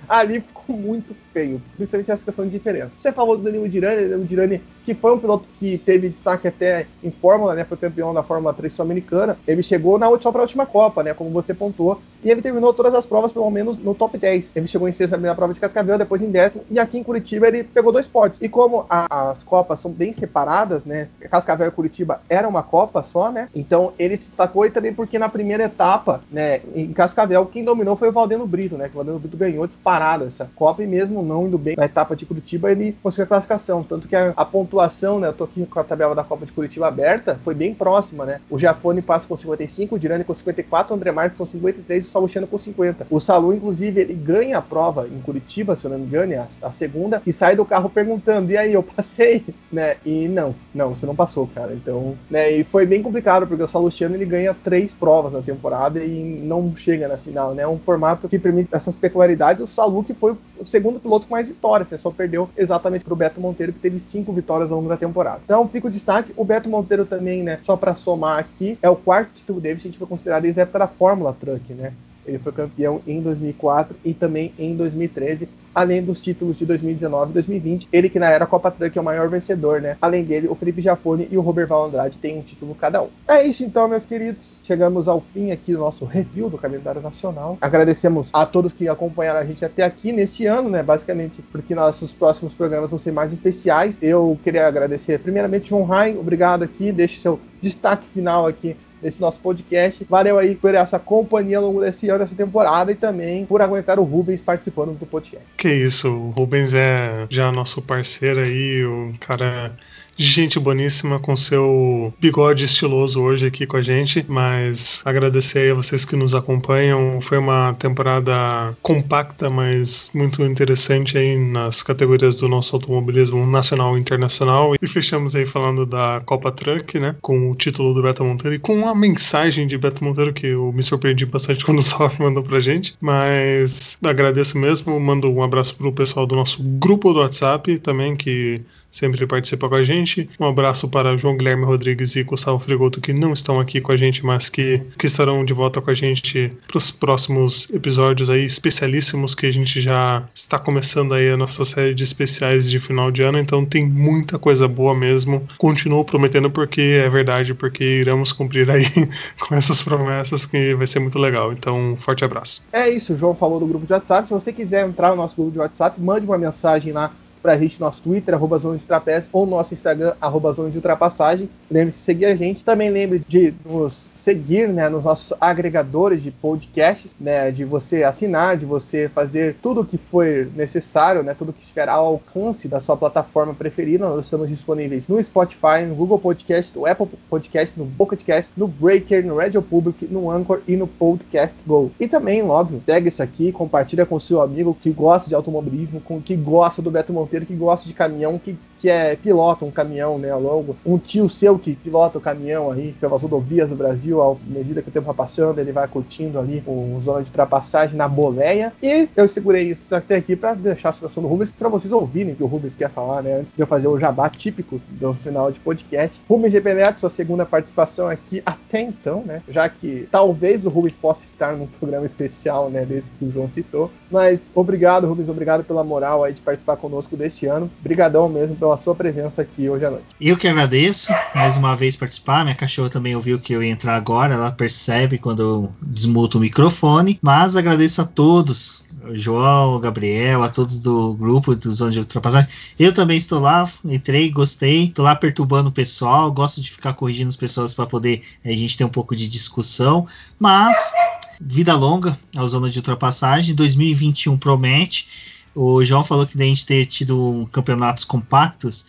Ali 0.07 0.41
ficou 0.41 0.75
muito 0.75 1.15
feio, 1.33 1.61
principalmente 1.75 2.11
essa 2.11 2.25
questão 2.25 2.45
de 2.45 2.51
diferença. 2.51 2.91
Você 2.97 3.11
falou 3.11 3.37
do 3.37 3.43
Danilo 3.43 3.69
Dirani, 3.69 4.01
Danilo 4.03 4.25
Dirani, 4.25 4.61
que 4.83 4.93
foi 4.93 5.13
um 5.13 5.19
piloto 5.19 5.45
que 5.59 5.77
teve 5.77 6.09
destaque 6.09 6.47
até 6.47 6.87
em 7.03 7.11
Fórmula, 7.11 7.53
né? 7.53 7.65
Foi 7.65 7.77
campeão 7.77 8.13
da 8.13 8.23
Fórmula 8.23 8.53
3 8.53 8.73
sul-americana. 8.73 9.37
Ele 9.45 9.61
chegou 9.61 9.99
na 9.99 10.07
última, 10.07 10.31
para 10.31 10.41
a 10.41 10.45
última 10.45 10.65
Copa, 10.65 11.03
né? 11.03 11.13
Como 11.13 11.29
você 11.29 11.53
pontuou. 11.53 12.01
E 12.23 12.31
ele 12.31 12.41
terminou 12.41 12.73
todas 12.73 12.95
as 12.95 13.05
provas, 13.05 13.33
pelo 13.33 13.49
menos, 13.51 13.77
no 13.77 13.93
top 13.93 14.17
10. 14.17 14.53
Ele 14.55 14.67
chegou 14.67 14.87
em 14.87 14.91
sexta 14.91 15.11
na 15.11 15.17
primeira 15.17 15.35
prova 15.35 15.53
de 15.53 15.59
Cascavel, 15.59 15.97
depois 15.97 16.21
em 16.21 16.31
décimo. 16.31 16.63
E 16.71 16.79
aqui 16.79 16.97
em 16.97 17.03
Curitiba 17.03 17.47
ele 17.47 17.63
pegou 17.63 17.91
dois 17.91 18.07
pódios. 18.07 18.39
E 18.41 18.47
como 18.47 18.85
a, 18.89 19.31
as 19.31 19.43
Copas 19.43 19.81
são 19.81 19.91
bem 19.91 20.13
separadas, 20.13 20.85
né? 20.85 21.09
Cascavel 21.29 21.67
e 21.67 21.71
Curitiba 21.71 22.21
era 22.29 22.47
uma 22.47 22.63
Copa 22.63 23.03
só, 23.03 23.29
né? 23.29 23.49
Então 23.53 23.93
ele 23.99 24.17
se 24.17 24.27
destacou 24.27 24.65
e 24.65 24.71
também 24.71 24.93
porque 24.93 25.19
na 25.19 25.29
primeira 25.29 25.65
etapa, 25.65 26.21
né? 26.31 26.61
Em 26.73 26.93
Cascavel, 26.93 27.45
quem 27.45 27.63
dominou 27.63 27.97
foi 27.97 28.07
o 28.07 28.13
Valdeno 28.13 28.47
Brito, 28.47 28.77
né? 28.77 28.85
Que 28.85 28.95
o 28.95 28.97
Valdeno 28.97 29.19
Brito 29.19 29.35
ganhou 29.35 29.67
disparado 29.67 29.96
essa 30.27 30.49
Copa 30.55 30.83
e 30.83 30.87
mesmo 30.87 31.21
não 31.21 31.47
indo 31.47 31.57
bem 31.57 31.75
na 31.75 31.85
etapa 31.85 32.15
de 32.15 32.25
Curitiba, 32.25 32.71
ele 32.71 32.95
conseguiu 33.01 33.25
a 33.25 33.27
classificação. 33.27 33.83
Tanto 33.83 34.07
que 34.07 34.15
a, 34.15 34.33
a 34.35 34.45
pontuação, 34.45 35.19
né? 35.19 35.27
Eu 35.27 35.33
tô 35.33 35.43
aqui 35.43 35.65
com 35.65 35.79
a 35.79 35.83
tabela 35.83 36.15
da 36.15 36.23
Copa 36.23 36.45
de 36.45 36.51
Curitiba 36.51 36.87
aberta, 36.87 37.39
foi 37.43 37.53
bem 37.53 37.73
próxima, 37.73 38.25
né? 38.25 38.41
O 38.49 38.57
Jafone 38.57 39.01
passa 39.01 39.27
com 39.27 39.37
55, 39.37 39.95
o 39.95 39.99
Dirani 39.99 40.23
com 40.23 40.33
54, 40.33 40.93
o 40.93 40.97
André 40.97 41.11
Marques 41.11 41.37
com 41.37 41.45
53 41.45 42.05
e 42.05 42.07
o 42.07 42.11
Salustiano 42.11 42.47
com 42.47 42.57
50. 42.57 43.07
O 43.09 43.19
Salu, 43.19 43.53
inclusive, 43.53 44.01
ele 44.01 44.13
ganha 44.13 44.57
a 44.57 44.61
prova 44.61 45.07
em 45.07 45.19
Curitiba, 45.21 45.75
se 45.75 45.85
eu 45.85 45.91
não 45.91 45.99
me 45.99 46.05
engano, 46.05 46.33
a, 46.33 46.67
a, 46.67 46.71
segunda, 46.71 47.21
e 47.25 47.33
sai 47.33 47.55
do 47.55 47.65
carro 47.65 47.89
perguntando: 47.89 48.51
e 48.51 48.57
aí, 48.57 48.73
eu 48.73 48.83
passei? 48.83 49.43
Né? 49.69 49.97
E 50.05 50.29
não, 50.29 50.55
não, 50.73 50.95
você 50.95 51.05
não 51.05 51.15
passou, 51.15 51.45
cara. 51.53 51.73
Então, 51.73 52.15
né? 52.29 52.49
E 52.51 52.63
foi 52.63 52.85
bem 52.85 53.03
complicado, 53.03 53.45
porque 53.45 53.61
o 53.61 53.67
Salustiano 53.67 54.15
ele 54.15 54.25
ganha 54.25 54.55
três 54.63 54.93
provas 54.93 55.33
na 55.33 55.41
temporada 55.41 55.99
e 55.99 56.41
não 56.41 56.73
chega 56.75 57.07
na 57.07 57.17
final, 57.17 57.53
né? 57.53 57.63
É 57.63 57.67
um 57.67 57.77
formato 57.77 58.29
que 58.29 58.39
permite 58.39 58.69
essas 58.71 58.95
peculiaridades. 58.95 59.61
O 59.61 59.67
Salu, 59.67 59.86
que 60.03 60.13
foi 60.13 60.35
o 60.59 60.65
segundo 60.65 60.99
piloto 60.99 61.27
com 61.27 61.35
mais 61.35 61.47
vitórias, 61.47 61.89
né? 61.89 61.97
Só 61.97 62.11
perdeu 62.11 62.49
exatamente 62.57 63.03
para 63.03 63.13
o 63.13 63.17
Beto 63.17 63.39
Monteiro, 63.39 63.73
que 63.73 63.79
teve 63.79 63.99
cinco 63.99 64.31
vitórias 64.33 64.71
ao 64.71 64.77
longo 64.77 64.89
da 64.89 64.97
temporada. 64.97 65.41
Então, 65.43 65.67
fica 65.67 65.87
o 65.87 65.91
destaque. 65.91 66.33
O 66.35 66.43
Beto 66.43 66.69
Monteiro 66.69 67.05
também, 67.05 67.43
né? 67.43 67.59
Só 67.63 67.75
para 67.75 67.95
somar 67.95 68.39
aqui, 68.39 68.77
é 68.81 68.89
o 68.89 68.95
quarto 68.95 69.31
título 69.35 69.59
dele, 69.59 69.79
se 69.79 69.87
a 69.87 69.91
gente 69.91 69.99
for 69.99 70.07
considerar 70.07 70.41
desde 70.41 70.59
a 70.59 70.63
época 70.63 70.79
da 70.79 70.87
Fórmula 70.87 71.35
Truck, 71.39 71.73
né? 71.73 71.93
Ele 72.27 72.39
foi 72.39 72.51
campeão 72.51 73.01
em 73.07 73.21
2004 73.21 73.95
e 74.03 74.13
também 74.13 74.53
em 74.59 74.75
2013 74.75 75.47
além 75.77 76.01
dos 76.01 76.23
títulos 76.23 76.57
de 76.57 76.65
2019 76.65 77.29
e 77.29 77.33
2020. 77.35 77.87
Ele 77.93 78.09
que 78.09 78.17
na 78.17 78.31
era 78.31 78.47
Copa 78.47 78.71
Truck 78.71 78.97
é 78.97 79.01
o 79.01 79.03
maior 79.03 79.29
vencedor, 79.29 79.79
né? 79.79 79.95
Além 80.01 80.23
dele, 80.23 80.47
o 80.47 80.55
Felipe 80.55 80.81
Jafone 80.81 81.27
e 81.29 81.37
o 81.37 81.41
Roberval 81.41 81.85
Andrade 81.85 82.17
têm 82.17 82.39
um 82.39 82.41
título 82.41 82.73
cada 82.73 83.03
um. 83.03 83.09
É 83.27 83.45
isso 83.45 83.63
então, 83.63 83.87
meus 83.87 84.03
queridos. 84.03 84.59
Chegamos 84.63 85.07
ao 85.07 85.21
fim 85.21 85.51
aqui 85.51 85.73
do 85.73 85.77
nosso 85.77 86.03
review 86.03 86.49
do 86.49 86.57
calendário 86.57 86.99
nacional. 86.99 87.59
Agradecemos 87.61 88.27
a 88.33 88.43
todos 88.43 88.73
que 88.73 88.89
acompanharam 88.89 89.39
a 89.39 89.43
gente 89.43 89.63
até 89.63 89.83
aqui 89.83 90.11
nesse 90.11 90.47
ano, 90.47 90.67
né? 90.67 90.81
Basicamente, 90.81 91.43
porque 91.51 91.75
nossos 91.75 92.11
próximos 92.11 92.53
programas 92.53 92.89
vão 92.89 92.97
ser 92.97 93.11
mais 93.11 93.31
especiais. 93.31 93.99
Eu 94.01 94.35
queria 94.43 94.67
agradecer 94.67 95.19
primeiramente 95.19 95.69
João 95.69 95.83
Rai, 95.83 96.17
obrigado 96.17 96.63
aqui. 96.63 96.91
Deixe 96.91 97.19
seu 97.19 97.39
destaque 97.61 98.07
final 98.07 98.47
aqui 98.47 98.75
desse 99.01 99.19
nosso 99.19 99.39
podcast. 99.39 100.05
Valeu 100.09 100.37
aí 100.37 100.55
por 100.55 100.73
essa 100.73 100.99
companhia 100.99 101.57
ao 101.57 101.65
longo 101.65 101.81
desse 101.81 102.09
ano, 102.09 102.19
dessa 102.19 102.35
temporada 102.35 102.91
e 102.91 102.95
também 102.95 103.45
por 103.45 103.61
aguentar 103.61 103.99
o 103.99 104.03
Rubens 104.03 104.41
participando 104.41 104.97
do 104.97 105.05
podcast. 105.05 105.45
Que 105.57 105.69
isso, 105.69 106.09
o 106.09 106.29
Rubens 106.31 106.73
é 106.73 107.25
já 107.29 107.51
nosso 107.51 107.81
parceiro 107.81 108.39
aí, 108.39 108.85
o 108.85 109.13
cara 109.19 109.73
gente 110.17 110.59
boníssima 110.59 111.19
com 111.19 111.37
seu 111.37 112.13
bigode 112.19 112.65
estiloso 112.65 113.21
hoje 113.21 113.45
aqui 113.45 113.65
com 113.65 113.77
a 113.77 113.81
gente, 113.81 114.25
mas 114.27 115.01
agradecer 115.05 115.59
aí 115.59 115.71
a 115.71 115.75
vocês 115.75 116.05
que 116.05 116.15
nos 116.15 116.33
acompanham. 116.33 117.21
Foi 117.21 117.37
uma 117.37 117.73
temporada 117.75 118.75
compacta, 118.81 119.49
mas 119.49 120.09
muito 120.13 120.43
interessante 120.43 121.17
aí 121.17 121.37
nas 121.37 121.83
categorias 121.83 122.37
do 122.37 122.47
nosso 122.47 122.75
automobilismo 122.75 123.45
nacional 123.45 123.97
e 123.97 124.01
internacional. 124.01 124.73
E 124.81 124.87
fechamos 124.87 125.35
aí 125.35 125.45
falando 125.45 125.85
da 125.85 126.21
Copa 126.25 126.51
Truck, 126.51 126.99
né, 126.99 127.15
com 127.21 127.51
o 127.51 127.55
título 127.55 127.93
do 127.93 128.01
Beto 128.01 128.23
Monteiro 128.23 128.55
e 128.55 128.59
com 128.59 128.87
a 128.87 128.95
mensagem 128.95 129.67
de 129.67 129.77
Beto 129.77 130.03
Monteiro 130.03 130.33
que 130.33 130.47
eu 130.47 130.71
me 130.73 130.83
surpreendi 130.83 131.25
bastante 131.25 131.63
quando 131.65 131.79
o 131.79 131.83
Salve 131.83 132.21
mandou 132.21 132.43
pra 132.43 132.59
gente, 132.59 132.95
mas 132.99 133.97
agradeço 134.03 134.57
mesmo, 134.57 134.99
mando 134.99 135.31
um 135.31 135.43
abraço 135.43 135.75
pro 135.75 135.91
pessoal 135.91 136.25
do 136.25 136.35
nosso 136.35 136.61
grupo 136.63 137.13
do 137.13 137.19
WhatsApp 137.19 137.77
também 137.79 138.15
que 138.15 138.61
sempre 138.97 139.25
participa 139.27 139.69
com 139.69 139.75
a 139.75 139.83
gente. 139.83 140.29
Um 140.39 140.45
abraço 140.45 140.89
para 140.89 141.17
João 141.17 141.37
Guilherme 141.37 141.65
Rodrigues 141.65 142.15
e 142.15 142.23
Gustavo 142.23 142.59
Frigoto, 142.59 142.99
que 142.99 143.13
não 143.13 143.33
estão 143.33 143.59
aqui 143.59 143.79
com 143.79 143.91
a 143.91 143.97
gente, 143.97 144.25
mas 144.25 144.49
que, 144.49 144.81
que 144.97 145.07
estarão 145.07 145.45
de 145.45 145.53
volta 145.53 145.79
com 145.79 145.91
a 145.91 145.93
gente 145.93 146.51
para 146.67 146.77
os 146.77 146.89
próximos 146.89 147.69
episódios 147.69 148.29
aí 148.29 148.43
especialíssimos 148.43 149.35
que 149.35 149.45
a 149.45 149.53
gente 149.53 149.79
já 149.79 150.23
está 150.33 150.57
começando 150.57 151.13
aí 151.13 151.29
a 151.29 151.37
nossa 151.37 151.63
série 151.63 151.93
de 151.93 152.03
especiais 152.03 152.69
de 152.69 152.79
final 152.79 153.11
de 153.11 153.21
ano, 153.21 153.37
então 153.37 153.65
tem 153.65 153.85
muita 153.85 154.39
coisa 154.39 154.67
boa 154.67 154.95
mesmo. 154.95 155.47
Continuo 155.57 156.03
prometendo 156.03 156.49
porque 156.49 156.81
é 156.81 157.09
verdade, 157.09 157.53
porque 157.53 157.83
iremos 157.83 158.31
cumprir 158.31 158.69
aí 158.69 158.85
com 159.39 159.55
essas 159.55 159.83
promessas 159.83 160.45
que 160.45 160.73
vai 160.75 160.87
ser 160.87 160.99
muito 160.99 161.19
legal. 161.19 161.53
Então, 161.53 161.93
um 161.93 161.95
forte 161.97 162.25
abraço. 162.25 162.61
É 162.71 162.89
isso, 162.89 163.13
o 163.13 163.17
João 163.17 163.35
falou 163.35 163.59
do 163.59 163.67
grupo 163.67 163.85
de 163.85 163.93
WhatsApp. 163.93 164.27
Se 164.27 164.33
você 164.33 164.51
quiser 164.51 164.87
entrar 164.87 165.09
no 165.09 165.17
nosso 165.17 165.35
grupo 165.35 165.51
de 165.51 165.59
WhatsApp, 165.59 165.99
mande 165.99 166.25
uma 166.25 166.37
mensagem 166.37 166.91
lá 166.91 167.11
pra 167.41 167.57
gente 167.57 167.79
no 167.79 167.85
nosso 167.85 168.01
Twitter, 168.01 168.33
arroba 168.33 168.57
Zona 168.57 168.77
de 168.77 168.83
Trapézio, 168.83 169.29
ou 169.31 169.45
no 169.45 169.51
nosso 169.57 169.73
Instagram, 169.73 170.13
arroba 170.19 170.53
Zona 170.53 170.69
de 170.69 170.77
Ultrapassagem. 170.77 171.49
Lembre-se 171.69 171.99
de 171.99 172.03
seguir 172.03 172.25
a 172.25 172.35
gente. 172.35 172.63
Também 172.63 172.89
lembre 172.89 173.21
de 173.27 173.53
nos 173.65 174.09
seguir 174.27 174.67
né, 174.67 174.89
nos 174.89 175.05
nossos 175.05 175.31
agregadores 175.39 176.21
de 176.21 176.31
podcasts, 176.31 177.15
né, 177.17 177.49
de 177.49 177.63
você 177.63 178.03
assinar, 178.03 178.57
de 178.57 178.65
você 178.65 179.07
fazer 179.07 179.55
tudo 179.63 179.79
o 179.79 179.85
que 179.85 179.97
for 179.97 180.49
necessário, 180.53 181.23
né, 181.23 181.33
tudo 181.33 181.53
que 181.53 181.61
estiver 181.61 181.87
ao 181.87 182.05
alcance 182.05 182.67
da 182.67 182.81
sua 182.81 182.97
plataforma 182.97 183.53
preferida. 183.53 184.05
Nós 184.05 184.25
estamos 184.25 184.49
disponíveis 184.49 185.07
no 185.07 185.23
Spotify, 185.23 185.85
no 185.87 185.95
Google 185.95 186.19
Podcast, 186.19 186.77
no 186.77 186.85
Apple 186.85 187.07
Podcast, 187.29 187.79
no 187.79 187.85
Pocket 187.85 188.21
Cast, 188.25 188.51
no 188.57 188.67
Breaker, 188.67 189.25
no 189.25 189.37
Radio 189.37 189.61
Public, 189.61 190.05
no 190.07 190.29
Anchor 190.29 190.59
e 190.67 190.75
no 190.75 190.87
Podcast 190.87 191.55
Go. 191.65 191.89
E 191.97 192.05
também, 192.05 192.43
óbvio, 192.43 192.83
pega 192.85 193.07
isso 193.07 193.23
aqui, 193.23 193.53
compartilha 193.53 194.05
com 194.05 194.19
seu 194.19 194.41
amigo 194.41 194.77
que 194.83 194.89
gosta 194.89 195.29
de 195.29 195.35
automobilismo, 195.35 196.01
com 196.01 196.21
que 196.21 196.35
gosta 196.35 196.81
do 196.81 196.91
Beto 196.91 197.13
Monteiro, 197.13 197.45
que 197.45 197.55
gosta 197.55 197.87
de 197.87 197.93
caminhão, 197.93 198.37
que 198.37 198.57
que 198.79 198.89
é 198.89 199.15
pilota 199.15 199.65
um 199.65 199.71
caminhão, 199.71 200.17
né, 200.17 200.29
ao 200.29 200.41
longo, 200.41 200.75
um 200.85 200.97
tio 200.97 201.27
seu 201.29 201.57
que 201.57 201.75
pilota 201.75 202.17
o 202.17 202.21
caminhão 202.21 202.71
aí 202.71 202.93
pelas 202.99 203.21
rodovias 203.21 203.69
do 203.69 203.75
Brasil, 203.75 204.21
à 204.21 204.35
medida 204.45 204.81
que 204.81 204.89
o 204.89 204.91
tempo 204.91 205.07
vai 205.07 205.15
passando, 205.15 205.59
ele 205.59 205.71
vai 205.71 205.87
curtindo 205.87 206.39
ali 206.39 206.63
o 206.65 206.99
zona 207.03 207.21
de 207.21 207.29
ultrapassagem 207.29 207.95
na 207.95 208.07
boleia. 208.07 208.73
E 208.81 209.07
eu 209.15 209.27
segurei 209.27 209.71
isso 209.71 209.81
até 209.91 210.15
aqui 210.15 210.35
para 210.35 210.53
deixar 210.53 210.89
a 210.89 210.93
situação 210.93 211.23
do 211.23 211.29
Rubens 211.29 211.49
para 211.49 211.69
vocês 211.69 211.91
ouvirem 211.91 212.33
o 212.33 212.35
que 212.35 212.43
o 212.43 212.47
Rubens 212.47 212.75
quer 212.75 212.89
falar, 212.89 213.21
né, 213.21 213.39
antes 213.39 213.53
de 213.53 213.61
eu 213.61 213.67
fazer 213.67 213.87
o 213.87 213.99
jabá 213.99 214.29
típico 214.29 214.79
do 214.89 215.13
final 215.13 215.51
de 215.51 215.59
podcast. 215.59 216.21
Rubens 216.29 216.51
GP 216.51 216.73
Neto, 216.73 216.99
sua 216.99 217.09
segunda 217.09 217.45
participação 217.45 218.07
aqui 218.07 218.41
até 218.45 218.81
então, 218.81 219.23
né, 219.25 219.41
já 219.49 219.67
que 219.67 220.07
talvez 220.11 220.65
o 220.65 220.69
Rubens 220.69 220.95
possa 220.95 221.25
estar 221.25 221.53
num 221.53 221.67
programa 221.67 222.05
especial, 222.05 222.69
né, 222.69 222.85
desse 222.85 223.09
que 223.17 223.25
o 223.25 223.31
João 223.31 223.49
citou. 223.49 223.91
Mas 224.11 224.51
obrigado, 224.55 225.07
Rubens, 225.07 225.29
obrigado 225.29 225.63
pela 225.63 225.83
moral 225.83 226.23
aí 226.23 226.33
de 226.33 226.41
participar 226.41 226.77
conosco 226.77 227.15
deste 227.15 227.45
ano. 227.45 227.69
Obrigadão 227.79 228.29
mesmo 228.29 228.55
sua 228.75 228.95
presença 228.95 229.43
aqui 229.43 229.69
hoje 229.69 229.85
à 229.85 229.91
noite. 229.91 230.05
Eu 230.19 230.35
que 230.35 230.47
agradeço 230.47 231.13
mais 231.35 231.55
uma 231.55 231.75
vez 231.75 231.95
participar. 231.95 232.43
Minha 232.43 232.55
cachorra 232.55 232.89
também 232.89 233.15
ouviu 233.15 233.39
que 233.39 233.53
eu 233.53 233.61
ia 233.63 233.71
entrar 233.71 233.95
agora, 233.95 234.33
ela 234.33 234.51
percebe 234.51 235.19
quando 235.19 235.41
eu 235.41 235.71
desmuto 235.81 236.39
o 236.39 236.41
microfone. 236.41 237.19
Mas 237.21 237.55
agradeço 237.55 238.01
a 238.01 238.05
todos 238.05 238.87
João, 239.13 239.79
Gabriel, 239.79 240.43
a 240.43 240.49
todos 240.49 240.79
do 240.79 241.13
grupo 241.13 241.55
do 241.55 241.71
Zona 241.71 241.91
de 241.91 241.99
Ultrapassagem. 241.99 242.49
Eu 242.77 242.93
também 242.93 243.17
estou 243.17 243.39
lá, 243.39 243.69
entrei, 243.85 244.29
gostei, 244.29 244.85
estou 244.85 245.05
lá 245.05 245.15
perturbando 245.15 245.69
o 245.69 245.71
pessoal, 245.71 246.31
gosto 246.31 246.61
de 246.61 246.71
ficar 246.71 246.93
corrigindo 246.93 247.29
as 247.29 247.35
pessoas 247.35 247.73
para 247.73 247.85
poder 247.85 248.21
a 248.43 248.49
gente 248.49 248.77
ter 248.77 248.83
um 248.83 248.89
pouco 248.89 249.15
de 249.15 249.27
discussão, 249.27 250.07
mas 250.39 250.91
vida 251.39 251.75
longa 251.75 252.17
ao 252.35 252.47
Zona 252.47 252.69
de 252.69 252.79
Ultrapassagem, 252.79 253.55
2021 253.55 254.37
promete. 254.37 255.36
O 255.59 255.83
João 255.83 256.03
falou 256.03 256.27
que 256.27 256.39
a 256.39 256.45
gente 256.45 256.67
ter 256.67 256.85
tido 256.85 257.49
campeonatos 257.51 258.03
compactos. 258.03 258.85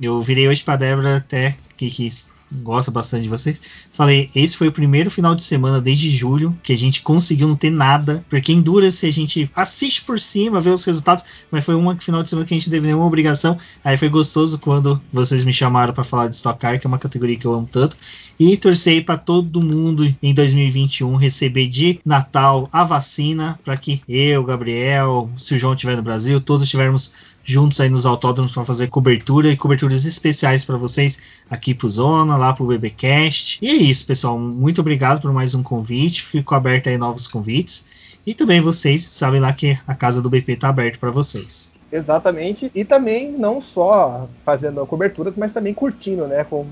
Eu 0.00 0.20
virei 0.20 0.48
hoje 0.48 0.64
para 0.64 0.74
Débora 0.74 1.18
até 1.18 1.56
que, 1.76 1.88
que 1.88 2.10
gosta 2.52 2.90
bastante 2.90 3.24
de 3.24 3.28
vocês. 3.28 3.60
Falei, 3.92 4.30
esse 4.34 4.56
foi 4.56 4.68
o 4.68 4.72
primeiro 4.72 5.10
final 5.10 5.34
de 5.34 5.44
semana 5.44 5.80
desde 5.80 6.10
julho 6.10 6.58
que 6.62 6.72
a 6.72 6.76
gente 6.76 7.02
conseguiu 7.02 7.48
não 7.48 7.56
ter 7.56 7.70
nada. 7.70 8.24
Porque 8.28 8.52
Endurance 8.52 9.06
a 9.06 9.10
gente 9.10 9.50
assiste 9.54 10.02
por 10.02 10.20
cima, 10.20 10.60
vê 10.60 10.70
os 10.70 10.84
resultados, 10.84 11.24
mas 11.50 11.64
foi 11.64 11.74
um 11.74 11.98
final 11.98 12.22
de 12.22 12.28
semana 12.28 12.46
que 12.46 12.54
a 12.54 12.56
gente 12.56 12.70
teve 12.70 12.86
nenhuma 12.86 13.06
obrigação. 13.06 13.56
Aí 13.84 13.96
foi 13.96 14.08
gostoso 14.08 14.58
quando 14.58 15.00
vocês 15.12 15.44
me 15.44 15.52
chamaram 15.52 15.92
para 15.92 16.04
falar 16.04 16.28
de 16.28 16.36
Stock 16.36 16.58
Car, 16.58 16.80
que 16.80 16.86
é 16.86 16.88
uma 16.88 16.98
categoria 16.98 17.36
que 17.36 17.46
eu 17.46 17.54
amo 17.54 17.68
tanto. 17.70 17.96
E 18.38 18.56
torcei 18.56 19.00
para 19.00 19.16
todo 19.16 19.64
mundo 19.64 20.14
em 20.22 20.32
2021 20.32 21.16
receber 21.16 21.68
de 21.68 22.00
Natal 22.04 22.68
a 22.72 22.84
vacina 22.84 23.58
para 23.64 23.76
que 23.76 24.00
eu, 24.08 24.44
Gabriel, 24.44 25.30
se 25.36 25.54
o 25.54 25.58
João 25.58 25.74
estiver 25.74 25.96
no 25.96 26.02
Brasil, 26.02 26.40
todos 26.40 26.68
tivermos 26.68 27.12
juntos 27.48 27.80
aí 27.80 27.88
nos 27.88 28.04
autódromos 28.04 28.52
para 28.52 28.62
fazer 28.62 28.88
cobertura 28.88 29.48
e 29.48 29.56
coberturas 29.56 30.04
especiais 30.04 30.66
para 30.66 30.76
vocês 30.76 31.18
aqui 31.48 31.72
pro 31.72 31.88
Zona, 31.88 32.36
lá 32.36 32.52
pro 32.52 32.66
BBcast. 32.66 33.58
E 33.64 33.70
é 33.70 33.74
isso, 33.74 34.04
pessoal. 34.04 34.38
Muito 34.38 34.82
obrigado 34.82 35.22
por 35.22 35.32
mais 35.32 35.54
um 35.54 35.62
convite. 35.62 36.22
Fico 36.22 36.54
aberto 36.54 36.90
aí 36.90 36.98
novos 36.98 37.26
convites. 37.26 37.86
E 38.26 38.34
também 38.34 38.60
vocês 38.60 39.02
sabem 39.02 39.40
lá 39.40 39.50
que 39.50 39.78
a 39.86 39.94
casa 39.94 40.20
do 40.20 40.28
BP 40.28 40.56
tá 40.56 40.68
aberta 40.68 40.98
para 40.98 41.10
vocês. 41.10 41.72
Exatamente. 41.90 42.70
E 42.74 42.84
também 42.84 43.32
não 43.32 43.62
só 43.62 44.28
fazendo 44.44 44.84
coberturas, 44.86 45.34
mas 45.38 45.54
também 45.54 45.72
curtindo, 45.72 46.26
né? 46.26 46.44
Com 46.44 46.66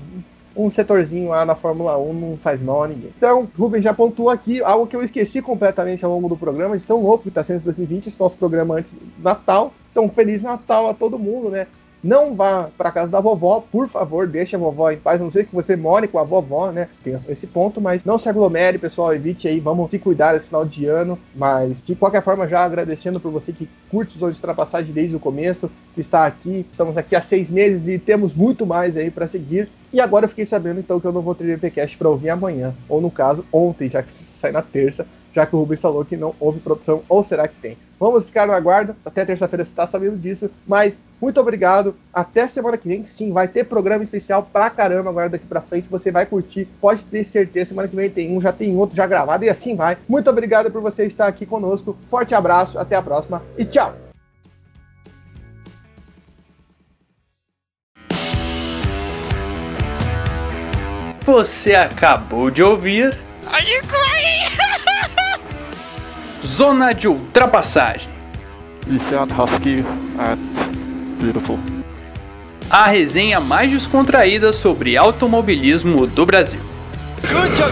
um 0.57 0.69
setorzinho 0.69 1.29
lá 1.29 1.45
na 1.45 1.55
Fórmula 1.55 1.97
1 1.97 2.13
não 2.13 2.37
faz 2.37 2.61
mal 2.61 2.83
a 2.83 2.87
ninguém. 2.87 3.11
Então, 3.15 3.47
Rubens 3.57 3.83
já 3.83 3.93
pontuou 3.93 4.29
aqui 4.29 4.61
algo 4.61 4.87
que 4.87 4.95
eu 4.95 5.03
esqueci 5.03 5.41
completamente 5.41 6.03
ao 6.03 6.11
longo 6.11 6.27
do 6.27 6.35
programa, 6.35 6.77
de 6.77 6.83
tão 6.83 7.01
louco 7.01 7.23
que 7.23 7.29
está 7.29 7.43
sendo 7.43 7.63
2020, 7.63 8.07
esse 8.07 8.19
nosso 8.19 8.37
programa 8.37 8.75
antes 8.75 8.93
do 8.93 8.99
Natal. 9.21 9.71
Então, 9.91 10.09
Feliz 10.09 10.41
Natal 10.41 10.89
a 10.89 10.93
todo 10.93 11.19
mundo, 11.19 11.49
né? 11.49 11.67
Não 12.03 12.35
vá 12.35 12.69
para 12.77 12.91
casa 12.91 13.11
da 13.11 13.19
vovó, 13.19 13.63
por 13.71 13.87
favor, 13.87 14.27
deixe 14.27 14.55
a 14.55 14.59
vovó 14.59 14.91
em 14.91 14.97
paz. 14.97 15.19
Não 15.19 15.31
sei 15.31 15.43
que 15.43 15.55
você 15.55 15.75
more 15.75 16.07
com 16.07 16.19
a 16.19 16.23
vovó, 16.23 16.71
né? 16.71 16.87
Tem 17.03 17.17
esse 17.27 17.47
ponto, 17.47 17.81
mas 17.81 18.05
não 18.05 18.17
se 18.17 18.29
aglomere, 18.29 18.77
pessoal. 18.77 19.13
Evite 19.13 19.47
aí, 19.47 19.59
vamos 19.59 19.89
se 19.89 19.97
cuidar 19.97 20.35
esse 20.35 20.47
final 20.47 20.63
de 20.63 20.85
ano. 20.85 21.17
Mas 21.35 21.81
de 21.81 21.95
qualquer 21.95 22.21
forma, 22.21 22.47
já 22.47 22.63
agradecendo 22.63 23.19
por 23.19 23.31
você 23.31 23.51
que 23.51 23.67
curte 23.89 24.13
os 24.13 24.19
de 24.19 24.39
ultrapassagem 24.39 24.93
desde 24.93 25.15
o 25.15 25.19
começo, 25.19 25.69
está 25.97 26.25
aqui. 26.25 26.65
Estamos 26.71 26.97
aqui 26.97 27.15
há 27.15 27.21
seis 27.21 27.49
meses 27.49 27.87
e 27.87 27.97
temos 27.97 28.35
muito 28.35 28.65
mais 28.65 28.95
aí 28.95 29.09
para 29.09 29.27
seguir. 29.27 29.69
E 29.91 30.01
agora 30.01 30.25
eu 30.25 30.29
fiquei 30.29 30.45
sabendo 30.45 30.79
então 30.79 30.99
que 30.99 31.07
eu 31.07 31.13
não 31.13 31.21
vou 31.21 31.33
ter 31.33 31.45
VPcast 31.55 31.97
para 31.97 32.09
ouvir 32.09 32.29
amanhã, 32.29 32.75
ou 32.89 32.99
no 32.99 33.09
caso, 33.09 33.45
ontem, 33.51 33.89
já 33.89 34.03
que 34.03 34.11
sai 34.15 34.51
na 34.51 34.61
terça, 34.61 35.07
já 35.33 35.45
que 35.45 35.55
o 35.55 35.59
Rubens 35.59 35.81
falou 35.81 36.03
que 36.03 36.17
não 36.17 36.35
houve 36.39 36.59
produção, 36.59 37.03
ou 37.07 37.23
será 37.23 37.47
que 37.47 37.55
tem? 37.55 37.77
Vamos 37.99 38.27
ficar 38.27 38.45
no 38.45 38.53
aguardo, 38.53 38.95
até 39.05 39.25
terça-feira 39.25 39.63
você 39.63 39.71
está 39.71 39.87
sabendo 39.87 40.17
disso, 40.17 40.51
mas 40.67 40.99
muito 41.19 41.39
obrigado, 41.39 41.95
até 42.13 42.47
semana 42.47 42.77
que 42.77 42.87
vem, 42.87 43.05
sim, 43.07 43.31
vai 43.33 43.47
ter 43.47 43.63
programa 43.63 44.03
especial 44.03 44.47
pra 44.51 44.69
caramba 44.69 45.09
agora 45.09 45.29
daqui 45.29 45.45
pra 45.45 45.61
frente, 45.61 45.87
você 45.89 46.11
vai 46.11 46.25
curtir, 46.25 46.67
pode 46.79 47.03
ter 47.05 47.23
certeza, 47.23 47.69
semana 47.69 47.87
que 47.87 47.95
vem 47.95 48.09
tem 48.09 48.37
um, 48.37 48.41
já 48.41 48.51
tem 48.51 48.75
outro 48.75 48.95
já 48.95 49.07
gravado 49.07 49.43
e 49.43 49.49
assim 49.49 49.75
vai. 49.75 49.97
Muito 50.07 50.29
obrigado 50.29 50.69
por 50.69 50.81
você 50.81 51.05
estar 51.05 51.27
aqui 51.27 51.45
conosco, 51.45 51.97
forte 52.07 52.35
abraço, 52.35 52.77
até 52.77 52.95
a 52.95 53.01
próxima 53.01 53.41
e 53.57 53.65
tchau! 53.65 53.95
Você 61.27 61.75
acabou 61.75 62.49
de 62.49 62.63
ouvir. 62.63 63.19
Are 63.51 63.69
you 63.69 63.81
crying? 63.81 64.47
Zona 66.45 66.93
de 66.93 67.09
ultrapassagem. 67.09 68.09
Seat 68.97 69.33
Husky 69.33 69.83
at 70.17 70.66
Beautiful. 71.19 71.59
A 72.69 72.87
resenha 72.87 73.39
mais 73.39 73.71
descontraída 73.71 74.51
sobre 74.51 74.97
automobilismo 74.97 76.05
do 76.05 76.25
Brasil. 76.25 76.59
Good 77.21 77.55
job. 77.55 77.67